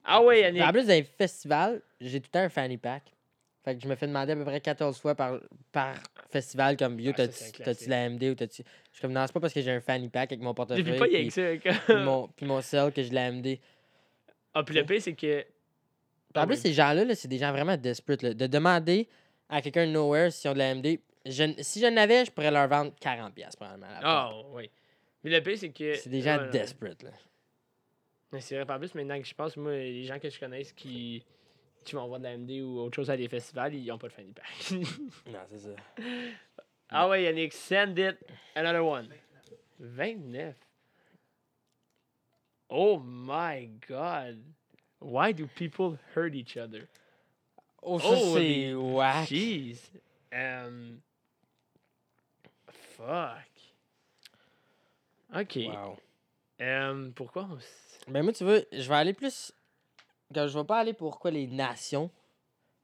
Ah 0.04 0.22
ouais, 0.22 0.40
Yannick. 0.40 0.62
En 0.62 0.72
plus, 0.72 0.86
dans 0.86 0.94
les 0.94 1.02
festivals, 1.02 1.82
j'ai 2.00 2.20
tout 2.20 2.28
le 2.28 2.32
temps 2.32 2.44
un 2.44 2.48
fanny 2.48 2.76
pack. 2.76 3.02
Fait 3.70 3.76
que 3.76 3.82
je 3.82 3.88
me 3.88 3.94
fais 3.94 4.06
demander 4.08 4.32
à 4.32 4.36
peu 4.36 4.44
près 4.44 4.60
14 4.60 4.98
fois 4.98 5.14
par, 5.14 5.38
par 5.70 5.94
festival 6.30 6.76
comme 6.76 6.98
yo, 6.98 7.12
Ah, 7.16 7.26
t'as-tu 7.28 7.88
la 7.88 8.08
MD 8.10 8.30
ou 8.30 8.34
t'as-tu. 8.34 8.62
Je 8.64 8.96
suis 8.96 9.02
comme 9.02 9.12
non, 9.12 9.24
c'est 9.26 9.32
pas 9.32 9.38
parce 9.40 9.52
que 9.54 9.60
j'ai 9.62 9.70
un 9.70 9.80
fanny 9.80 10.08
pack 10.08 10.32
avec 10.32 10.42
mon 10.42 10.54
portefeuille. 10.54 10.82
Depuis 10.82 10.98
pas, 10.98 11.06
il 11.06 11.12
y 11.12 11.16
a 11.16 11.18
puis- 11.20 11.28
que 11.28 11.34
ça. 11.72 11.72
puis 11.72 11.86
comme- 11.86 12.02
mon, 12.04 12.28
puis 12.28 12.46
mon 12.46 12.60
sel 12.60 12.92
que 12.92 13.02
je 13.02 13.10
l'ai 13.12 13.20
MD. 13.30 13.60
Ah, 14.54 14.64
puis 14.64 14.74
le 14.74 14.84
pire, 14.84 15.00
c'est 15.00 15.14
que. 15.14 15.44
En 16.34 16.46
plus, 16.46 16.56
ces 16.56 16.72
gens-là, 16.72 17.04
là, 17.04 17.14
c'est 17.14 17.28
des 17.28 17.38
gens 17.38 17.52
vraiment 17.52 17.76
desperate. 17.76 18.22
là. 18.22 18.34
De 18.34 18.46
demander 18.48 19.08
à 19.48 19.62
quelqu'un 19.62 19.86
de 19.86 19.92
nowhere 19.92 20.32
s'ils 20.32 20.50
ont 20.50 20.54
de 20.54 20.58
la 20.58 20.74
MD, 20.74 21.00
je- 21.26 21.54
si 21.60 21.80
je 21.80 21.86
n'avais, 21.86 22.24
je 22.24 22.30
pourrais 22.32 22.50
leur 22.50 22.66
vendre 22.66 22.92
40$ 23.00 23.32
piastres, 23.32 23.56
probablement. 23.58 23.86
la 23.88 24.00
Ah, 24.02 24.30
oui. 24.52 24.68
Mais 25.22 25.30
le 25.30 25.40
pire, 25.42 25.56
c'est 25.58 25.70
que. 25.70 25.94
C'est 25.94 26.10
des 26.10 26.20
gens 26.22 26.36
Ouais, 26.38 26.44
ouais. 26.44 26.50
desperate. 26.50 27.02
Là. 27.04 27.10
Mais 28.32 28.40
c'est 28.40 28.58
vrai, 28.60 28.72
en 28.74 28.78
plus, 28.78 28.94
maintenant 28.94 29.20
que 29.20 29.26
je 29.26 29.34
pense, 29.34 29.56
moi, 29.56 29.72
les 29.72 30.04
gens 30.04 30.18
que 30.18 30.30
je 30.30 30.38
connais 30.38 30.62
qui, 30.64 31.24
vont 31.94 32.06
voir 32.06 32.18
de 32.20 32.24
la 32.24 32.36
MD 32.36 32.60
ou 32.62 32.78
autre 32.80 32.96
chose 32.96 33.10
à 33.10 33.16
des 33.16 33.28
festivals, 33.28 33.74
ils 33.74 33.90
ont 33.90 33.98
pas 33.98 34.08
de 34.08 34.12
fanny 34.12 34.32
pack. 34.34 34.70
Non, 35.26 35.40
c'est 35.50 35.58
ça. 35.58 35.70
ah 36.90 37.08
ouais, 37.08 37.24
Yannick, 37.24 37.52
send 37.52 37.98
it. 37.98 38.16
Another 38.54 38.84
one. 38.84 39.08
29. 39.78 40.54
Oh 42.68 42.98
my 43.00 43.68
god. 43.88 44.38
Why 45.00 45.32
do 45.32 45.46
people 45.46 45.98
hurt 46.14 46.34
each 46.34 46.56
other? 46.56 46.86
Oh, 47.82 47.98
ça, 47.98 48.16
c'est 48.34 48.74
whack. 48.74 49.28
Jeez. 49.28 49.78
Um, 50.32 51.00
fuck. 52.68 53.48
Ok. 55.34 55.56
Wow. 55.66 55.98
Um, 56.60 57.12
pourquoi 57.14 57.48
on 57.50 57.56
s- 57.58 57.98
Ben 58.06 58.22
moi, 58.22 58.32
tu 58.32 58.44
vois, 58.44 58.60
je 58.70 58.88
vais 58.88 58.94
aller 58.94 59.14
plus. 59.14 59.52
Quand 60.34 60.46
je 60.46 60.58
vais 60.58 60.64
pas 60.64 60.78
aller 60.80 60.92
pour 60.92 61.18
quoi 61.18 61.30
les 61.30 61.46
nations 61.46 62.10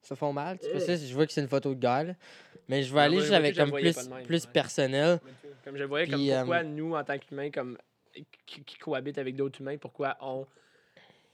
se 0.02 0.14
font 0.14 0.32
mal. 0.32 0.58
Tu 0.58 0.66
sais, 0.66 0.72
parce 0.72 0.84
que 0.86 0.96
je 0.96 1.14
vois 1.14 1.26
que 1.26 1.32
c'est 1.32 1.40
une 1.40 1.48
photo 1.48 1.74
de 1.74 1.82
là. 1.82 2.04
Mais 2.68 2.82
je 2.82 2.92
vais 2.92 3.00
aller 3.00 3.20
juste 3.20 3.32
avec 3.32 3.56
comme 3.56 3.70
plus, 3.72 3.96
plus 4.24 4.46
personnel. 4.46 5.20
Comme 5.64 5.76
je 5.76 5.84
voyais, 5.84 6.06
comme 6.06 6.20
euh, 6.20 6.36
pourquoi 6.38 6.62
nous, 6.62 6.94
en 6.94 7.04
tant 7.04 7.18
qu'humains, 7.18 7.50
comme 7.50 7.78
qui, 8.46 8.78
cohabitent 8.78 9.18
avec 9.18 9.36
d'autres 9.36 9.60
humains, 9.60 9.76
pourquoi 9.78 10.16
on 10.20 10.46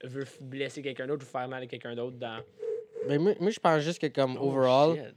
veut 0.05 0.27
blesser 0.41 0.83
quelqu'un 0.83 1.07
d'autre 1.07 1.25
ou 1.25 1.29
faire 1.31 1.49
mal 1.49 1.63
à 1.63 1.67
quelqu'un 1.67 1.95
d'autre 1.95 2.17
dans. 2.17 2.43
Ben 3.07 3.21
moi, 3.21 3.35
moi, 3.41 3.51
je 3.51 3.61
pense 3.61 3.81
juste 3.81 4.01
que 4.01 4.07
comme 4.07 4.37
Oh, 4.41 4.49
overall, 4.49 5.15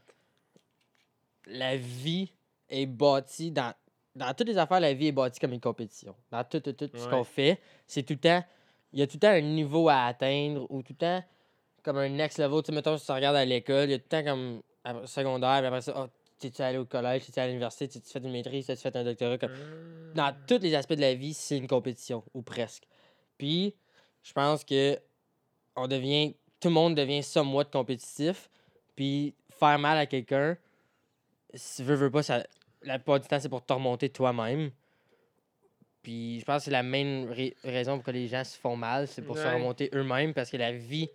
la 1.48 1.76
vie 1.78 2.32
est 2.69 2.86
bâtie 2.86 3.52
dans. 3.52 3.74
Dans 4.15 4.34
toutes 4.34 4.48
les 4.48 4.58
affaires, 4.58 4.80
la 4.80 4.93
vie 4.93 5.08
est 5.08 5.12
bâtie 5.12 5.39
comme 5.41 5.52
une 5.52 5.60
compétition. 5.60 6.15
Dans 6.32 6.43
tout, 6.46 6.62
tout, 6.62 6.72
tout 6.72 6.89
ce 6.93 7.04
Ouais. 7.04 7.10
qu'on 7.10 7.24
fait, 7.26 7.60
c'est 7.86 8.04
tout 8.04 8.13
le 8.13 8.19
temps. 8.19 8.46
Il 8.95 8.99
y 9.01 9.03
a 9.03 9.08
tout 9.08 9.17
le 9.17 9.19
temps 9.19 9.27
un 9.29 9.41
niveau 9.41 9.89
à 9.89 10.05
atteindre 10.05 10.65
ou 10.71 10.81
tout 10.81 10.93
le 10.93 10.97
temps 10.97 11.23
comme 11.84 11.97
un 11.97 12.10
next 12.10 12.39
level. 12.39 12.63
Tu 12.63 12.67
sais, 12.67 12.71
mettons, 12.71 12.97
si 12.97 13.05
tu 13.05 13.12
regardes 13.12 13.36
à 13.36 13.45
l'école, 13.45 13.89
il 13.89 13.91
y 13.91 13.93
a 13.93 13.99
tout 13.99 14.05
le 14.12 14.23
temps 14.23 14.31
comme 14.31 14.62
après- 14.84 15.05
secondaire, 15.08 15.58
puis 15.60 15.67
après 15.67 15.81
ça, 15.81 15.93
oh, 15.97 16.08
t'es-tu 16.39 16.62
allé 16.62 16.77
au 16.77 16.86
collège, 16.86 17.25
t'es-tu 17.25 17.39
allé 17.39 17.49
à 17.49 17.51
l'université, 17.51 17.88
t'es-tu 17.88 18.10
fait 18.10 18.19
une 18.19 18.31
maîtrise, 18.31 18.65
t'as-tu 18.65 18.81
fait 18.81 18.95
un 18.95 19.03
doctorat. 19.03 19.38
Comme... 19.38 19.51
Dans 20.15 20.23
Ah. 20.23 20.36
tous 20.47 20.60
les 20.60 20.73
aspects 20.73 20.93
de 20.93 21.01
la 21.01 21.13
vie, 21.13 21.34
c'est 21.34 21.58
une 21.58 21.67
compétition, 21.67 22.23
ou 22.34 22.41
presque. 22.41 22.84
Puis, 23.38 23.75
je 24.23 24.31
pense 24.34 24.63
que 24.63 24.97
on 25.75 25.88
devient. 25.88 26.34
Tout 26.62 26.69
le 26.69 26.73
monde 26.73 26.95
devient 26.95 27.21
somewhat 27.21 27.65
compétitif. 27.65 28.49
Puis, 28.95 29.36
faire 29.51 29.77
mal 29.77 29.97
à 29.97 30.05
quelqu'un, 30.05 30.58
si 31.53 31.84
veux, 31.84 31.95
veux 31.95 32.10
pas, 32.10 32.23
ça, 32.23 32.43
la 32.81 32.97
plupart 32.97 33.19
du 33.19 33.27
temps, 33.27 33.39
c'est 33.39 33.49
pour 33.49 33.63
te 33.65 33.73
remonter 33.73 34.10
toi-même. 34.10 34.71
Puis, 36.06 36.39
je 36.39 36.46
pense 36.46 36.58
que 36.58 36.65
c'est 36.65 36.72
la 36.72 36.84
ra- 36.84 37.56
raison 37.72 37.96
pour 37.96 38.04
que 38.06 38.12
les 38.12 38.28
gens 38.28 38.44
se 38.44 38.56
font 38.60 38.76
mal, 38.76 39.08
c'est 39.08 39.24
pour 39.24 39.38
se 39.39 39.48
remonter 39.56 39.89
eux-mêmes, 39.96 40.36
parce 40.36 40.52
que 40.52 40.58
la 40.58 40.72
vie 40.72 41.10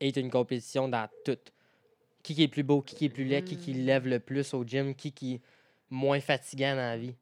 est 0.00 0.16
une 0.16 0.30
compétition 0.30 0.88
dans 0.88 1.06
tout. 1.22 1.36
Qui, 2.22 2.34
qui 2.34 2.42
est 2.44 2.48
plus 2.48 2.62
beau, 2.62 2.80
qui, 2.80 2.94
qui 2.94 3.04
est 3.04 3.08
plus 3.10 3.24
laid, 3.24 3.42
qui, 3.44 3.58
qui 3.58 3.74
Mm. 3.74 3.84
lève 3.84 4.06
le 4.08 4.20
plus 4.20 4.54
au 4.54 4.64
gym, 4.64 4.94
qui, 4.94 5.12
qui 5.12 5.34
est 5.34 5.40
moins 5.90 6.18
fatigant 6.20 6.70
dans 6.70 6.76
la 6.76 6.96
vie. 6.96 7.14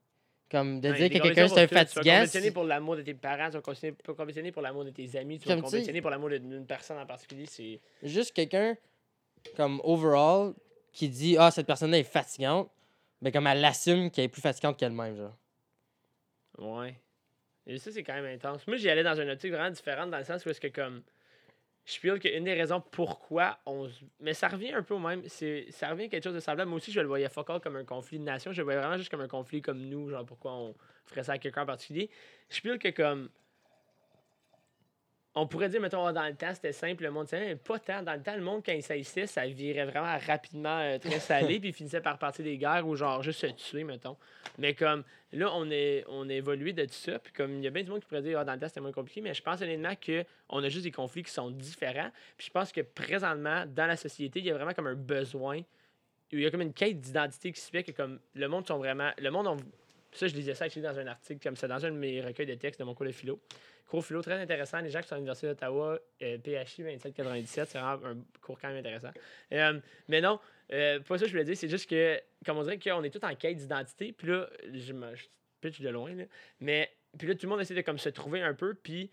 Comme 0.52 0.80
de 0.80 0.88
Ouais, 0.90 0.96
dire 0.98 1.08
que 1.08 1.18
quelqu'un 1.26 1.48
c'est 1.48 1.58
un 1.58 1.62
tout. 1.62 1.68
Tu 1.70 1.74
vas 1.74 1.80
fatigant. 1.84 2.12
compétitionner 2.14 2.50
pour 2.52 2.62
l'amour 2.64 2.96
de 2.96 3.02
tes 3.02 3.14
parents, 3.14 3.46
tu 3.50 3.56
vas 3.56 3.60
compétitionner- 4.12 4.52
pour 4.52 4.62
l'amour 4.62 4.84
de 4.84 4.90
tes 4.90 5.16
amis, 5.18 5.40
tu 5.40 5.48
vas 5.48 5.56
compétitionner 5.60 6.00
pour 6.00 6.10
l'amour 6.10 6.28
d'une 6.30 6.64
personne 6.64 6.98
en 6.98 7.06
particulier. 7.06 7.46
C'est. 7.46 7.80
juste 8.04 8.32
quelqu'un 8.32 8.76
comme 9.56 9.80
overall 9.82 10.54
qui 10.92 11.08
dit 11.08 11.36
ah 11.38 11.50
cette 11.50 11.66
personne-là 11.66 11.98
est 11.98 12.04
fatigante 12.04 12.70
mais 13.22 13.32
comme 13.32 13.46
elle 13.46 13.60
l'assume 13.62 14.10
qu'elle 14.10 14.26
est 14.26 14.28
plus 14.28 14.42
fatigante 14.42 14.76
qu'elle-même 14.76 15.16
genre 15.16 15.36
Ouais. 16.60 16.94
Et 17.66 17.78
ça, 17.78 17.90
c'est 17.90 18.02
quand 18.02 18.14
même 18.14 18.26
intense. 18.26 18.66
Moi, 18.66 18.76
j'y 18.76 18.88
allais 18.88 19.02
dans 19.02 19.20
une 19.20 19.30
optique 19.30 19.52
vraiment 19.52 19.70
différente, 19.70 20.10
dans 20.10 20.18
le 20.18 20.24
sens 20.24 20.44
où 20.44 20.50
est-ce 20.50 20.60
que, 20.60 20.68
comme, 20.68 21.02
je 21.84 21.98
feel 21.98 22.18
qu'une 22.18 22.44
des 22.44 22.54
raisons 22.54 22.80
pourquoi 22.80 23.58
on 23.66 23.88
se... 23.88 24.04
Mais 24.20 24.34
ça 24.34 24.48
revient 24.48 24.72
un 24.72 24.82
peu 24.82 24.94
au 24.94 24.98
même, 24.98 25.22
c'est... 25.26 25.66
ça 25.70 25.88
revient 25.90 26.04
à 26.04 26.08
quelque 26.08 26.24
chose 26.24 26.34
de 26.34 26.40
semblable. 26.40 26.68
Moi 26.68 26.76
aussi, 26.76 26.92
je 26.92 27.00
le 27.00 27.06
voyais 27.06 27.28
fuck 27.28 27.62
comme 27.62 27.76
un 27.76 27.84
conflit 27.84 28.18
de 28.18 28.24
nation. 28.24 28.52
Je 28.52 28.58
le 28.58 28.64
voyais 28.64 28.78
vraiment 28.78 28.96
juste 28.96 29.10
comme 29.10 29.20
un 29.20 29.28
conflit 29.28 29.62
comme 29.62 29.80
nous, 29.80 30.10
genre, 30.10 30.24
pourquoi 30.24 30.52
on 30.52 30.74
ferait 31.06 31.24
ça 31.24 31.32
à 31.32 31.38
quelqu'un 31.38 31.62
en 31.62 31.66
particulier. 31.66 32.10
Je 32.48 32.60
feel 32.60 32.78
que, 32.78 32.88
comme, 32.88 33.30
on 35.40 35.46
pourrait 35.46 35.70
dire, 35.70 35.80
mettons, 35.80 36.12
dans 36.12 36.26
le 36.26 36.34
temps, 36.34 36.52
c'était 36.54 36.72
simple, 36.72 37.02
le 37.02 37.10
monde 37.10 37.26
mais 37.32 37.56
pas 37.56 37.78
tant. 37.78 38.02
Dans 38.02 38.12
le 38.12 38.20
temps, 38.20 38.36
le 38.36 38.42
monde, 38.42 38.62
quand 38.64 38.72
il 38.72 38.82
s'haïssait, 38.82 39.26
ça 39.26 39.46
virait 39.46 39.86
vraiment 39.86 40.18
rapidement 40.26 40.78
euh, 40.80 40.98
très 40.98 41.18
salé, 41.20 41.58
puis 41.58 41.70
il 41.70 41.72
finissait 41.72 42.02
par 42.02 42.18
partir 42.18 42.44
des 42.44 42.58
guerres 42.58 42.86
ou 42.86 42.94
genre 42.94 43.22
juste 43.22 43.40
se 43.40 43.46
tuer, 43.46 43.84
mettons. 43.84 44.16
Mais 44.58 44.74
comme, 44.74 45.02
là, 45.32 45.50
on 45.54 45.70
est, 45.70 46.04
on 46.08 46.28
a 46.28 46.32
évolué 46.34 46.74
de 46.74 46.84
tout 46.84 46.92
ça, 46.92 47.18
puis 47.18 47.32
comme, 47.32 47.56
il 47.56 47.64
y 47.64 47.66
a 47.66 47.70
bien 47.70 47.82
du 47.82 47.90
monde 47.90 48.00
qui 48.00 48.06
pourrait 48.06 48.22
dire, 48.22 48.38
ah, 48.38 48.44
dans 48.44 48.52
le 48.52 48.60
temps, 48.60 48.68
c'était 48.68 48.80
moins 48.80 48.92
compliqué, 48.92 49.22
mais 49.22 49.32
je 49.32 49.42
pense 49.42 49.62
honnêtement 49.62 49.94
qu'on 49.94 50.62
a 50.62 50.68
juste 50.68 50.84
des 50.84 50.92
conflits 50.92 51.22
qui 51.22 51.32
sont 51.32 51.50
différents. 51.50 52.10
Puis 52.36 52.48
je 52.48 52.52
pense 52.52 52.70
que 52.70 52.82
présentement, 52.82 53.64
dans 53.66 53.86
la 53.86 53.96
société, 53.96 54.40
il 54.40 54.46
y 54.46 54.50
a 54.50 54.54
vraiment 54.54 54.74
comme 54.74 54.88
un 54.88 54.94
besoin, 54.94 55.60
il 56.32 56.40
y 56.40 56.46
a 56.46 56.50
comme 56.50 56.60
une 56.60 56.74
quête 56.74 57.00
d'identité 57.00 57.50
qui 57.50 57.60
se 57.60 57.70
fait 57.70 57.82
que 57.82 57.92
comme, 57.92 58.20
le 58.34 58.46
monde 58.46 58.66
sont 58.66 58.76
vraiment, 58.76 59.10
le 59.18 59.30
monde, 59.30 59.60
ça, 60.12 60.26
je 60.26 60.34
lisais 60.34 60.54
ça 60.54 60.64
actually, 60.64 60.82
dans 60.86 60.98
un 60.98 61.06
article 61.06 61.40
comme 61.42 61.56
ça, 61.56 61.68
dans 61.68 61.84
un 61.84 61.90
de 61.90 61.96
mes 61.96 62.20
recueils 62.20 62.46
de 62.46 62.54
textes 62.54 62.80
de 62.80 62.84
mon 62.84 62.94
cours 62.94 63.06
de 63.06 63.12
philo. 63.12 63.40
Cours 63.88 64.04
philo 64.04 64.22
très 64.22 64.40
intéressant. 64.40 64.80
Les 64.80 64.90
gens 64.90 65.00
qui 65.00 65.08
sont 65.08 65.14
à 65.14 65.18
l'Université 65.18 65.48
d'Ottawa, 65.48 65.98
euh, 66.22 66.38
PHI 66.38 66.82
2797, 66.82 67.68
c'est 67.68 67.78
vraiment 67.78 68.06
un 68.06 68.16
cours 68.40 68.58
quand 68.60 68.68
même 68.68 68.78
intéressant. 68.78 69.10
Euh, 69.52 69.80
mais 70.08 70.20
non, 70.20 70.38
euh, 70.72 71.00
pas 71.00 71.18
ça 71.18 71.22
que 71.22 71.26
je 71.26 71.32
voulais 71.32 71.44
dire, 71.44 71.56
c'est 71.56 71.68
juste 71.68 71.88
que, 71.90 72.20
comme 72.46 72.58
on 72.58 72.62
dirait 72.62 72.78
qu'on 72.78 73.02
est 73.02 73.10
tous 73.10 73.24
en 73.26 73.34
quête 73.34 73.56
d'identité, 73.56 74.12
puis 74.12 74.28
là, 74.28 74.48
je 74.72 74.92
me 74.92 75.12
pitch 75.60 75.80
de 75.80 75.88
loin, 75.88 76.14
mais 76.60 76.90
puis 77.18 77.26
là, 77.26 77.34
tout 77.34 77.46
le 77.46 77.50
monde 77.50 77.60
essaie 77.60 77.74
de 77.74 77.80
comme 77.80 77.98
se 77.98 78.08
trouver 78.08 78.40
un 78.42 78.54
peu, 78.54 78.74
puis 78.74 79.10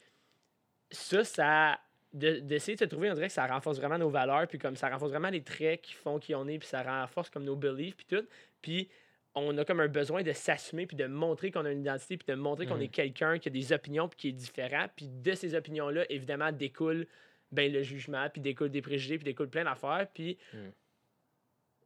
ça, 0.92 1.24
ça. 1.24 1.80
de- 2.14 2.40
D'essayer 2.40 2.76
de 2.76 2.80
se 2.80 2.86
trouver, 2.86 3.10
on 3.12 3.16
dirait 3.16 3.28
que 3.28 3.34
ça 3.34 3.46
renforce 3.48 3.78
vraiment 3.80 3.98
nos 3.98 4.10
valeurs, 4.10 4.48
puis 4.48 4.60
comme 4.60 4.76
ça 4.76 4.90
renforce 4.90 5.12
vraiment 5.12 5.30
les 5.30 5.42
traits 5.44 5.82
qui 5.82 5.94
font 5.94 6.20
qui 6.20 6.36
on 6.36 6.48
est, 6.48 6.60
puis 6.60 6.68
ça 6.68 6.84
renforce 6.84 7.30
comme 7.32 7.44
nos 7.44 7.56
beliefs, 7.56 7.96
puis 7.98 8.06
tout. 8.06 8.26
Puis 8.62 8.90
on 9.38 9.58
a 9.58 9.66
comme 9.66 9.80
un 9.80 9.88
besoin 9.88 10.24
de 10.24 10.32
s'assumer, 10.34 10.86
puis 10.88 10.98
de 10.98 11.06
montrer 11.06 11.52
qu'on 11.52 11.66
a 11.66 11.72
une 11.72 11.82
identité, 11.82 12.18
puis 12.18 12.26
de 12.28 12.36
montrer 12.40 12.66
qu'on 12.66 12.76
Mhm. 12.76 12.82
est 12.84 12.88
quelqu'un 12.90 13.40
qui 13.40 13.48
a 13.50 13.52
des 13.52 13.72
opinions, 13.74 14.08
puis 14.08 14.18
qui 14.18 14.28
est 14.30 14.32
différent. 14.34 14.88
Puis 14.96 15.08
de 15.08 15.34
ces 15.34 15.54
opinions-là, 15.56 16.06
évidemment, 16.10 16.52
découle 16.52 17.08
ben, 17.52 17.72
le 17.72 17.82
jugement, 17.82 18.30
puis 18.30 18.42
découle 18.42 18.70
des 18.70 18.82
préjugés, 18.82 19.18
puis 19.18 19.24
découle 19.26 19.50
plein 19.50 19.64
d'affaires. 19.64 20.08
Puis 20.14 20.38
Mhm. 20.54 20.72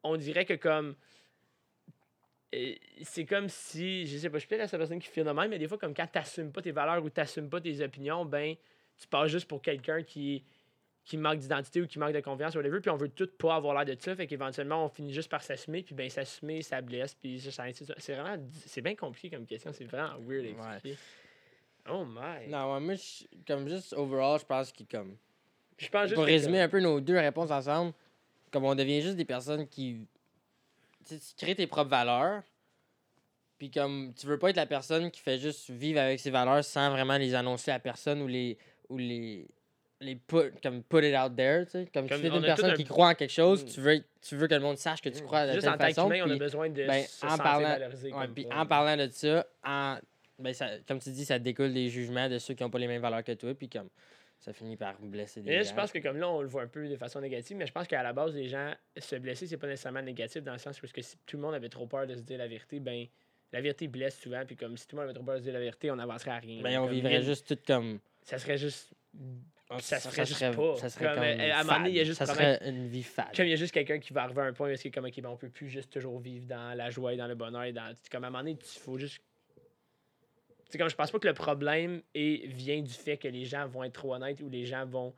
on 0.03 0.17
dirait 0.17 0.45
que 0.45 0.53
comme. 0.55 0.95
euh, 2.55 2.73
C'est 3.03 3.25
comme 3.25 3.47
si, 3.47 4.05
je 4.07 4.17
sais 4.17 4.29
pas, 4.29 4.37
je 4.37 4.41
suis 4.41 4.47
peut-être 4.49 4.61
la 4.61 4.67
seule 4.67 4.79
personne 4.79 4.99
qui 4.99 5.07
fait 5.07 5.23
de 5.23 5.29
même, 5.31 5.49
mais 5.49 5.57
des 5.59 5.67
fois, 5.67 5.77
comme 5.77 5.93
quand 5.93 6.07
t'assumes 6.07 6.51
pas 6.51 6.61
tes 6.61 6.71
valeurs 6.71 7.03
ou 7.03 7.09
t'assumes 7.09 7.49
pas 7.49 7.61
tes 7.61 7.81
opinions, 7.81 8.25
ben, 8.25 8.55
tu 8.97 9.07
passes 9.07 9.31
juste 9.31 9.47
pour 9.47 9.61
quelqu'un 9.61 10.03
qui 10.03 10.43
qui 11.03 11.17
manque 11.17 11.39
d'identité 11.39 11.81
ou 11.81 11.87
qui 11.87 11.97
manque 11.99 12.13
de 12.13 12.19
confiance 12.19 12.55
whatever, 12.55 12.79
puis 12.79 12.89
on 12.91 12.95
veut 12.95 13.09
tout 13.09 13.27
pas 13.37 13.55
avoir 13.55 13.73
l'air 13.83 13.95
de 13.95 13.99
ça, 14.01 14.15
fait 14.15 14.27
qu'éventuellement 14.27 14.85
on 14.85 14.89
finit 14.89 15.13
juste 15.13 15.29
par 15.29 15.41
s'assumer, 15.41 15.81
puis 15.83 15.95
ben 15.95 16.09
s'assumer, 16.09 16.61
ça 16.61 16.79
blesse, 16.81 17.15
puis 17.15 17.39
ça, 17.41 17.51
ça- 17.51 17.63
c'est 17.73 17.85
c'est 17.99 18.15
vraiment, 18.15 18.41
c'est 18.67 18.81
bien 18.81 18.95
compliqué 18.95 19.29
comme 19.35 19.45
question, 19.45 19.71
c'est 19.73 19.85
vraiment 19.85 20.13
weird 20.19 20.45
à 20.45 20.75
expliquer. 20.75 20.97
Oh 21.89 22.05
my! 22.05 22.47
Non, 22.47 22.73
ouais, 22.73 22.79
moi, 22.79 22.93
je- 22.93 23.23
comme 23.47 23.67
juste 23.67 23.93
overall, 23.93 24.39
je 24.39 24.45
pense 24.45 24.71
que 24.71 24.83
comme. 24.83 25.17
Je 25.79 25.89
pense 25.89 26.03
juste 26.03 26.13
Pour 26.15 26.25
résumer 26.25 26.61
un 26.61 26.69
peu 26.69 26.79
nos 26.79 27.01
deux 27.01 27.17
réponses 27.17 27.49
ensemble, 27.49 27.93
comme 28.51 28.65
on 28.65 28.75
devient 28.75 29.01
juste 29.01 29.15
des 29.15 29.25
personnes 29.25 29.67
qui. 29.67 30.05
Tu 31.07 31.15
sais, 31.15 31.19
tu 31.19 31.43
crées 31.43 31.55
tes 31.55 31.65
propres 31.65 31.89
valeurs. 31.89 32.43
Puis 33.57 33.71
comme 33.71 34.13
tu 34.13 34.27
veux 34.27 34.37
pas 34.37 34.51
être 34.51 34.55
la 34.57 34.67
personne 34.67 35.09
qui 35.09 35.21
fait 35.21 35.39
juste 35.39 35.71
vivre 35.71 35.99
avec 35.99 36.19
ses 36.19 36.29
valeurs 36.29 36.63
sans 36.63 36.91
vraiment 36.91 37.17
les 37.17 37.33
annoncer 37.33 37.71
à 37.71 37.79
personne 37.79 38.21
ou 38.21 38.27
les. 38.27 38.57
ou 38.89 38.97
les. 38.99 39.47
Les 40.01 40.15
put, 40.15 40.51
comme 40.61 40.83
put 40.83 41.03
it 41.07 41.15
out 41.15 41.35
there, 41.35 41.65
tu 41.65 41.71
sais. 41.71 41.85
Comme, 41.93 42.07
Comme 42.09 42.17
si 42.21 42.29
t'es 42.29 42.35
une 42.35 42.41
personne 42.41 42.71
un- 42.71 42.75
qui 42.75 42.83
croit 42.85 43.09
en 43.09 43.13
quelque 43.15 43.31
chose, 43.31 43.63
Mm. 43.63 43.67
tu 43.67 43.81
veux, 43.81 44.03
tu 44.21 44.35
veux 44.35 44.47
que 44.47 44.53
le 44.55 44.59
monde 44.59 44.77
sache 44.77 45.01
que 45.01 45.09
tu 45.09 45.21
crois 45.23 45.45
de 45.47 45.51
Juste 45.53 45.63
telle 45.63 45.73
en 45.73 45.77
façon. 45.77 46.09
qu'humain, 46.09 46.23
on 46.25 46.29
a 46.31 46.37
besoin 46.37 46.69
de 46.69 46.85
ben, 46.85 47.03
se 47.03 47.25
en 47.25 47.37
parlant-. 47.37 47.77
Ouais, 48.17 48.27
puis 48.33 48.47
en 48.51 48.65
parlant 48.65 48.97
de 48.97 49.09
ça, 49.11 49.45
en, 49.63 49.97
ben 50.39 50.53
ça, 50.53 50.69
comme 50.87 50.99
tu 50.99 51.11
dis, 51.11 51.23
ça 51.25 51.39
découle 51.39 51.73
des 51.73 51.87
jugements 51.89 52.27
de 52.29 52.37
ceux 52.39 52.53
qui 52.55 52.63
n'ont 52.63 52.69
pas 52.69 52.79
les 52.79 52.87
mêmes 52.87 53.01
valeurs 53.01 53.23
que 53.23 53.31
toi, 53.33 53.53
puis 53.53 53.69
comme 53.69 53.89
ça 54.39 54.53
finit 54.53 54.75
par 54.75 54.99
blesser 54.99 55.41
des 55.41 55.63
gens. 55.63 55.69
je 55.69 55.75
pense 55.75 55.91
que 55.91 55.99
comme 55.99 56.17
là, 56.17 56.27
on 56.27 56.41
le 56.41 56.47
voit 56.47 56.63
un 56.63 56.67
peu 56.67 56.87
de 56.87 56.95
façon 56.95 57.21
négative, 57.21 57.55
mais 57.57 57.67
je 57.67 57.71
pense 57.71 57.87
qu'à 57.87 58.01
la 58.01 58.11
base, 58.11 58.33
les 58.33 58.47
gens 58.47 58.73
se 58.97 59.15
blesser, 59.17 59.45
c'est 59.45 59.57
pas 59.57 59.67
nécessairement 59.67 60.01
négatif 60.01 60.41
dans 60.43 60.53
le 60.53 60.57
sens 60.57 60.81
où 60.81 60.87
que 60.87 61.01
si 61.03 61.15
tout 61.27 61.37
le 61.37 61.43
monde 61.43 61.53
avait 61.53 61.69
trop 61.69 61.85
peur 61.85 62.07
de 62.07 62.15
se 62.15 62.21
dire 62.21 62.39
la 62.39 62.47
vérité, 62.47 62.79
ben 62.79 63.05
la 63.53 63.61
vérité 63.61 63.87
blesse 63.87 64.17
souvent, 64.19 64.43
puis 64.47 64.55
comme 64.55 64.77
si 64.77 64.87
tout 64.87 64.95
le 64.95 65.01
monde 65.03 65.09
avait 65.09 65.13
trop 65.15 65.25
peur 65.25 65.35
de 65.35 65.39
se 65.41 65.43
dire 65.43 65.53
la 65.53 65.59
vérité, 65.59 65.91
on 65.91 65.95
n'avancerait 65.97 66.31
à 66.31 66.37
rien. 66.39 66.63
Ben, 66.63 66.79
on 66.79 66.85
Comme 66.85 66.95
vivrait 66.95 67.09
rien- 67.17 67.21
juste 67.21 67.47
tout 67.47 67.59
comme. 67.67 67.99
Ça 68.23 68.39
serait 68.39 68.57
juste. 68.57 68.93
Ça 69.79 69.97
se 69.97 70.03
ça 70.03 70.10
ferait 70.12 70.25
juste 70.25 70.39
serait- 70.39 70.55
pas. 70.55 70.75
Ça 70.77 70.89
serait 70.89 71.13
Comme, 71.13 71.23
à 71.23 71.60
un 71.60 71.63
moment 71.63 71.77
donné, 71.77 71.89
il 71.89 71.95
y 71.95 71.99
a 71.99 72.03
juste 72.03 72.19
ça 72.19 72.25
serait 72.25 72.60
une 72.67 72.88
vie 72.88 73.03
fade. 73.03 73.36
Comme 73.36 73.45
il 73.45 73.51
y 73.51 73.53
a 73.53 73.57
juste 73.57 73.73
quelqu'un 73.73 73.99
qui 73.99 74.13
va 74.13 74.23
arriver 74.23 74.41
à 74.41 74.45
un 74.45 74.53
point 74.53 74.71
où 74.71 74.75
que 74.75 74.89
comme 74.89 75.05
ok, 75.05 75.21
ben, 75.21 75.29
on 75.29 75.38
peut 75.38 75.49
plus 75.49 75.69
juste 75.69 75.91
toujours 75.91 76.19
vivre 76.19 76.45
dans 76.45 76.75
la 76.75 76.89
joie 76.89 77.13
et 77.13 77.17
dans 77.17 77.27
le 77.27 77.36
bonheur. 77.36 77.63
Et 77.63 77.73
dans, 77.73 77.93
comme 78.12 78.23
à 78.23 78.27
un 78.27 78.29
moment 78.29 78.43
donné, 78.43 78.57
il 78.60 78.79
faut 78.79 78.97
juste. 78.97 79.21
C'est 80.69 80.77
comme 80.77 80.89
je 80.89 80.95
pense 80.95 81.12
pas 81.12 81.19
que 81.19 81.27
le 81.27 81.34
problème 81.34 82.01
est, 82.13 82.47
vient 82.47 82.81
du 82.81 82.93
fait 82.93 83.17
que 83.17 83.27
les 83.27 83.45
gens 83.45 83.67
vont 83.67 83.84
être 83.84 83.93
trop 83.93 84.13
honnêtes 84.15 84.41
ou 84.41 84.49
les 84.49 84.65
gens 84.65 84.86
vont 84.86 85.13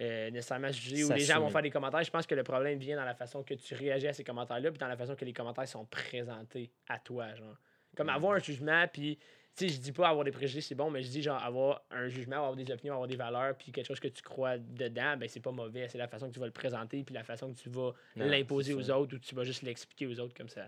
euh, 0.00 0.30
nécessairement 0.30 0.70
juger 0.70 1.04
ou 1.04 1.12
les 1.12 1.20
gens 1.20 1.40
vont 1.40 1.50
faire 1.50 1.62
des 1.62 1.70
commentaires. 1.70 2.02
Je 2.04 2.10
pense 2.10 2.26
que 2.26 2.34
le 2.34 2.44
problème 2.44 2.78
vient 2.78 2.96
dans 2.96 3.04
la 3.04 3.14
façon 3.14 3.42
que 3.42 3.54
tu 3.54 3.74
réagis 3.74 4.08
à 4.08 4.12
ces 4.12 4.24
commentaires-là 4.24 4.70
puis 4.70 4.78
dans 4.78 4.88
la 4.88 4.96
façon 4.96 5.16
que 5.16 5.24
les 5.24 5.32
commentaires 5.32 5.66
sont 5.66 5.84
présentés 5.86 6.70
à 6.88 6.98
toi. 6.98 7.34
Genre. 7.34 7.56
Comme 7.96 8.08
avoir 8.08 8.34
un 8.34 8.38
jugement 8.38 8.86
puis. 8.92 9.18
Sais, 9.54 9.68
je 9.68 9.78
dis 9.78 9.92
pas 9.92 10.08
avoir 10.08 10.24
des 10.24 10.30
préjugés, 10.30 10.62
c'est 10.62 10.74
bon, 10.74 10.90
mais 10.90 11.02
je 11.02 11.08
dis 11.10 11.20
genre 11.22 11.42
avoir 11.42 11.82
un 11.90 12.08
jugement, 12.08 12.36
avoir 12.36 12.56
des 12.56 12.70
opinions, 12.72 12.94
avoir 12.94 13.06
des 13.08 13.16
valeurs, 13.16 13.54
puis 13.54 13.70
quelque 13.70 13.86
chose 13.86 14.00
que 14.00 14.08
tu 14.08 14.22
crois 14.22 14.56
dedans, 14.56 15.16
ben 15.18 15.28
c'est 15.28 15.40
pas 15.40 15.50
mauvais. 15.50 15.88
C'est 15.88 15.98
la 15.98 16.08
façon 16.08 16.28
que 16.28 16.32
tu 16.32 16.40
vas 16.40 16.46
le 16.46 16.52
présenter, 16.52 17.02
puis 17.02 17.14
la 17.14 17.22
façon 17.22 17.52
que 17.52 17.58
tu 17.58 17.68
vas 17.68 17.92
l'imposer 18.16 18.72
aux 18.72 18.90
autres 18.90 19.14
ou 19.16 19.18
tu 19.18 19.34
vas 19.34 19.44
juste 19.44 19.62
l'expliquer 19.62 20.06
aux 20.06 20.18
autres 20.20 20.34
comme 20.34 20.48
ça. 20.48 20.62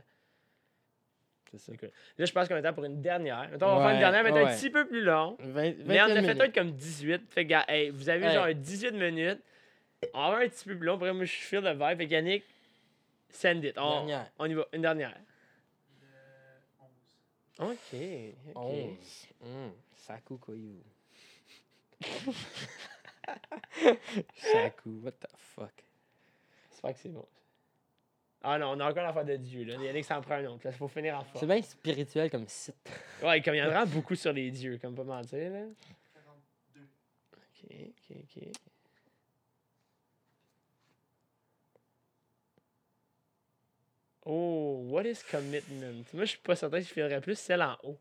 C'est 1.57 1.59
ça. 1.59 1.87
Là, 2.19 2.25
je 2.27 2.33
pense 2.33 2.49
qu'on 2.49 2.57
est 2.57 2.63
temps 2.63 2.73
pour 2.75 2.85
une 2.85 3.01
dernière. 3.01 3.49
Mettons, 3.51 3.67
on 3.69 3.77
va 3.77 3.83
faire 3.85 3.95
une 3.95 4.01
dernière, 4.01 4.25
mais 4.25 4.33
ouais. 4.33 4.53
un 4.53 4.57
petit 4.57 4.71
peu 4.71 4.87
plus 4.87 5.03
long. 5.03 5.37
20, 5.41 5.75
Mais 5.87 6.01
on 6.03 6.05
a 6.07 6.09
21 6.15 6.23
fait 6.25 6.35
peut-être 6.35 6.55
comme 6.55 6.73
18. 6.73 7.23
Fait 7.31 7.47
que, 7.47 7.55
hey, 7.69 7.91
vous 7.91 8.09
avez 8.09 8.27
Hey. 8.27 8.35
genre 8.35 8.49
18 8.53 8.93
minutes. 8.93 9.41
On 10.13 10.19
va 10.19 10.25
avoir 10.27 10.41
un 10.43 10.49
petit 10.49 10.65
peu 10.65 10.77
plus 10.77 10.87
long. 10.87 10.95
Après, 10.97 11.13
moi, 11.13 11.25
je 11.25 11.33
feel 11.33 11.61
le 11.61 11.71
vibe. 11.73 11.97
Fait 11.99 12.07
que 12.07 12.11
Yannick, 12.13 12.45
send 13.31 13.63
it. 13.63 13.79
On, 13.79 14.05
Dernière. 14.07 14.31
on 14.39 14.47
y 14.47 14.55
va. 14.55 14.67
Une 14.73 14.83
dernière. 14.83 15.15
OK. 17.59 17.95
ok. 18.55 18.57
11. 18.57 19.29
Hum, 19.43 19.73
Saku 19.97 20.39
Koyu. 20.39 20.83
Saku, 24.37 25.01
what 25.03 25.13
the 25.21 25.29
fuck? 25.37 25.73
J'espère 26.71 26.93
que 26.95 26.99
c'est 27.01 27.09
bon. 27.09 27.27
Ah 28.43 28.59
non, 28.59 28.73
on 28.73 28.81
a 28.81 28.91
encore 28.91 29.03
l'affaire 29.05 29.25
de 29.25 29.37
Dieu. 29.37 29.65
Là. 29.65 29.77
Yannick 29.83 30.05
s'en 30.05 30.21
prend 30.21 30.35
un 30.35 30.45
autre. 30.47 30.67
Il 30.67 30.73
faut 30.73 30.89
finir 30.89 31.17
en 31.17 31.25
C'est 31.25 31.31
force. 31.33 31.47
bien 31.47 31.63
spirituel 31.63 32.31
comme 32.31 32.47
site. 32.47 32.75
Ouais, 33.23 33.41
comme 33.41 33.55
il 33.55 33.59
y 33.59 33.63
en 33.63 33.71
a 33.71 33.87
beaucoup 33.87 34.15
sur 34.15 34.33
les 34.35 34.51
dieux, 34.51 34.79
comme 34.79 34.95
pas 34.95 35.05
mentir. 35.05 35.51
Là. 35.51 35.63
Ok, 37.33 37.71
ok, 37.71 38.17
ok. 38.37 38.49
Oh, 44.25 44.87
what 44.89 45.05
is 45.05 45.23
commitment? 45.31 46.05
Moi, 46.13 46.25
je 46.25 46.31
suis 46.31 46.39
pas 46.39 46.57
certain 46.57 46.81
que 46.81 46.87
je 46.87 46.93
ferais 46.93 47.21
plus 47.21 47.39
celle 47.39 47.63
en 47.63 47.77
haut. 47.83 47.99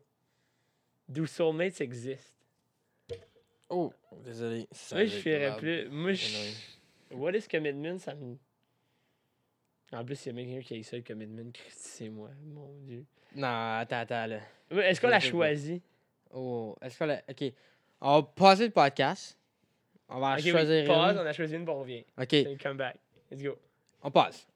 Do 1.08 1.26
soulmates 1.26 1.80
exist? 1.80 2.34
Oh, 3.68 3.92
désolé. 4.24 4.66
ça 4.72 4.96
Moi, 4.96 5.04
je 5.06 5.48
loud. 5.48 5.58
plus. 5.58 5.88
Moi, 5.90 6.12
je. 6.12 6.54
What 7.10 7.32
is 7.32 7.46
commitment? 7.46 7.98
Ça 7.98 8.14
me. 8.14 8.36
En 9.92 10.04
plus, 10.04 10.26
il 10.26 10.36
y 10.36 10.40
a 10.40 10.44
quelqu'un 10.44 10.60
qui 10.62 10.74
a 10.74 10.76
eu 10.78 10.82
ça, 10.82 10.96
le 10.96 11.02
commitment. 11.02 11.52
C'est 11.70 12.08
moi, 12.08 12.30
mon 12.42 12.68
Dieu. 12.82 13.04
Non, 13.36 13.78
attends, 13.78 14.00
attends, 14.00 14.26
là. 14.26 14.40
Est-ce 14.70 15.00
qu'on 15.00 15.08
l'a 15.08 15.20
choisi? 15.20 15.82
Oh, 16.32 16.74
est-ce 16.82 16.98
qu'on 16.98 17.06
l'a... 17.06 17.22
OK. 17.28 17.52
On 18.00 18.20
va 18.20 18.22
passer 18.22 18.64
le 18.64 18.70
podcast. 18.70 19.38
On 20.08 20.18
va 20.18 20.34
oui, 20.36 20.50
choisir 20.50 20.86
pause, 20.86 21.12
une. 21.12 21.18
on 21.18 21.26
a 21.26 21.32
choisi 21.32 21.54
une, 21.54 21.64
bon, 21.64 21.74
on 21.74 21.80
revient. 21.80 22.04
OK, 22.20 22.58
come 22.60 22.76
back. 22.76 22.96
Let's 23.30 23.42
go. 23.42 23.56
on 24.02 24.10
passe. 24.10 24.46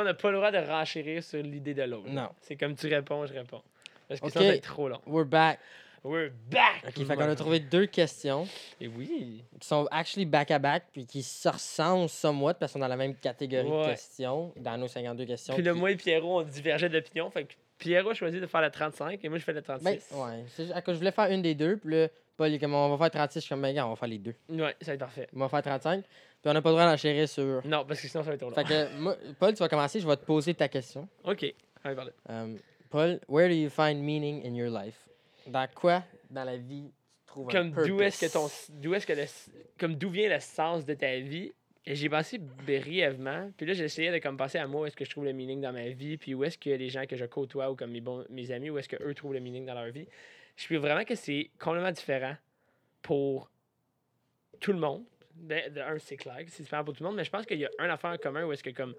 On 0.00 0.04
n'a 0.04 0.14
pas 0.14 0.30
le 0.30 0.36
droit 0.36 0.50
de 0.50 0.58
renchérir 0.58 1.22
sur 1.22 1.42
l'idée 1.42 1.74
de 1.74 1.82
l'autre. 1.82 2.08
Non. 2.08 2.28
C'est 2.40 2.56
comme 2.56 2.74
tu 2.74 2.86
réponds, 2.86 3.26
je 3.26 3.32
réponds. 3.34 3.62
Parce 4.08 4.20
que 4.20 4.30
ça 4.30 4.40
va 4.40 4.46
être 4.46 4.62
trop 4.62 4.88
long. 4.88 5.00
We're 5.06 5.26
back. 5.26 5.58
We're 6.04 6.30
back! 6.48 6.84
OK, 6.86 7.04
fait 7.06 7.16
qu'on 7.16 7.22
a 7.22 7.34
trouvé 7.34 7.58
deux 7.58 7.86
questions 7.86 8.46
Et 8.80 8.86
oui. 8.86 9.42
qui 9.60 9.66
sont 9.66 9.86
actually 9.90 10.26
back-à-back 10.26 10.84
puis 10.92 11.04
qui 11.04 11.24
se 11.24 11.48
ressemblent 11.48 12.08
somewhat 12.08 12.54
parce 12.54 12.72
qu'on 12.72 12.78
est 12.78 12.82
dans 12.82 12.88
la 12.88 12.96
même 12.96 13.16
catégorie 13.16 13.68
Ouais. 13.68 13.82
de 13.84 13.90
questions 13.90 14.52
dans 14.56 14.78
nos 14.78 14.86
52 14.86 15.24
questions. 15.26 15.54
Puis 15.54 15.64
là, 15.64 15.72
qui- 15.72 15.78
moi 15.78 15.90
et 15.90 15.96
Pierrot, 15.96 16.40
on 16.40 16.42
divergeait 16.44 16.88
d'opinion. 16.88 17.28
Fait 17.32 17.44
que 17.44 17.54
Pierrot 17.78 18.10
a 18.10 18.14
choisi 18.14 18.40
de 18.40 18.46
faire 18.46 18.62
le 18.62 18.70
35 18.70 19.24
et 19.24 19.28
moi, 19.28 19.38
je 19.38 19.44
fais 19.44 19.52
le 19.52 19.60
36. 19.60 19.84
Ben, 19.84 19.98
ouais. 20.12 20.72
À 20.72 20.82
je 20.86 20.92
voulais 20.92 21.10
faire 21.10 21.30
une 21.32 21.42
des 21.42 21.56
deux, 21.56 21.76
puis 21.76 21.92
là, 21.96 22.08
Paul, 22.38 22.50
il 22.50 22.54
est 22.54 22.58
comme, 22.60 22.72
on 22.72 22.88
va 22.88 22.96
faire 22.96 23.10
36. 23.10 23.34
Je 23.34 23.40
suis 23.40 23.48
comme, 23.48 23.62
ben, 23.62 23.74
gars, 23.74 23.84
on 23.84 23.90
va 23.90 23.96
faire 23.96 24.08
les 24.08 24.18
deux. 24.18 24.34
Ouais, 24.48 24.76
ça 24.80 24.86
va 24.86 24.92
être 24.94 25.00
parfait. 25.00 25.28
On 25.34 25.40
va 25.40 25.48
faire 25.48 25.62
35. 25.62 26.04
Puis 26.04 26.10
on 26.44 26.52
n'a 26.52 26.62
pas 26.62 26.68
le 26.68 26.76
droit 26.76 26.88
d'enchérir 26.88 27.28
sur. 27.28 27.66
Non, 27.66 27.84
parce 27.84 28.00
que 28.00 28.06
sinon, 28.06 28.22
ça 28.22 28.30
va 28.30 28.34
être 28.34 28.40
trop 28.40 28.50
long. 28.50 28.54
Fait 28.54 28.64
que, 28.64 28.96
moi, 28.96 29.16
Paul, 29.40 29.52
tu 29.54 29.58
vas 29.58 29.68
commencer, 29.68 29.98
je 29.98 30.06
vais 30.06 30.16
te 30.16 30.24
poser 30.24 30.54
ta 30.54 30.68
question. 30.68 31.08
OK. 31.24 31.52
Allez, 31.82 31.96
parle. 31.96 32.12
Um, 32.28 32.58
Paul, 32.90 33.18
where 33.28 33.48
do 33.48 33.54
you 33.54 33.68
find 33.68 34.00
meaning 34.00 34.46
in 34.46 34.54
your 34.54 34.70
life? 34.70 35.08
Dans 35.48 35.66
quoi 35.74 36.04
dans 36.30 36.44
la 36.44 36.56
vie 36.56 36.92
tu 37.26 37.26
trouves 37.26 37.48
un 37.48 37.52
Comme 37.52 37.72
d'où 37.72 38.00
est-ce 38.02 38.24
que 38.24 38.32
ton. 38.32 38.48
D'où 38.80 38.94
est-ce 38.94 39.06
que 39.06 39.14
le. 39.14 39.24
Comme 39.76 39.96
d'où 39.96 40.08
vient 40.08 40.28
le 40.28 40.38
sens 40.38 40.84
de 40.84 40.94
ta 40.94 41.16
vie? 41.18 41.50
Et 41.86 41.96
j'ai 41.96 42.08
pensé 42.08 42.38
brièvement. 42.38 43.50
Puis 43.56 43.66
là, 43.66 43.72
j'essayais 43.72 44.12
de 44.12 44.18
comme 44.18 44.36
penser 44.36 44.58
à 44.58 44.66
moi, 44.68 44.82
où 44.82 44.86
est-ce 44.86 44.96
que 44.96 45.04
je 45.04 45.10
trouve 45.10 45.24
le 45.24 45.32
meaning 45.32 45.60
dans 45.60 45.72
ma 45.72 45.88
vie, 45.88 46.18
puis 46.18 46.34
où 46.34 46.44
est-ce 46.44 46.58
que 46.58 46.70
les 46.70 46.88
gens 46.88 47.04
que 47.06 47.16
je 47.16 47.24
côtoie 47.24 47.70
ou 47.70 47.74
comme 47.74 47.90
mes, 47.90 48.00
bons, 48.00 48.24
mes 48.30 48.52
amis, 48.52 48.70
où 48.70 48.78
est-ce 48.78 48.88
que 48.88 49.02
eux 49.02 49.14
trouvent 49.14 49.32
le 49.32 49.40
meaning 49.40 49.66
dans 49.66 49.74
leur 49.74 49.90
vie. 49.90 50.06
Je 50.58 50.64
trouve 50.64 50.78
vraiment 50.78 51.04
que 51.04 51.14
c'est 51.14 51.50
complètement 51.60 51.92
différent 51.92 52.36
pour 53.00 53.48
tout 54.58 54.72
le 54.72 54.78
monde. 54.80 55.04
Ben, 55.34 55.72
de 55.72 55.80
un, 55.80 56.00
c'est 56.00 56.16
clair 56.16 56.36
c'est 56.48 56.64
différent 56.64 56.82
pour 56.82 56.94
tout 56.94 57.04
le 57.04 57.08
monde, 57.08 57.16
mais 57.16 57.22
je 57.22 57.30
pense 57.30 57.46
qu'il 57.46 57.58
y 57.58 57.64
a 57.64 57.70
un 57.78 57.88
affaire 57.88 58.10
en 58.10 58.18
commun 58.18 58.44
où 58.44 58.52
est-ce 58.52 58.64
que 58.64 58.70
comme. 58.70 58.94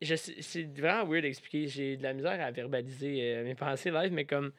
C'est 0.00 0.64
vraiment 0.74 1.06
weird 1.06 1.22
d'expliquer. 1.22 1.66
J'ai 1.68 1.96
de 1.98 2.02
la 2.02 2.14
misère 2.14 2.40
à 2.40 2.50
verbaliser 2.50 3.36
euh, 3.36 3.44
mes 3.44 3.54
pensées 3.54 3.90
live, 3.90 4.12
mais 4.12 4.24
comme. 4.24 4.52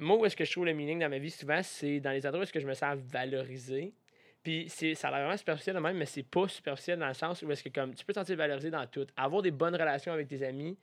Moi, 0.00 0.16
où 0.16 0.26
est-ce 0.26 0.34
que 0.34 0.44
je 0.44 0.50
trouve 0.50 0.64
le 0.64 0.72
meaning 0.72 0.98
dans 0.98 1.08
ma 1.08 1.18
vie, 1.18 1.30
souvent, 1.30 1.62
c'est 1.62 2.00
dans 2.00 2.10
les 2.10 2.26
endroits 2.26 2.40
où 2.40 2.42
est-ce 2.42 2.52
que 2.52 2.60
je 2.60 2.66
me 2.66 2.74
sens 2.74 2.98
valorisé. 2.98 3.94
Puis 4.42 4.64
c'est, 4.68 4.94
ça 4.94 5.08
a 5.08 5.10
l'air 5.12 5.20
vraiment 5.20 5.36
superficiel 5.36 5.76
de 5.76 5.80
même, 5.80 5.96
mais 5.96 6.06
c'est 6.06 6.24
pas 6.24 6.48
superficiel 6.48 6.98
dans 6.98 7.06
le 7.06 7.14
sens 7.14 7.42
où 7.42 7.52
est-ce 7.52 7.62
que 7.62 7.68
comme 7.68 7.94
tu 7.94 8.04
peux 8.04 8.12
te 8.12 8.18
sentir 8.18 8.36
valorisé 8.36 8.70
dans 8.70 8.86
tout. 8.88 9.06
Avoir 9.16 9.40
des 9.42 9.52
bonnes 9.52 9.76
relations 9.76 10.12
avec 10.12 10.26
tes 10.26 10.44
amis, 10.44 10.76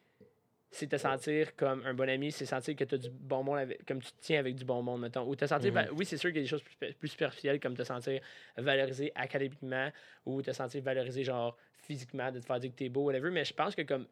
c'est 0.72 0.88
te 0.88 0.98
sentir 0.98 1.56
comme 1.56 1.84
un 1.86 1.94
bon 1.94 2.08
ami, 2.08 2.32
c'est 2.32 2.46
sentir 2.46 2.76
que 2.76 2.84
tu 2.84 2.96
as 2.96 2.98
du 3.00 3.10
bon 3.10 3.44
monde 3.44 3.58
avec, 3.58 3.86
comme 3.86 4.02
tu 4.02 4.12
te 4.12 4.18
tiens 4.22 4.40
avec 4.40 4.56
du 4.56 4.64
bon 4.66 4.82
monde, 4.84 5.02
mettons. 5.02 5.28
Ou 5.28 5.36
te 5.36 5.46
sentir, 5.46 5.74
va- 5.74 5.92
oui, 5.94 6.06
c'est 6.06 6.18
sûr 6.18 6.30
qu'il 6.30 6.38
y 6.38 6.40
a 6.42 6.44
des 6.44 6.48
choses 6.50 6.62
plus, 6.62 6.94
plus 6.94 7.08
superficielles 7.08 7.60
comme 7.60 7.76
te 7.76 7.84
sentir 7.84 8.22
valorisé 8.56 9.12
académiquement 9.16 9.90
ou 10.26 10.42
te 10.42 10.52
sentir 10.52 10.82
valorisé 10.84 11.24
genre 11.24 11.58
physiquement, 11.74 12.32
de 12.32 12.40
te 12.40 12.46
faire 12.46 12.60
dire 12.60 12.70
que 12.70 12.76
t'es 12.76 12.90
beau, 12.90 13.06
whatever. 13.06 13.32
Mais 13.32 13.46
je 13.46 13.54
pense 13.54 13.74
que 13.74 13.82
comme 13.82 14.06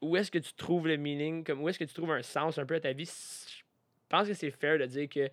où 0.00 0.16
est-ce 0.16 0.30
que 0.32 0.38
tu 0.38 0.52
trouves 0.54 0.88
le 0.88 0.96
meaning, 0.96 1.44
comme 1.44 1.62
où 1.62 1.68
est-ce 1.68 1.78
que 1.78 1.84
tu 1.84 1.94
trouves 1.94 2.10
un 2.10 2.22
sens 2.22 2.58
un 2.58 2.66
peu 2.66 2.74
à 2.74 2.80
ta 2.80 2.92
vie, 2.92 3.04
je 3.06 3.62
pense 4.08 4.26
que 4.26 4.34
c'est 4.34 4.50
fair 4.50 4.78
de 4.78 4.86
dire 4.86 5.08
que 5.08 5.30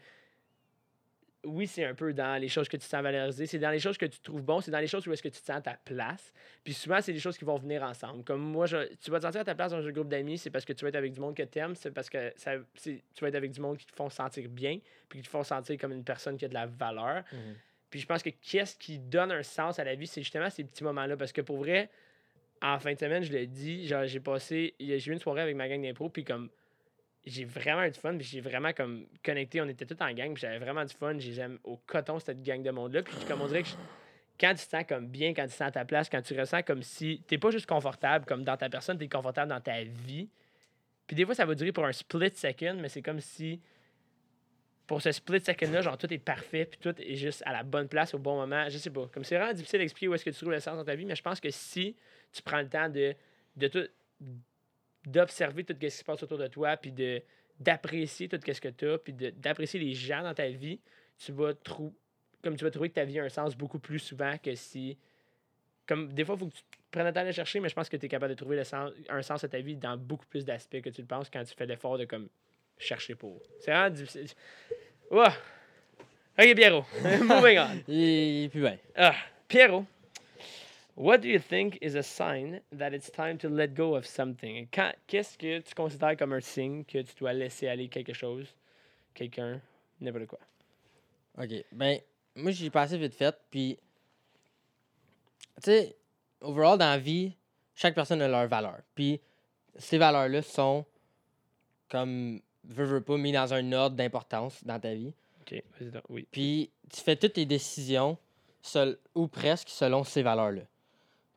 oui, 1.45 1.67
c'est 1.67 1.86
un 1.86 1.95
peu 1.95 2.13
dans 2.13 2.39
les 2.41 2.49
choses 2.49 2.67
que 2.67 2.75
tu 2.78 2.84
te 2.84 2.89
sens 2.89 3.02
valorisé, 3.02 3.45
c'est 3.45 3.60
dans 3.60 3.69
les 3.69 3.80
choses 3.80 3.97
que 3.97 4.06
tu 4.06 4.19
trouves 4.19 4.41
bon, 4.41 4.60
c'est 4.60 4.71
dans 4.71 4.80
les 4.80 4.88
choses 4.88 5.08
où 5.08 5.13
est-ce 5.13 5.23
que 5.23 5.30
tu 5.30 5.39
te 5.39 5.45
sens 5.45 5.58
à 5.58 5.62
ta 5.62 5.73
place. 5.86 6.34
Puis 6.63 6.73
souvent, 6.73 6.99
c'est 7.02 7.13
des 7.13 7.19
choses 7.19 7.38
qui 7.38 7.45
vont 7.45 7.58
venir 7.58 7.82
ensemble. 7.84 8.23
Comme 8.23 8.41
moi, 8.41 8.65
je- 8.65 8.93
tu 8.95 9.10
vas 9.10 9.19
te 9.19 9.25
sentir 9.25 9.41
à 9.41 9.45
ta 9.45 9.56
place 9.56 9.71
dans 9.71 9.86
un 9.86 9.91
groupe 9.91 10.10
d'amis, 10.10 10.38
c'est 10.38 10.49
parce 10.49 10.65
que 10.65 10.73
tu 10.73 10.84
vas 10.84 10.89
être 10.89 10.95
avec 10.95 11.13
du 11.13 11.19
monde 11.19 11.36
que 11.36 11.43
tu 11.43 11.60
aimes, 11.60 11.75
c'est 11.75 11.91
parce 11.91 12.10
que 12.10 12.34
ça, 12.36 12.54
tu 12.84 13.02
vas 13.21 13.28
être 13.30 13.36
avec 13.36 13.52
du 13.52 13.62
monde 13.62 13.78
qui 13.78 13.86
te 13.86 13.95
font 13.95 14.10
sentir 14.10 14.49
bien, 14.49 14.80
puis 15.08 15.19
qui 15.19 15.25
te 15.25 15.30
font 15.30 15.43
sentir 15.43 15.78
comme 15.78 15.93
une 15.93 16.04
personne 16.04 16.38
qui 16.38 16.45
a 16.45 16.49
de 16.49 16.54
la 16.54 16.65
valeur. 16.65 17.23
Mhm. 17.32 17.56
Puis 17.89 18.02
je 18.02 18.06
pense 18.06 18.21
que 18.21 18.30
qu'est-ce 18.30 18.75
qui 18.78 18.99
donne 18.99 19.32
un 19.32 19.41
sens 19.43 19.80
à 19.80 19.84
la 19.84 19.95
vie, 19.95 20.08
c'est 20.08 20.21
justement 20.21 20.49
ces 20.49 20.63
petits 20.63 20.84
moments-là. 20.84 21.15
Parce 21.17 21.32
que 21.32 21.41
pour 21.41 21.58
vrai, 21.58 21.89
en 22.62 22.78
fin 22.80 22.93
de 22.93 22.99
semaine, 22.99 23.23
je 23.23 23.32
l'ai 23.32 23.47
dit, 23.47 23.88
genre, 23.88 24.06
j'ai 24.06 24.19
passé, 24.19 24.75
j'ai 24.80 25.08
eu 25.10 25.13
une 25.13 25.19
soirée 25.19 25.41
avec 25.41 25.56
ma 25.56 25.67
gang 25.69 25.82
d'impro, 25.82 26.10
puis 26.10 26.23
comme 26.25 26.49
j'ai 27.25 27.45
vraiment 27.45 27.84
eu 27.84 27.91
du 27.91 27.99
fun, 27.99 28.15
puis 28.17 28.25
j'ai 28.25 28.41
vraiment 28.41 28.73
comme 28.73 29.05
connecté. 29.23 29.62
On 29.62 29.67
était 29.67 29.86
tous 29.86 30.01
en 30.01 30.12
gang, 30.13 30.34
puis 30.34 30.41
j'avais 30.41 30.60
vraiment 30.60 30.86
du 30.86 30.93
fun. 30.93 31.17
J'aime 31.19 31.60
au 31.63 31.77
coton 31.77 32.19
cette 32.19 32.41
gang 32.41 32.62
de 32.63 32.71
monde-là. 32.71 33.03
Puis 33.03 33.13
comme 33.27 33.41
on 33.41 33.47
dirait 33.47 33.63
que 33.63 33.69
quand 34.39 34.51
tu 34.51 34.65
te 34.65 34.69
sens 34.69 34.86
comme 34.88 35.08
bien, 35.08 35.34
quand 35.34 35.43
tu 35.43 35.49
te 35.49 35.55
sens 35.55 35.67
à 35.67 35.71
ta 35.71 35.86
place, 35.86 36.10
quand 36.10 36.21
tu 36.21 36.39
ressens 36.39 36.63
comme 36.63 36.82
si 36.82 37.21
t'es 37.27 37.38
pas 37.38 37.51
juste 37.51 37.65
confortable 37.65 38.25
comme 38.25 38.43
dans 38.43 38.55
ta 38.55 38.69
personne, 38.69 38.97
t'es 38.97 39.10
confortable 39.10 39.49
dans 39.49 39.60
ta 39.60 39.84
vie. 39.84 40.29
Puis 41.08 41.15
des 41.15 41.25
fois, 41.25 41.36
ça 41.36 41.45
va 41.45 41.55
durer 41.55 41.71
pour 41.71 41.86
un 41.86 41.91
split 41.91 42.32
second, 42.36 42.75
mais 42.75 42.88
c'est 42.88 43.01
comme 43.01 43.19
si 43.19 43.62
pour 44.88 45.01
ce 45.01 45.12
split 45.12 45.41
second-là, 45.41 45.82
genre 45.82 45.97
tout 45.97 46.12
est 46.12 46.17
parfait, 46.17 46.65
puis 46.65 46.79
tout 46.79 46.99
est 46.99 47.15
juste 47.15 47.43
à 47.45 47.51
la 47.51 47.63
bonne 47.63 47.88
place 47.88 48.13
au 48.13 48.17
bon 48.17 48.38
moment. 48.38 48.69
Je 48.69 48.77
sais 48.77 48.89
pas. 48.89 49.08
Comme 49.13 49.23
c'est 49.23 49.36
vraiment 49.36 49.53
difficile 49.53 49.79
d'expliquer 49.79 50.08
où 50.08 50.15
est-ce 50.15 50.25
que 50.25 50.29
tu 50.29 50.38
trouves 50.38 50.51
le 50.51 50.60
sens 50.60 50.77
dans 50.77 50.86
ta 50.86 50.95
vie, 50.95 51.05
mais 51.05 51.15
je 51.15 51.21
pense 51.21 51.39
que 51.39 51.51
si 51.51 51.95
tu 52.32 52.41
prends 52.41 52.62
le 52.62 52.69
temps 52.69 52.89
de, 52.89 53.13
de 53.55 53.67
tout 53.67 53.88
d'observer 55.05 55.63
tout 55.63 55.73
ce 55.73 55.79
qui 55.79 55.91
se 55.91 56.03
passe 56.03 56.21
autour 56.23 56.38
de 56.38 56.47
toi, 56.47 56.77
puis 56.77 56.91
de 56.91 57.21
d'apprécier 57.59 58.29
tout 58.29 58.39
ce 58.41 58.62
que 58.62 58.69
tu 58.69 58.88
as, 58.88 58.97
puis 58.97 59.12
de- 59.12 59.31
d'apprécier 59.31 59.79
les 59.81 59.93
gens 59.93 60.23
dans 60.23 60.33
ta 60.33 60.47
vie, 60.47 60.79
tu 61.17 61.33
vas 61.33 61.53
trouver 61.53 61.91
comme 62.41 62.55
tu 62.55 62.63
vas 62.63 62.71
trouver 62.71 62.88
que 62.89 62.93
ta 62.95 63.03
vie 63.03 63.19
a 63.19 63.23
un 63.25 63.29
sens 63.29 63.53
beaucoup 63.57 63.79
plus 63.79 63.99
souvent 63.99 64.38
que 64.38 64.55
si 64.55 64.97
comme 65.85 66.13
des 66.13 66.23
fois 66.23 66.35
il 66.35 66.39
faut 66.39 66.47
que 66.47 66.55
tu 66.55 66.63
prennes 66.89 67.05
le 67.07 67.12
temps 67.12 67.21
de 67.21 67.25
le 67.27 67.31
chercher, 67.33 67.59
mais 67.59 67.67
je 67.67 67.75
pense 67.75 67.89
que 67.89 67.97
tu 67.97 68.05
es 68.05 68.09
capable 68.09 68.33
de 68.33 68.38
trouver 68.38 68.55
le 68.55 68.63
sens, 68.63 68.91
un 69.09 69.21
sens 69.21 69.43
à 69.43 69.49
ta 69.49 69.59
vie 69.59 69.75
dans 69.75 69.97
beaucoup 69.97 70.25
plus 70.27 70.45
d'aspects 70.45 70.79
que 70.81 70.89
tu 70.89 71.01
le 71.01 71.07
penses 71.07 71.29
quand 71.29 71.43
tu 71.43 71.53
fais 71.53 71.65
l'effort 71.65 71.97
de 71.97 72.05
comme 72.05 72.29
chercher 72.77 73.15
pour. 73.15 73.41
C'est 73.59 73.71
vraiment 73.71 73.89
difficile. 73.89 74.27
Ok, 75.12 76.55
Pierrot. 76.55 76.85
Moving 77.23 77.59
on. 77.59 77.83
Il, 77.89 77.95
il 77.99 78.43
est 78.45 78.49
plus 78.49 78.62
bien. 78.62 78.77
Ah, 78.95 79.15
Pierrot, 79.47 79.85
what 80.99 81.19
do 81.21 81.29
you 81.29 81.39
think 81.39 81.77
is 81.81 81.95
a 81.95 82.03
sign 82.03 82.59
that 82.73 82.93
it's 82.93 83.09
time 83.09 83.38
to 83.38 83.49
let 83.49 83.73
go 83.73 83.95
of 83.95 84.05
something? 84.05 84.67
Qu'est-ce 85.07 85.38
que 85.38 85.59
tu 85.59 85.73
considères 85.73 86.17
comme 86.17 86.33
un 86.33 86.41
signe 86.41 86.83
que 86.83 87.01
tu 87.01 87.15
dois 87.17 87.31
laisser 87.31 87.69
aller 87.69 87.88
quelque 87.88 88.13
chose, 88.13 88.53
quelqu'un, 89.13 89.62
n'importe 90.01 90.27
quoi? 90.27 90.39
OK. 91.38 91.51
Ben, 91.71 91.99
moi, 92.35 92.51
j'y 92.51 92.65
ai 92.65 92.69
passé 92.69 92.97
vite 92.97 93.15
fait. 93.15 93.33
Puis, 93.49 93.79
tu 95.55 95.71
sais, 95.71 95.95
overall, 96.41 96.77
dans 96.77 96.89
la 96.89 96.97
vie, 96.97 97.33
chaque 97.75 97.95
personne 97.95 98.21
a 98.21 98.27
leur 98.27 98.47
valeur. 98.47 98.79
Puis, 98.93 99.21
ces 99.77 99.97
valeurs-là 99.97 100.41
sont, 100.41 100.85
comme, 101.88 102.41
veux, 102.65 102.83
veux 102.83 103.01
pas, 103.01 103.17
mis 103.17 103.31
dans 103.31 103.53
un 103.53 103.71
ordre 103.71 103.95
d'importance 103.95 104.62
dans 104.65 104.79
ta 104.79 104.93
vie. 104.93 105.13
Ok, 105.41 105.63
oui. 106.09 106.27
Puis, 106.29 106.69
tu 106.91 106.99
fais 106.99 107.15
toutes 107.15 107.33
tes 107.33 107.45
décisions, 107.45 108.17
seul, 108.62 108.97
ou 109.15 109.27
presque, 109.29 109.69
selon 109.69 110.03
ces 110.03 110.23
valeurs-là. 110.23 110.63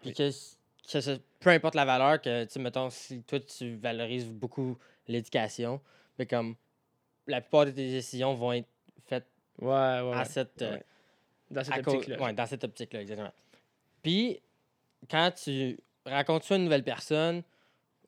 Puis, 0.02 0.12
que, 0.12 0.30
que 0.30 1.18
peu 1.40 1.50
importe 1.50 1.74
la 1.74 1.84
valeur, 1.84 2.20
que, 2.20 2.44
tu 2.44 2.58
mettons, 2.58 2.90
si 2.90 3.22
toi, 3.22 3.40
tu 3.40 3.76
valorises 3.76 4.26
beaucoup 4.28 4.76
l'éducation, 5.08 5.80
mais 6.18 6.26
comme, 6.26 6.56
la 7.26 7.40
plupart 7.40 7.66
de 7.66 7.70
tes 7.70 7.90
décisions 7.90 8.34
vont 8.34 8.52
être 8.52 8.68
faites 9.06 9.26
Ouais, 9.60 9.68
ouais, 9.68 10.00
ouais. 10.10 10.16
à 10.16 10.24
cette... 10.24 10.62
euh. 10.62 10.78
Dans 11.50 11.62
cette 11.62 11.86
optique-là. 11.86 12.20
ouais, 12.20 12.32
dans 12.32 12.46
cette 12.46 12.64
optique-là, 12.64 13.02
exactement. 13.02 13.32
Puis, 14.02 14.40
quand 15.10 15.30
tu 15.32 15.78
rencontres 16.06 16.50
une 16.52 16.64
nouvelle 16.64 16.82
personne 16.84 17.42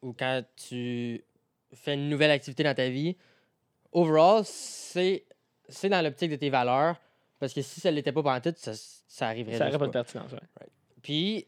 ou 0.03 0.13
quand 0.15 0.43
tu 0.57 1.23
fais 1.75 1.95
une 1.95 2.09
nouvelle 2.09 2.31
activité 2.31 2.63
dans 2.63 2.75
ta 2.75 2.89
vie, 2.89 3.17
overall, 3.93 4.43
c'est 4.45 5.25
dans 5.85 6.03
l'optique 6.03 6.31
de 6.31 6.37
tes 6.37 6.51
valeurs. 6.51 6.97
Parce 7.39 7.53
que 7.53 7.61
si 7.63 7.81
ça 7.81 7.91
ne 7.91 7.97
l'était 7.97 8.13
pas 8.13 8.23
pendant 8.23 8.41
tout, 8.41 8.55
ça, 8.57 8.73
ça 8.75 9.29
arriverait 9.29 9.59
Ça 9.59 9.67
n'aurait 9.67 9.79
pas 9.79 9.87
de 9.87 9.93
pertinence, 9.93 10.33
ouais. 10.33 10.67
Puis, 11.03 11.47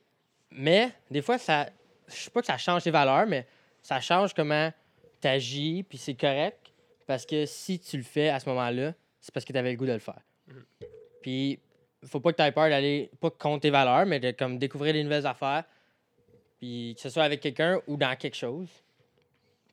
mais, 0.51 0.93
des 1.11 1.23
fois, 1.23 1.39
ça. 1.39 1.69
Je 2.09 2.15
sais 2.15 2.31
pas 2.31 2.41
que 2.41 2.47
ça 2.47 2.57
change 2.57 2.85
tes 2.85 2.91
valeurs, 2.91 3.27
mais 3.27 3.47
ça 3.83 4.01
change 4.01 4.33
comment 4.33 4.73
tu 5.21 5.29
agis, 5.29 5.85
puis 5.89 5.99
c'est 5.99 6.15
correct. 6.15 6.73
Parce 7.07 7.27
que 7.27 7.47
si 7.47 7.79
tu 7.79 7.97
le 7.97 8.03
fais 8.03 8.29
à 8.29 8.39
ce 8.41 8.49
moment-là, 8.49 8.95
c'est 9.21 9.33
parce 9.33 9.45
que 9.45 9.53
tu 9.53 9.59
avais 9.59 9.73
le 9.73 9.77
goût 9.77 9.87
de 9.87 9.93
le 9.93 9.99
faire. 9.99 10.21
Mhm. 10.47 10.65
Puis, 11.23 11.59
faut 12.05 12.21
pas 12.21 12.33
que 12.33 12.37
tu 12.37 12.43
aies 12.43 12.53
peur 12.53 12.69
d'aller, 12.69 13.11
pas 13.21 13.31
contre 13.31 13.63
tes 13.63 13.71
valeurs, 13.71 14.07
mais 14.07 14.21
de 14.21 14.31
comme 14.31 14.59
découvrir 14.59 14.93
des 14.93 15.03
nouvelles 15.03 15.27
affaires. 15.27 15.65
Puis, 16.59 16.95
que 16.95 17.01
ce 17.01 17.11
soit 17.11 17.25
avec 17.25 17.41
quelqu'un 17.41 17.81
ou 17.87 17.97
dans 17.97 18.15
quelque 18.17 18.37
chose. 18.37 18.69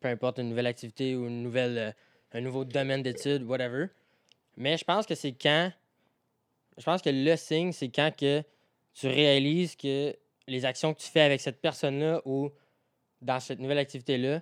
Peu 0.01 0.07
importe, 0.07 0.39
une 0.39 0.49
nouvelle 0.49 0.67
activité 0.67 1.15
ou 1.15 1.27
une 1.27 1.43
nouvelle, 1.43 1.77
euh, 1.77 1.91
un 2.33 2.41
nouveau 2.41 2.65
domaine 2.65 3.03
d'études, 3.03 3.43
whatever. 3.43 3.87
Mais 4.57 4.77
je 4.77 4.83
pense 4.83 5.05
que 5.05 5.15
c'est 5.15 5.33
quand. 5.33 5.71
Je 6.77 6.83
pense 6.83 7.01
que 7.01 7.09
le 7.09 7.35
signe, 7.35 7.71
c'est 7.71 7.89
quand 7.89 8.11
que 8.15 8.43
tu 8.93 9.07
réalises 9.07 9.75
que 9.75 10.15
les 10.47 10.65
actions 10.65 10.93
que 10.93 10.99
tu 10.99 11.07
fais 11.07 11.21
avec 11.21 11.41
cette 11.41 11.61
personne-là 11.61 12.21
ou 12.25 12.51
dans 13.21 13.39
cette 13.39 13.59
nouvelle 13.59 13.77
activité-là 13.77 14.41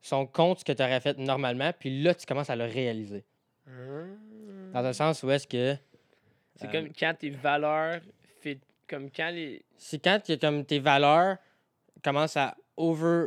sont 0.00 0.26
contre 0.26 0.60
ce 0.60 0.64
que 0.64 0.72
tu 0.72 0.82
aurais 0.82 1.00
fait 1.00 1.16
normalement, 1.18 1.72
puis 1.78 2.02
là, 2.02 2.14
tu 2.14 2.26
commences 2.26 2.50
à 2.50 2.56
le 2.56 2.64
réaliser. 2.64 3.24
Dans 3.66 4.84
un 4.84 4.92
sens 4.92 5.22
où 5.22 5.30
est-ce 5.30 5.46
que. 5.46 5.76
C'est 6.56 6.68
Euh, 6.68 6.72
comme 6.72 6.88
quand 6.92 7.14
tes 7.18 7.30
valeurs 7.30 8.00
fit, 8.40 8.60
comme 8.88 9.10
quand 9.10 9.30
les. 9.30 9.62
C'est 9.76 10.02
quand 10.02 10.20
que, 10.24 10.34
comme 10.34 10.64
tes 10.64 10.78
valeurs 10.78 11.38
commencent 12.02 12.36
à 12.36 12.56
over, 12.76 13.26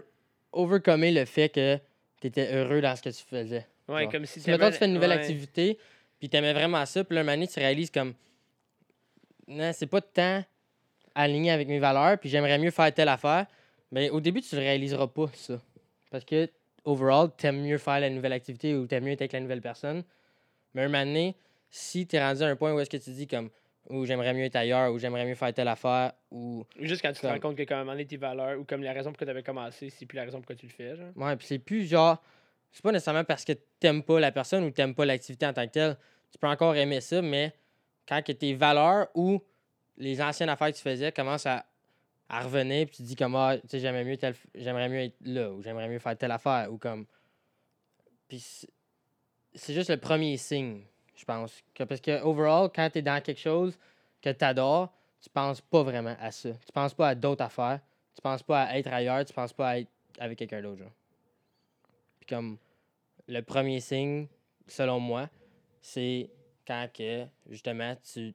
overcomer 0.52 1.12
le 1.12 1.26
fait 1.26 1.50
que 1.50 1.78
tu 2.22 2.28
étais 2.28 2.54
heureux 2.54 2.82
dans 2.82 2.96
ce 2.96 3.02
que 3.02 3.10
tu 3.10 3.24
faisais. 3.24 3.66
Ouais, 3.88 4.04
Genre, 4.04 4.12
comme 4.12 4.26
si 4.26 4.40
Si, 4.42 4.50
mettons, 4.50 4.70
tu 4.70 4.78
fais 4.78 4.86
une 4.86 4.94
nouvelle 4.94 5.12
ouais. 5.12 5.18
activité, 5.18 5.78
puis 6.20 6.30
tu 6.30 6.38
aimais 6.38 6.54
vraiment 6.54 6.86
ça, 6.86 7.04
puis 7.04 7.16
là, 7.16 7.22
un 7.22 7.24
moment 7.24 7.36
donné, 7.36 7.48
tu 7.48 7.60
réalises 7.60 7.92
comme. 7.92 8.14
Non, 9.48 9.72
c'est 9.74 9.88
pas 9.88 10.02
tant 10.02 10.44
aligné 11.18 11.52
avec 11.52 11.68
mes 11.68 11.80
valeurs, 11.80 12.18
puis 12.18 12.30
j'aimerais 12.30 12.60
mieux 12.60 12.72
faire 12.72 12.94
telle 12.94 13.10
affaire. 13.10 13.48
Mais 13.92 14.10
au 14.10 14.22
début, 14.22 14.42
tu 14.42 14.56
le 14.56 14.62
réaliseras 14.62 15.08
pas, 15.08 15.28
ça. 15.34 15.60
Parce 16.12 16.24
que, 16.24 16.50
overall, 16.86 17.30
t'aimes 17.36 17.62
mieux 17.62 17.78
faire 17.78 18.00
la 18.00 18.10
nouvelle 18.10 18.34
activité 18.34 18.76
ou 18.76 18.86
t'aimes 18.86 19.04
mieux 19.04 19.12
être 19.12 19.22
avec 19.22 19.34
la 19.34 19.40
nouvelle 19.40 19.62
personne. 19.62 20.04
Mais 20.74 20.84
un 20.84 20.90
moment 20.90 21.06
donné, 21.06 21.36
si 21.70 22.06
t'es 22.06 22.24
rendu 22.24 22.44
à 22.44 22.48
un 22.48 22.56
point 22.56 22.74
où 22.74 22.80
est-ce 22.80 22.90
que 22.90 22.98
tu 22.98 23.10
dis 23.12 23.28
comme. 23.28 23.50
Ou 23.90 24.06
j'aimerais 24.06 24.34
mieux 24.34 24.44
être 24.44 24.58
ailleurs, 24.58 24.92
ou 24.92 25.00
j'aimerais 25.00 25.26
mieux 25.26 25.36
faire 25.36 25.54
telle 25.54 25.70
affaire, 25.70 26.12
ou. 26.30 26.66
Juste 26.78 27.02
quand 27.02 27.14
tu 27.14 27.22
te 27.22 27.28
rends 27.28 27.40
compte 27.40 27.56
que, 27.56 27.64
comme 27.64 27.88
donné, 27.88 28.06
tes 28.06 28.18
valeurs, 28.18 28.60
ou 28.60 28.66
comme 28.66 28.84
la 28.84 28.92
raison 28.92 29.12
pour 29.12 29.14
laquelle 29.14 29.28
tu 29.28 29.32
avais 29.32 29.44
commencé, 29.44 29.90
c'est 29.90 30.06
plus 30.06 30.18
la 30.18 30.26
raison 30.26 30.42
pour 30.42 30.52
laquelle 30.52 30.58
tu 30.58 30.66
le 30.68 30.72
fais, 30.74 30.98
genre. 30.98 31.12
Ouais, 31.16 31.36
puis 31.38 31.48
c'est 31.48 31.60
plus 31.60 31.86
genre. 31.86 32.22
C'est 32.74 32.84
pas 32.84 32.92
nécessairement 32.92 33.24
parce 33.24 33.46
que 33.46 33.54
t'aimes 33.80 34.04
pas 34.04 34.20
la 34.20 34.34
personne 34.34 34.66
ou 34.66 34.72
t'aimes 34.72 34.94
pas 34.94 35.06
l'activité 35.06 35.46
en 35.48 35.54
tant 35.54 35.66
que 35.66 35.72
telle. 35.72 35.98
Tu 36.32 36.38
peux 36.38 36.48
encore 36.48 36.76
aimer 36.76 37.00
ça, 37.00 37.22
mais 37.22 37.54
quand 38.08 38.22
que 38.22 38.34
tes 38.34 38.54
valeurs 38.54 39.08
ou 39.16 39.42
les 39.98 40.22
anciennes 40.22 40.50
affaires 40.50 40.72
que 40.72 40.78
tu 40.78 40.82
faisais 40.82 41.12
commencent 41.12 41.46
à, 41.46 41.66
revenir, 42.30 42.88
puis 42.88 42.98
tu 42.98 43.04
dis 43.04 43.16
comme 43.16 43.36
ah, 43.36 43.58
tu 43.58 43.68
sais, 43.68 43.80
j'aimerais 43.80 44.04
mieux 44.04 44.18
mieux 44.90 45.00
être 45.00 45.16
là 45.22 45.52
ou 45.52 45.62
j'aimerais 45.62 45.88
mieux 45.88 46.00
faire 46.00 46.18
telle 46.18 46.32
affaire 46.32 46.72
ou 46.72 46.78
comme. 46.78 47.06
Puis 48.28 48.40
c'est- 49.54 49.74
juste 49.74 49.90
le 49.90 49.98
premier 49.98 50.36
signe, 50.36 50.84
je 51.16 51.24
pense. 51.24 51.64
Parce 51.78 52.02
que 52.02 52.22
overall, 52.22 52.70
quand 52.74 52.90
t'es 52.90 53.02
dans 53.02 53.22
quelque 53.24 53.40
chose 53.40 53.78
que 54.22 54.30
t'adores, 54.30 54.92
tu 55.22 55.30
penses 55.30 55.62
pas 55.62 55.84
vraiment 55.84 56.16
à 56.20 56.32
ça. 56.32 56.52
Tu 56.52 56.72
penses 56.74 56.94
pas 56.94 57.10
à 57.10 57.16
d'autres 57.16 57.44
affaires. 57.44 57.80
Tu 58.14 58.22
penses 58.22 58.44
pas 58.44 58.64
à 58.64 58.78
être 58.78 58.92
ailleurs, 58.92 59.24
tu 59.24 59.34
penses 59.34 59.54
pas 59.54 59.70
à 59.70 59.78
être 59.80 59.90
avec 60.20 60.38
quelqu'un 60.38 60.62
d'autre. 60.62 60.84
Puis 62.20 62.28
comme 62.28 62.58
le 63.28 63.42
premier 63.42 63.80
signe, 63.80 64.28
selon 64.68 65.00
moi, 65.00 65.30
c'est 65.82 66.30
quand 66.66 66.90
que 66.94 67.26
justement 67.50 67.96
tu 68.04 68.34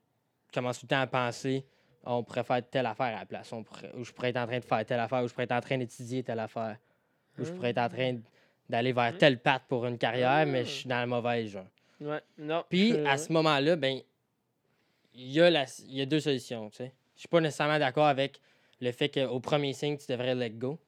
commences 0.52 0.78
tout 0.78 0.86
le 0.86 0.90
temps 0.90 1.00
à 1.00 1.06
penser 1.06 1.64
on 2.04 2.24
pourrait 2.24 2.42
faire 2.42 2.68
telle 2.68 2.86
affaire 2.86 3.14
à 3.16 3.20
la 3.20 3.26
place, 3.26 3.52
on 3.52 3.62
pourrait- 3.62 3.92
ou 3.94 4.02
je 4.04 4.10
pourrais 4.12 4.30
être 4.30 4.36
en 4.36 4.46
train 4.46 4.58
de 4.58 4.64
faire 4.64 4.84
telle 4.84 4.98
affaire, 4.98 5.22
ou 5.22 5.28
je 5.28 5.32
pourrais 5.32 5.44
être 5.44 5.52
en 5.52 5.60
train 5.60 5.78
d'étudier 5.78 6.24
telle 6.24 6.40
affaire, 6.40 6.76
ou 7.38 7.44
je 7.44 7.52
pourrais 7.52 7.70
être 7.70 7.78
en 7.78 7.88
train 7.88 8.18
d'aller 8.68 8.92
vers 8.92 9.14
Hmm. 9.14 9.18
telle 9.18 9.38
patte 9.38 9.62
pour 9.68 9.86
une 9.86 9.96
carrière, 9.98 10.44
mais 10.46 10.64
je 10.64 10.70
suis 10.70 10.88
dans 10.88 10.96
la 10.96 11.06
mauvaise, 11.06 11.50
genre. 11.50 11.66
Ouais, 12.00 12.20
non. 12.38 12.64
Puis 12.68 12.96
à 13.06 13.16
ce 13.18 13.32
moment-là, 13.32 13.76
ben, 13.76 14.00
il 15.14 15.30
y, 15.30 15.40
a 15.40 15.48
la- 15.48 15.66
il 15.86 15.94
y 15.94 16.00
a 16.00 16.06
deux 16.06 16.18
solutions, 16.18 16.70
tu 16.70 16.78
sais. 16.78 16.92
Je 17.14 17.20
suis 17.20 17.28
pas 17.28 17.40
nécessairement 17.40 17.78
d'accord 17.78 18.06
avec 18.06 18.40
le 18.80 18.90
fait 18.90 19.08
qu'au 19.08 19.38
premier 19.38 19.72
signe, 19.72 19.96
tu 19.96 20.06
devrais 20.10 20.34
let 20.34 20.50
go. 20.50 20.80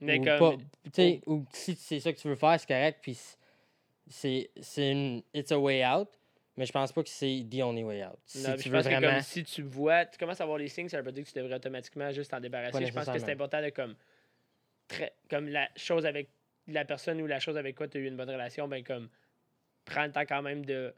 Mais 0.00 0.18
ou, 0.18 0.24
comme. 0.24 0.38
pas- 0.38 1.02
ou 1.26 1.46
si 1.54 1.74
c'est 1.76 2.00
ça 2.00 2.12
que 2.12 2.18
tu 2.18 2.28
veux 2.28 2.34
faire, 2.36 2.60
c'est 2.60 2.66
correct, 2.66 2.98
puis 3.00 3.18
c'est 4.08 4.50
une 4.76 5.22
it's 5.32 5.52
a 5.52 5.58
way 5.58 5.86
out, 5.86 6.08
mais 6.56 6.66
je 6.66 6.72
pense 6.72 6.92
pas 6.92 7.02
que 7.02 7.08
c'est 7.08 7.46
the 7.50 7.62
only 7.62 7.84
way 7.84 8.04
out. 8.04 8.18
Si 8.26 8.42
Non, 8.42 8.56
tu 8.56 8.62
je 8.64 8.68
veux 8.68 8.76
pense 8.78 8.86
que 8.86 8.90
vraiment 8.90 9.14
comme 9.14 9.22
si 9.22 9.44
tu 9.44 9.62
vois, 9.62 10.06
tu 10.06 10.18
commences 10.18 10.40
à 10.40 10.46
voir 10.46 10.58
les 10.58 10.68
signes, 10.68 10.88
ça 10.88 10.98
veut 10.98 11.04
pas 11.04 11.12
dire 11.12 11.24
que 11.24 11.30
tu 11.30 11.38
devrais 11.38 11.54
automatiquement 11.54 12.10
juste 12.12 12.30
t'en 12.30 12.40
débarrasser. 12.40 12.86
Je 12.86 12.92
pense 12.92 13.06
que 13.08 13.18
c'est 13.18 13.30
important 13.32 13.62
de 13.62 13.70
comme 13.70 13.94
très 14.88 15.14
comme 15.30 15.48
la 15.48 15.68
chose 15.76 16.04
avec 16.06 16.28
la 16.68 16.84
personne 16.84 17.20
ou 17.20 17.26
la 17.26 17.40
chose 17.40 17.56
avec 17.56 17.76
quoi 17.76 17.88
tu 17.88 17.98
as 17.98 18.00
eu 18.00 18.06
une 18.06 18.16
bonne 18.16 18.30
relation, 18.30 18.68
ben 18.68 18.84
comme 18.84 19.08
prends 19.84 20.04
le 20.04 20.12
temps 20.12 20.26
quand 20.26 20.42
même 20.42 20.64
de 20.64 20.94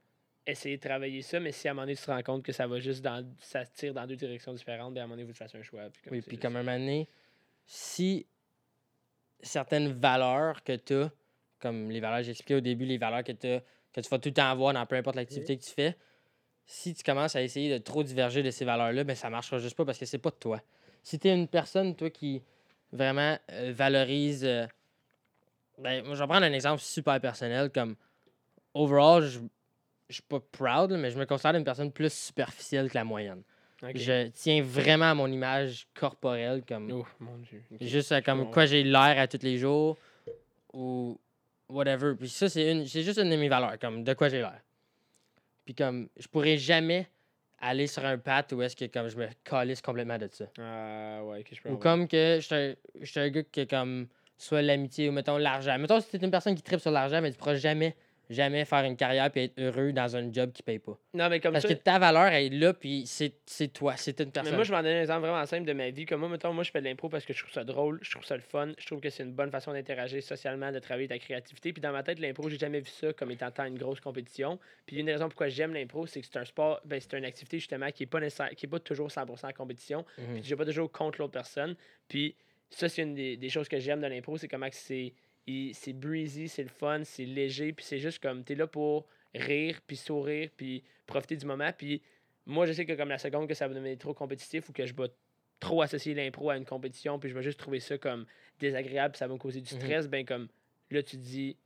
essayer 0.47 0.77
de 0.77 0.83
travailler 0.83 1.23
ça, 1.23 1.41
mais 1.41 1.53
si 1.53 1.69
à 1.69 1.71
un 1.71 1.75
moment 1.75 1.87
donné 1.87 1.97
tu 1.97 2.03
te 2.05 2.11
rends 2.11 2.23
compte 2.23 2.43
que 2.43 2.53
ça 2.53 2.67
va 2.67 2.79
juste 2.79 3.03
dans 3.03 3.27
ça 3.41 3.65
se 3.65 3.73
tire 3.73 3.95
dans 3.95 4.07
deux 4.07 4.17
directions 4.17 4.53
différentes, 4.53 4.93
ben 4.93 5.01
à 5.01 5.05
un 5.05 5.07
moment 5.07 5.17
donné, 5.17 5.27
que 5.27 5.33
tu 5.33 5.39
fasses 5.39 5.55
un 5.55 5.63
choix. 5.63 5.89
Puis 5.91 6.03
Oui, 6.11 6.21
puis 6.21 6.37
comme 6.39 6.57
un 6.57 6.63
moment 6.63 6.79
donné, 6.79 7.09
si 7.67 8.27
certaines 9.41 9.93
valeurs 9.93 10.63
que 10.65 10.77
tu 10.77 10.95
as, 10.95 11.11
comme 11.61 11.91
les 11.91 12.01
valeurs 12.01 12.19
que 12.19 12.25
j'expliquais 12.25 12.55
au 12.57 12.61
début, 12.61 12.85
les 12.85 12.99
valeurs 12.99 13.25
que, 13.25 13.33
t'as- 13.33 13.63
que 13.95 14.01
tu 14.01 14.09
vas 14.11 14.19
tout 14.19 14.29
le 14.29 14.35
temps 14.35 14.51
avoir 14.51 14.75
dans 14.75 14.85
peu 14.87 14.97
importe 14.97 15.17
l'activité 15.17 15.57
que 15.57 15.63
tu 15.65 15.71
fais, 15.71 15.97
si 16.67 16.95
tu 16.95 17.03
commences 17.03 17.37
à 17.37 17.43
essayer 17.43 17.73
de 17.73 17.79
trop 17.83 18.03
diverger 18.03 18.43
de 18.43 18.51
ces 18.51 18.65
valeurs-là, 18.65 19.05
ben 19.05 19.15
ça 19.15 19.31
marchera 19.31 19.59
juste 19.59 19.77
pas 19.77 19.85
parce 19.85 19.99
que 19.99 20.07
c'est 20.07 20.19
pas 20.19 20.31
de 20.31 20.37
toi. 20.37 20.61
Si 21.03 21.19
tu 21.19 21.29
es 21.29 21.35
une 21.35 21.49
personne, 21.49 21.95
toi, 21.95 22.11
qui 22.11 22.43
vraiment 22.93 23.39
euh, 23.51 23.73
valorise 23.75 24.45
euh, 24.45 24.67
Ben, 25.79 26.05
moi, 26.05 26.15
je 26.15 26.21
vais 26.21 26.27
prendre 26.27 26.47
un 26.47 26.53
exemple 26.53 26.81
super 26.81 27.21
personnel. 27.21 27.71
Comme, 27.71 27.97
overall, 28.73 29.25
je 29.25 29.41
je 30.09 30.15
suis 30.15 30.23
pas 30.23 30.41
proud, 30.41 30.93
mais 30.93 31.11
je 31.11 31.19
me 31.19 31.25
considère 31.25 31.55
une 31.57 31.65
personne 31.65 31.91
plus 31.91 32.13
superficielle 32.13 32.91
que 32.91 32.95
la 32.95 33.05
moyenne. 33.05 33.43
Je 33.95 34.29
tiens 34.29 34.63
vraiment 34.63 35.11
à 35.11 35.15
mon 35.15 35.27
image 35.27 35.87
corporelle, 35.95 36.63
comme 36.67 36.91
Oh, 36.93 37.07
mon 37.21 37.39
Dieu. 37.39 37.63
juste 37.81 38.23
comme 38.23 38.51
quoi 38.51 38.67
j'ai 38.67 38.83
l'air 38.83 39.19
à 39.19 39.27
tous 39.27 39.43
les 39.43 39.59
jours 39.59 39.97
ou 40.73 41.19
whatever. 41.69 42.15
Puis 42.17 42.29
ça, 42.29 42.49
c'est 42.49 42.71
une 42.71 42.87
c'est 42.87 43.03
juste 43.03 43.19
une 43.19 43.31
de 43.31 43.37
mes 43.37 43.49
valeurs, 43.49 43.79
comme 43.79 44.05
de 44.05 44.15
quoi 44.15 44.29
j'ai 44.29 44.39
l'air. 44.39 44.61
Puis 45.65 45.75
comme, 45.75 46.09
je 46.17 46.27
pourrais 46.29 46.57
jamais 46.59 47.09
aller 47.61 47.87
sur 47.87 48.05
un 48.05 48.19
path 48.19 48.53
où 48.53 48.61
est-ce 48.63 48.77
que 48.77 48.85
comme 48.87 49.09
je 49.09 49.17
me 49.17 49.27
calisse 49.45 49.81
complètement 49.81 50.19
de 50.19 50.29
ça. 50.31 50.45
Ah, 50.59 51.23
ouais, 51.25 51.43
que 51.43 51.55
je 51.55 51.63
peux 51.63 51.71
Ou 51.71 51.73
avoir. 51.77 51.83
comme 51.97 52.09
que 52.09 52.39
je 52.41 52.75
suis 53.03 53.21
un- 53.21 53.23
un 53.25 53.29
gars 53.31 53.43
qui 53.45 53.67
comme 53.67 54.09
soit 54.37 54.61
l'amitié 54.61 55.09
ou 55.09 55.13
mettons 55.13 55.39
l'argent. 55.39 55.79
Mettons 55.79 56.01
si 56.01 56.11
t'es 56.11 56.19
une 56.19 56.31
personne 56.31 56.55
qui 56.55 56.63
tripe 56.63 56.81
sur 56.81 56.91
l'argent, 56.91 57.23
mais 57.23 57.31
tu 57.33 57.39
pourras 57.39 57.55
jamais, 57.55 57.97
jamais 58.31 58.65
faire 58.65 58.85
une 58.85 58.97
carrière 58.97 59.31
puis 59.31 59.43
être 59.45 59.59
heureux 59.59 59.93
dans 59.93 60.17
un 60.17 60.33
job 60.33 60.53
qui 60.53 60.63
paye 60.63 60.79
pas. 60.79 60.99
Non, 61.13 61.29
mais 61.29 61.41
comme 61.41 61.53
Parce 61.53 61.67
ça. 61.67 61.75
que 61.75 61.79
ta 61.79 61.99
valeur 61.99 62.27
elle 62.27 62.53
est 62.53 62.57
là 62.57 62.73
puis 62.75 63.05
c'est 63.07 63.35
c'est 63.47 63.69
toi, 63.69 63.97
c'est 63.97 64.19
une 64.21 64.27
Mais 64.27 64.33
personne. 64.33 64.55
moi, 64.55 64.65
je 64.65 64.71
vais 64.71 64.77
en 64.79 64.83
donner 64.83 64.99
un 64.99 65.03
exemple 65.03 65.21
vraiment 65.27 65.45
simple 65.47 65.65
de 65.67 65.73
ma 65.73 65.91
vie. 65.91 66.07
Comme 66.07 66.21
moi, 66.21 66.29
mettons, 66.29 66.53
moi, 66.53 66.65
je 66.65 66.71
fais 66.71 66.81
de 66.81 66.85
l'impro 66.87 67.09
parce 67.09 67.25
que 67.25 67.33
je 67.33 67.41
trouve 67.41 67.53
ça 67.53 67.65
drôle, 67.65 67.99
je 68.03 68.11
trouve 68.11 68.25
ça 68.25 68.37
le 68.37 68.43
fun, 68.43 68.73
je 68.79 68.87
trouve 68.87 69.01
que 69.01 69.11
c'est 69.11 69.23
une 69.23 69.33
bonne 69.33 69.51
façon 69.51 69.73
d'interagir 69.73 70.23
socialement, 70.23 70.73
de 70.73 70.79
travailler 70.79 71.09
ta 71.09 71.19
créativité. 71.19 71.73
Puis 71.73 71.81
dans 71.81 71.93
ma 71.93 72.03
tête, 72.03 72.19
l'impro, 72.19 72.49
j'ai 72.49 72.59
jamais 72.59 72.81
vu 72.81 72.91
ça 72.91 73.13
comme 73.13 73.31
étant 73.31 73.51
tant 73.51 73.65
une 73.67 73.79
grosse 73.79 74.01
compétition. 74.01 74.59
Puis 74.87 74.97
une 74.99 75.07
des 75.07 75.13
raisons 75.13 75.29
pourquoi 75.29 75.49
j'aime 75.49 75.75
l'impro, 75.75 76.07
c'est 76.07 76.21
que 76.21 76.27
c'est 76.27 76.39
un 76.39 76.45
sport, 76.45 76.81
ben, 76.85 77.01
c'est 77.01 77.17
une 77.17 77.25
activité 77.25 77.59
justement 77.59 77.91
qui 77.91 78.05
est 78.05 78.07
pas 78.07 78.21
nécessaire, 78.21 78.51
qui 78.57 78.67
est 78.67 78.69
pas 78.69 78.81
toujours 78.81 79.09
100% 79.11 79.47
en 79.49 79.53
compétition. 79.53 80.05
Mhm. 80.19 80.25
Puis 80.35 80.43
je 80.45 80.51
vais 80.51 80.57
pas 80.57 80.65
toujours 80.67 80.91
contre 80.91 81.21
l'autre 81.21 81.33
personne. 81.33 81.77
Puis 82.09 82.35
ça, 82.71 82.89
c'est 82.89 83.03
une 83.03 83.15
des, 83.15 83.37
des 83.37 83.49
choses 83.51 83.69
que 83.69 83.79
j'aime 83.79 84.01
de 84.01 84.07
l'impro, 84.07 84.37
c'est 84.37 84.49
comment 84.49 84.69
que 84.69 84.75
c'est 84.75 85.13
c'est 85.47 85.93
breezy, 85.93 86.49
c'est 86.49 86.63
le 86.63 86.69
fun, 86.69 87.03
c'est 87.05 87.25
léger, 87.25 87.73
puis 87.73 87.85
c'est 87.85 87.99
juste 87.99 88.19
comme 88.21 88.45
t'es 88.45 88.55
là 88.55 88.67
pour 88.67 89.07
rire, 89.35 89.81
puis 89.87 89.97
sourire, 89.97 90.51
puis 90.57 90.83
profiter 91.07 91.37
du 91.37 91.45
moment. 91.47 91.71
Puis 91.77 92.03
moi, 92.47 92.67
je 92.67 92.73
sais 92.73 92.87
que 92.87 92.93
comme 92.93 93.09
la 93.09 93.19
seconde 93.19 93.49
que 93.49 93.55
ça 93.55 93.69
va 93.69 93.75
devenir 93.75 93.99
trop 93.99 94.15
compétitif 94.15 94.69
ou 94.69 94.73
que 94.73 94.87
je 94.87 94.95
vais 94.95 95.09
trop 95.61 95.83
associer 95.83 96.15
l'impro 96.15 96.51
à 96.51 96.57
une 96.57 96.65
compétition, 96.65 97.19
puis 97.19 97.29
je 97.31 97.35
vais 97.35 97.43
juste 97.43 97.59
trouver 97.59 97.81
ça 97.81 97.99
comme 97.99 98.27
désagréable, 98.59 99.13
puis 99.13 99.19
ça 99.19 99.27
va 99.27 99.35
me 99.35 99.39
causer 99.39 99.61
du 99.61 99.75
Mhm. 99.75 99.81
stress, 99.81 100.09
ben 100.09 100.25
comme 100.25 100.49
là, 100.91 101.03
tu 101.03 101.17
te 101.17 101.23
dis, 101.23 101.57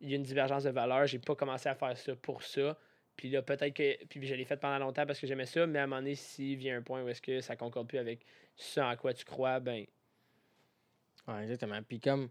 il 0.00 0.10
y 0.10 0.12
a 0.14 0.16
une 0.16 0.22
divergence 0.22 0.64
de 0.64 0.70
valeurs, 0.70 1.06
j'ai 1.06 1.18
pas 1.18 1.34
commencé 1.34 1.68
à 1.68 1.74
faire 1.74 1.96
ça 1.96 2.16
pour 2.16 2.42
ça. 2.42 2.78
Puis 3.16 3.28
là, 3.28 3.42
peut-être 3.42 3.74
que. 3.74 4.02
Puis 4.06 4.26
je 4.26 4.34
l'ai 4.34 4.44
fait 4.46 4.56
pendant 4.56 4.78
longtemps 4.78 5.04
parce 5.04 5.20
que 5.20 5.26
j'aimais 5.26 5.44
ça, 5.44 5.66
mais 5.66 5.78
à 5.78 5.82
un 5.82 5.86
moment 5.86 6.00
donné, 6.00 6.14
s'il 6.14 6.56
vient 6.56 6.78
un 6.78 6.82
point 6.82 7.02
où 7.02 7.08
est-ce 7.08 7.20
que 7.20 7.40
ça 7.42 7.54
concorde 7.56 7.86
plus 7.86 7.98
avec 7.98 8.24
ce 8.56 8.80
en 8.80 8.96
quoi 8.96 9.12
tu 9.12 9.26
crois, 9.26 9.60
ben. 9.60 9.84
Ouais, 11.28 11.42
exactement. 11.42 11.82
Puis 11.82 12.00
comme. 12.00 12.30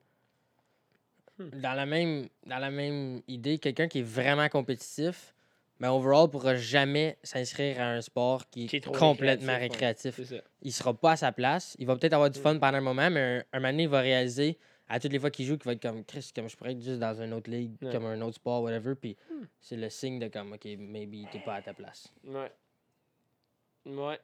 Dans 1.39 1.73
la 1.73 1.86
même 1.86 2.28
dans 2.45 2.58
la 2.60 2.69
même 2.71 3.21
idée, 3.28 3.58
quelqu'un 3.60 3.88
qui 3.88 3.99
est 3.99 4.04
vraiment 4.04 4.47
compétitif, 4.49 5.34
mais 5.80 5.88
overall 5.88 6.30
pourra 6.30 6.56
jamais 6.56 7.17
s'inscrire 7.23 7.80
à 7.80 7.86
un 7.91 8.02
sport 8.02 8.49
qui 8.49 8.65
est, 8.65 8.67
Qui 8.67 8.75
est 8.78 8.82
trop 8.82 8.91
complètement 8.93 9.58
récréatif, 9.58 10.17
récréatif. 10.17 10.38
Ça. 10.41 10.43
Il 10.62 10.73
sera 10.73 10.93
pas 10.93 11.12
à 11.12 11.15
sa 11.17 11.32
place. 11.32 11.75
Il 11.80 11.88
va 11.88 11.95
peut-être 11.95 12.13
avoir 12.13 12.30
du 12.30 12.39
Mm. 12.39 12.43
fun 12.43 12.58
pendant 12.60 12.78
un 12.78 12.82
moment, 12.82 13.10
mais 13.10 13.19
un, 13.21 13.43
un 13.54 13.60
moment 13.60 13.71
donné, 13.71 13.84
il 13.84 13.89
va 13.89 14.02
réaliser 14.02 14.58
à 14.89 14.99
toutes 14.99 15.12
les 15.13 15.19
fois 15.19 15.30
qu'il 15.32 15.45
joue 15.45 15.56
qu'il 15.58 15.65
va 15.65 15.73
être 15.73 15.82
comme 15.82 16.04
Chris, 16.04 16.32
comme 16.36 16.49
je 16.49 16.58
pourrais 16.58 16.71
être 16.71 16.82
juste 16.82 16.99
dans 16.99 17.21
une 17.21 17.32
autre 17.34 17.49
ligue, 17.49 17.75
Ouais. 17.82 17.91
comme 17.91 18.06
un 18.08 18.19
autre 18.21 18.36
sport, 18.36 18.62
whatever. 18.63 18.95
Puis 18.95 19.15
Hmm. 19.30 19.45
c'est 19.62 19.78
le 19.78 19.89
signe 19.89 20.19
de 20.19 20.28
comme 20.28 20.52
OK, 20.54 20.65
maybe 20.78 21.25
t'es 21.32 21.39
pas 21.39 21.56
à 21.56 21.62
ta 21.62 21.73
place. 21.73 22.12
Ouais. 22.25 22.52
Ouais. 23.86 24.19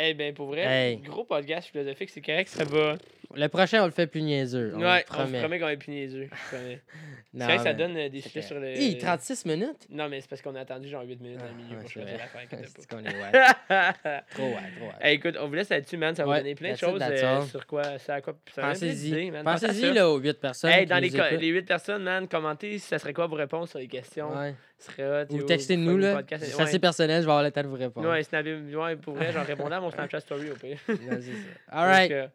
Eh 0.00 0.14
ben, 0.14 0.32
pour 0.32 0.46
vrai, 0.46 0.64
Hey. 0.64 0.96
gros 0.98 1.24
podcast 1.24 1.70
philosophique, 1.70 2.10
c'est 2.10 2.20
correct, 2.20 2.48
ça 2.48 2.64
va. 2.64 2.94
Le 3.34 3.46
prochain, 3.48 3.82
on 3.82 3.86
le 3.86 3.90
fait 3.90 4.06
plus 4.06 4.22
niaiseux. 4.22 4.72
On 4.74 4.80
ouais, 4.80 5.04
on 5.10 5.12
promet. 5.12 5.36
se 5.38 5.42
promet 5.42 5.58
qu'on 5.58 5.68
être 5.68 5.80
plus 5.80 5.90
niaiseux. 5.92 6.28
je 6.32 6.56
promets. 6.56 6.80
Non, 7.34 7.40
C'est 7.40 7.44
vrai 7.44 7.56
que 7.58 7.62
ça 7.64 7.74
donne 7.74 7.96
euh, 7.98 8.08
des 8.08 8.22
sujets 8.22 8.40
sur 8.40 8.58
le. 8.58 8.74
Hi, 8.74 8.96
36 8.96 9.44
minutes? 9.44 9.86
Non, 9.90 10.08
mais 10.08 10.20
c'est 10.22 10.30
parce 10.30 10.40
qu'on 10.40 10.54
a 10.54 10.60
attendu 10.60 10.88
genre 10.88 11.02
8 11.02 11.20
minutes 11.20 11.38
dans 11.38 11.44
le 11.44 11.50
Ah, 11.52 11.62
milieu 11.62 11.76
pour 11.84 12.02
l'affaire. 12.02 12.40
inquiète 12.42 12.70
C'est 12.78 12.88
qu'on 12.88 13.04
est 13.04 13.08
ouais. 13.08 14.22
trop 14.30 14.42
ouais, 14.44 14.52
trop 14.78 14.86
ouais. 14.86 14.92
Hey, 15.02 15.16
écoute, 15.16 15.36
on 15.38 15.46
vous 15.46 15.54
laisse 15.54 15.68
là-dessus, 15.68 15.98
man. 15.98 16.14
Ça 16.14 16.24
va 16.24 16.30
Ouais, 16.30 16.36
vous 16.38 16.42
donner 16.44 16.54
plein 16.54 16.72
de 16.72 16.78
choses 16.78 17.00
euh, 17.02 17.42
sur 17.42 17.66
quoi, 17.66 17.98
ça, 17.98 18.22
quoi. 18.22 18.34
Pensez-y. 18.56 19.30
Pensez-y 19.44 19.92
là, 19.92 20.08
aux 20.08 20.18
8 20.18 20.40
personnes. 20.40 20.70
Hey, 20.70 20.86
dans 20.86 20.98
les, 20.98 21.10
les 21.10 21.48
8 21.48 21.62
personnes, 21.66 22.02
man, 22.02 22.26
commentez 22.26 22.78
si 22.78 22.86
ça 22.88 22.98
serait 22.98 23.12
quoi 23.12 23.26
vos 23.26 23.36
réponses 23.36 23.70
sur 23.70 23.78
les 23.78 23.88
questions? 23.88 24.30
Ouais. 24.34 24.54
Serait 24.78 25.22
hot, 25.24 25.34
Ou 25.34 25.42
textez-nous, 25.42 25.98
là. 25.98 26.14
podcast. 26.14 26.44
C'est 26.46 26.54
Ouais. 26.56 26.62
assez 26.62 26.78
personnel, 26.78 27.20
je 27.22 27.26
vais 27.26 27.32
avoir 27.32 27.42
le 27.42 27.50
temps 27.50 27.62
de 27.62 27.66
vous 27.66 27.74
répondre. 27.76 28.08
Ouais, 28.08 28.22
snapez- 28.22 28.74
ouais, 28.76 28.94
pour 28.96 29.14
vrai, 29.14 29.32
j'en 29.32 29.42
répondais 29.42 29.74
à 29.74 29.80
mon 29.80 29.90
Snapchat 29.90 30.20
Story 30.20 30.50
au 30.52 30.54
pire. 30.54 30.78
All 31.68 31.86
right. 31.88 32.10
Donc, 32.10 32.16
euh, 32.18 32.26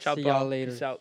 ciao, 0.00 0.16
See 0.16 0.22
y'all 0.22 0.50
later. 0.50 0.66
Peace 0.72 0.82
out. 0.82 1.00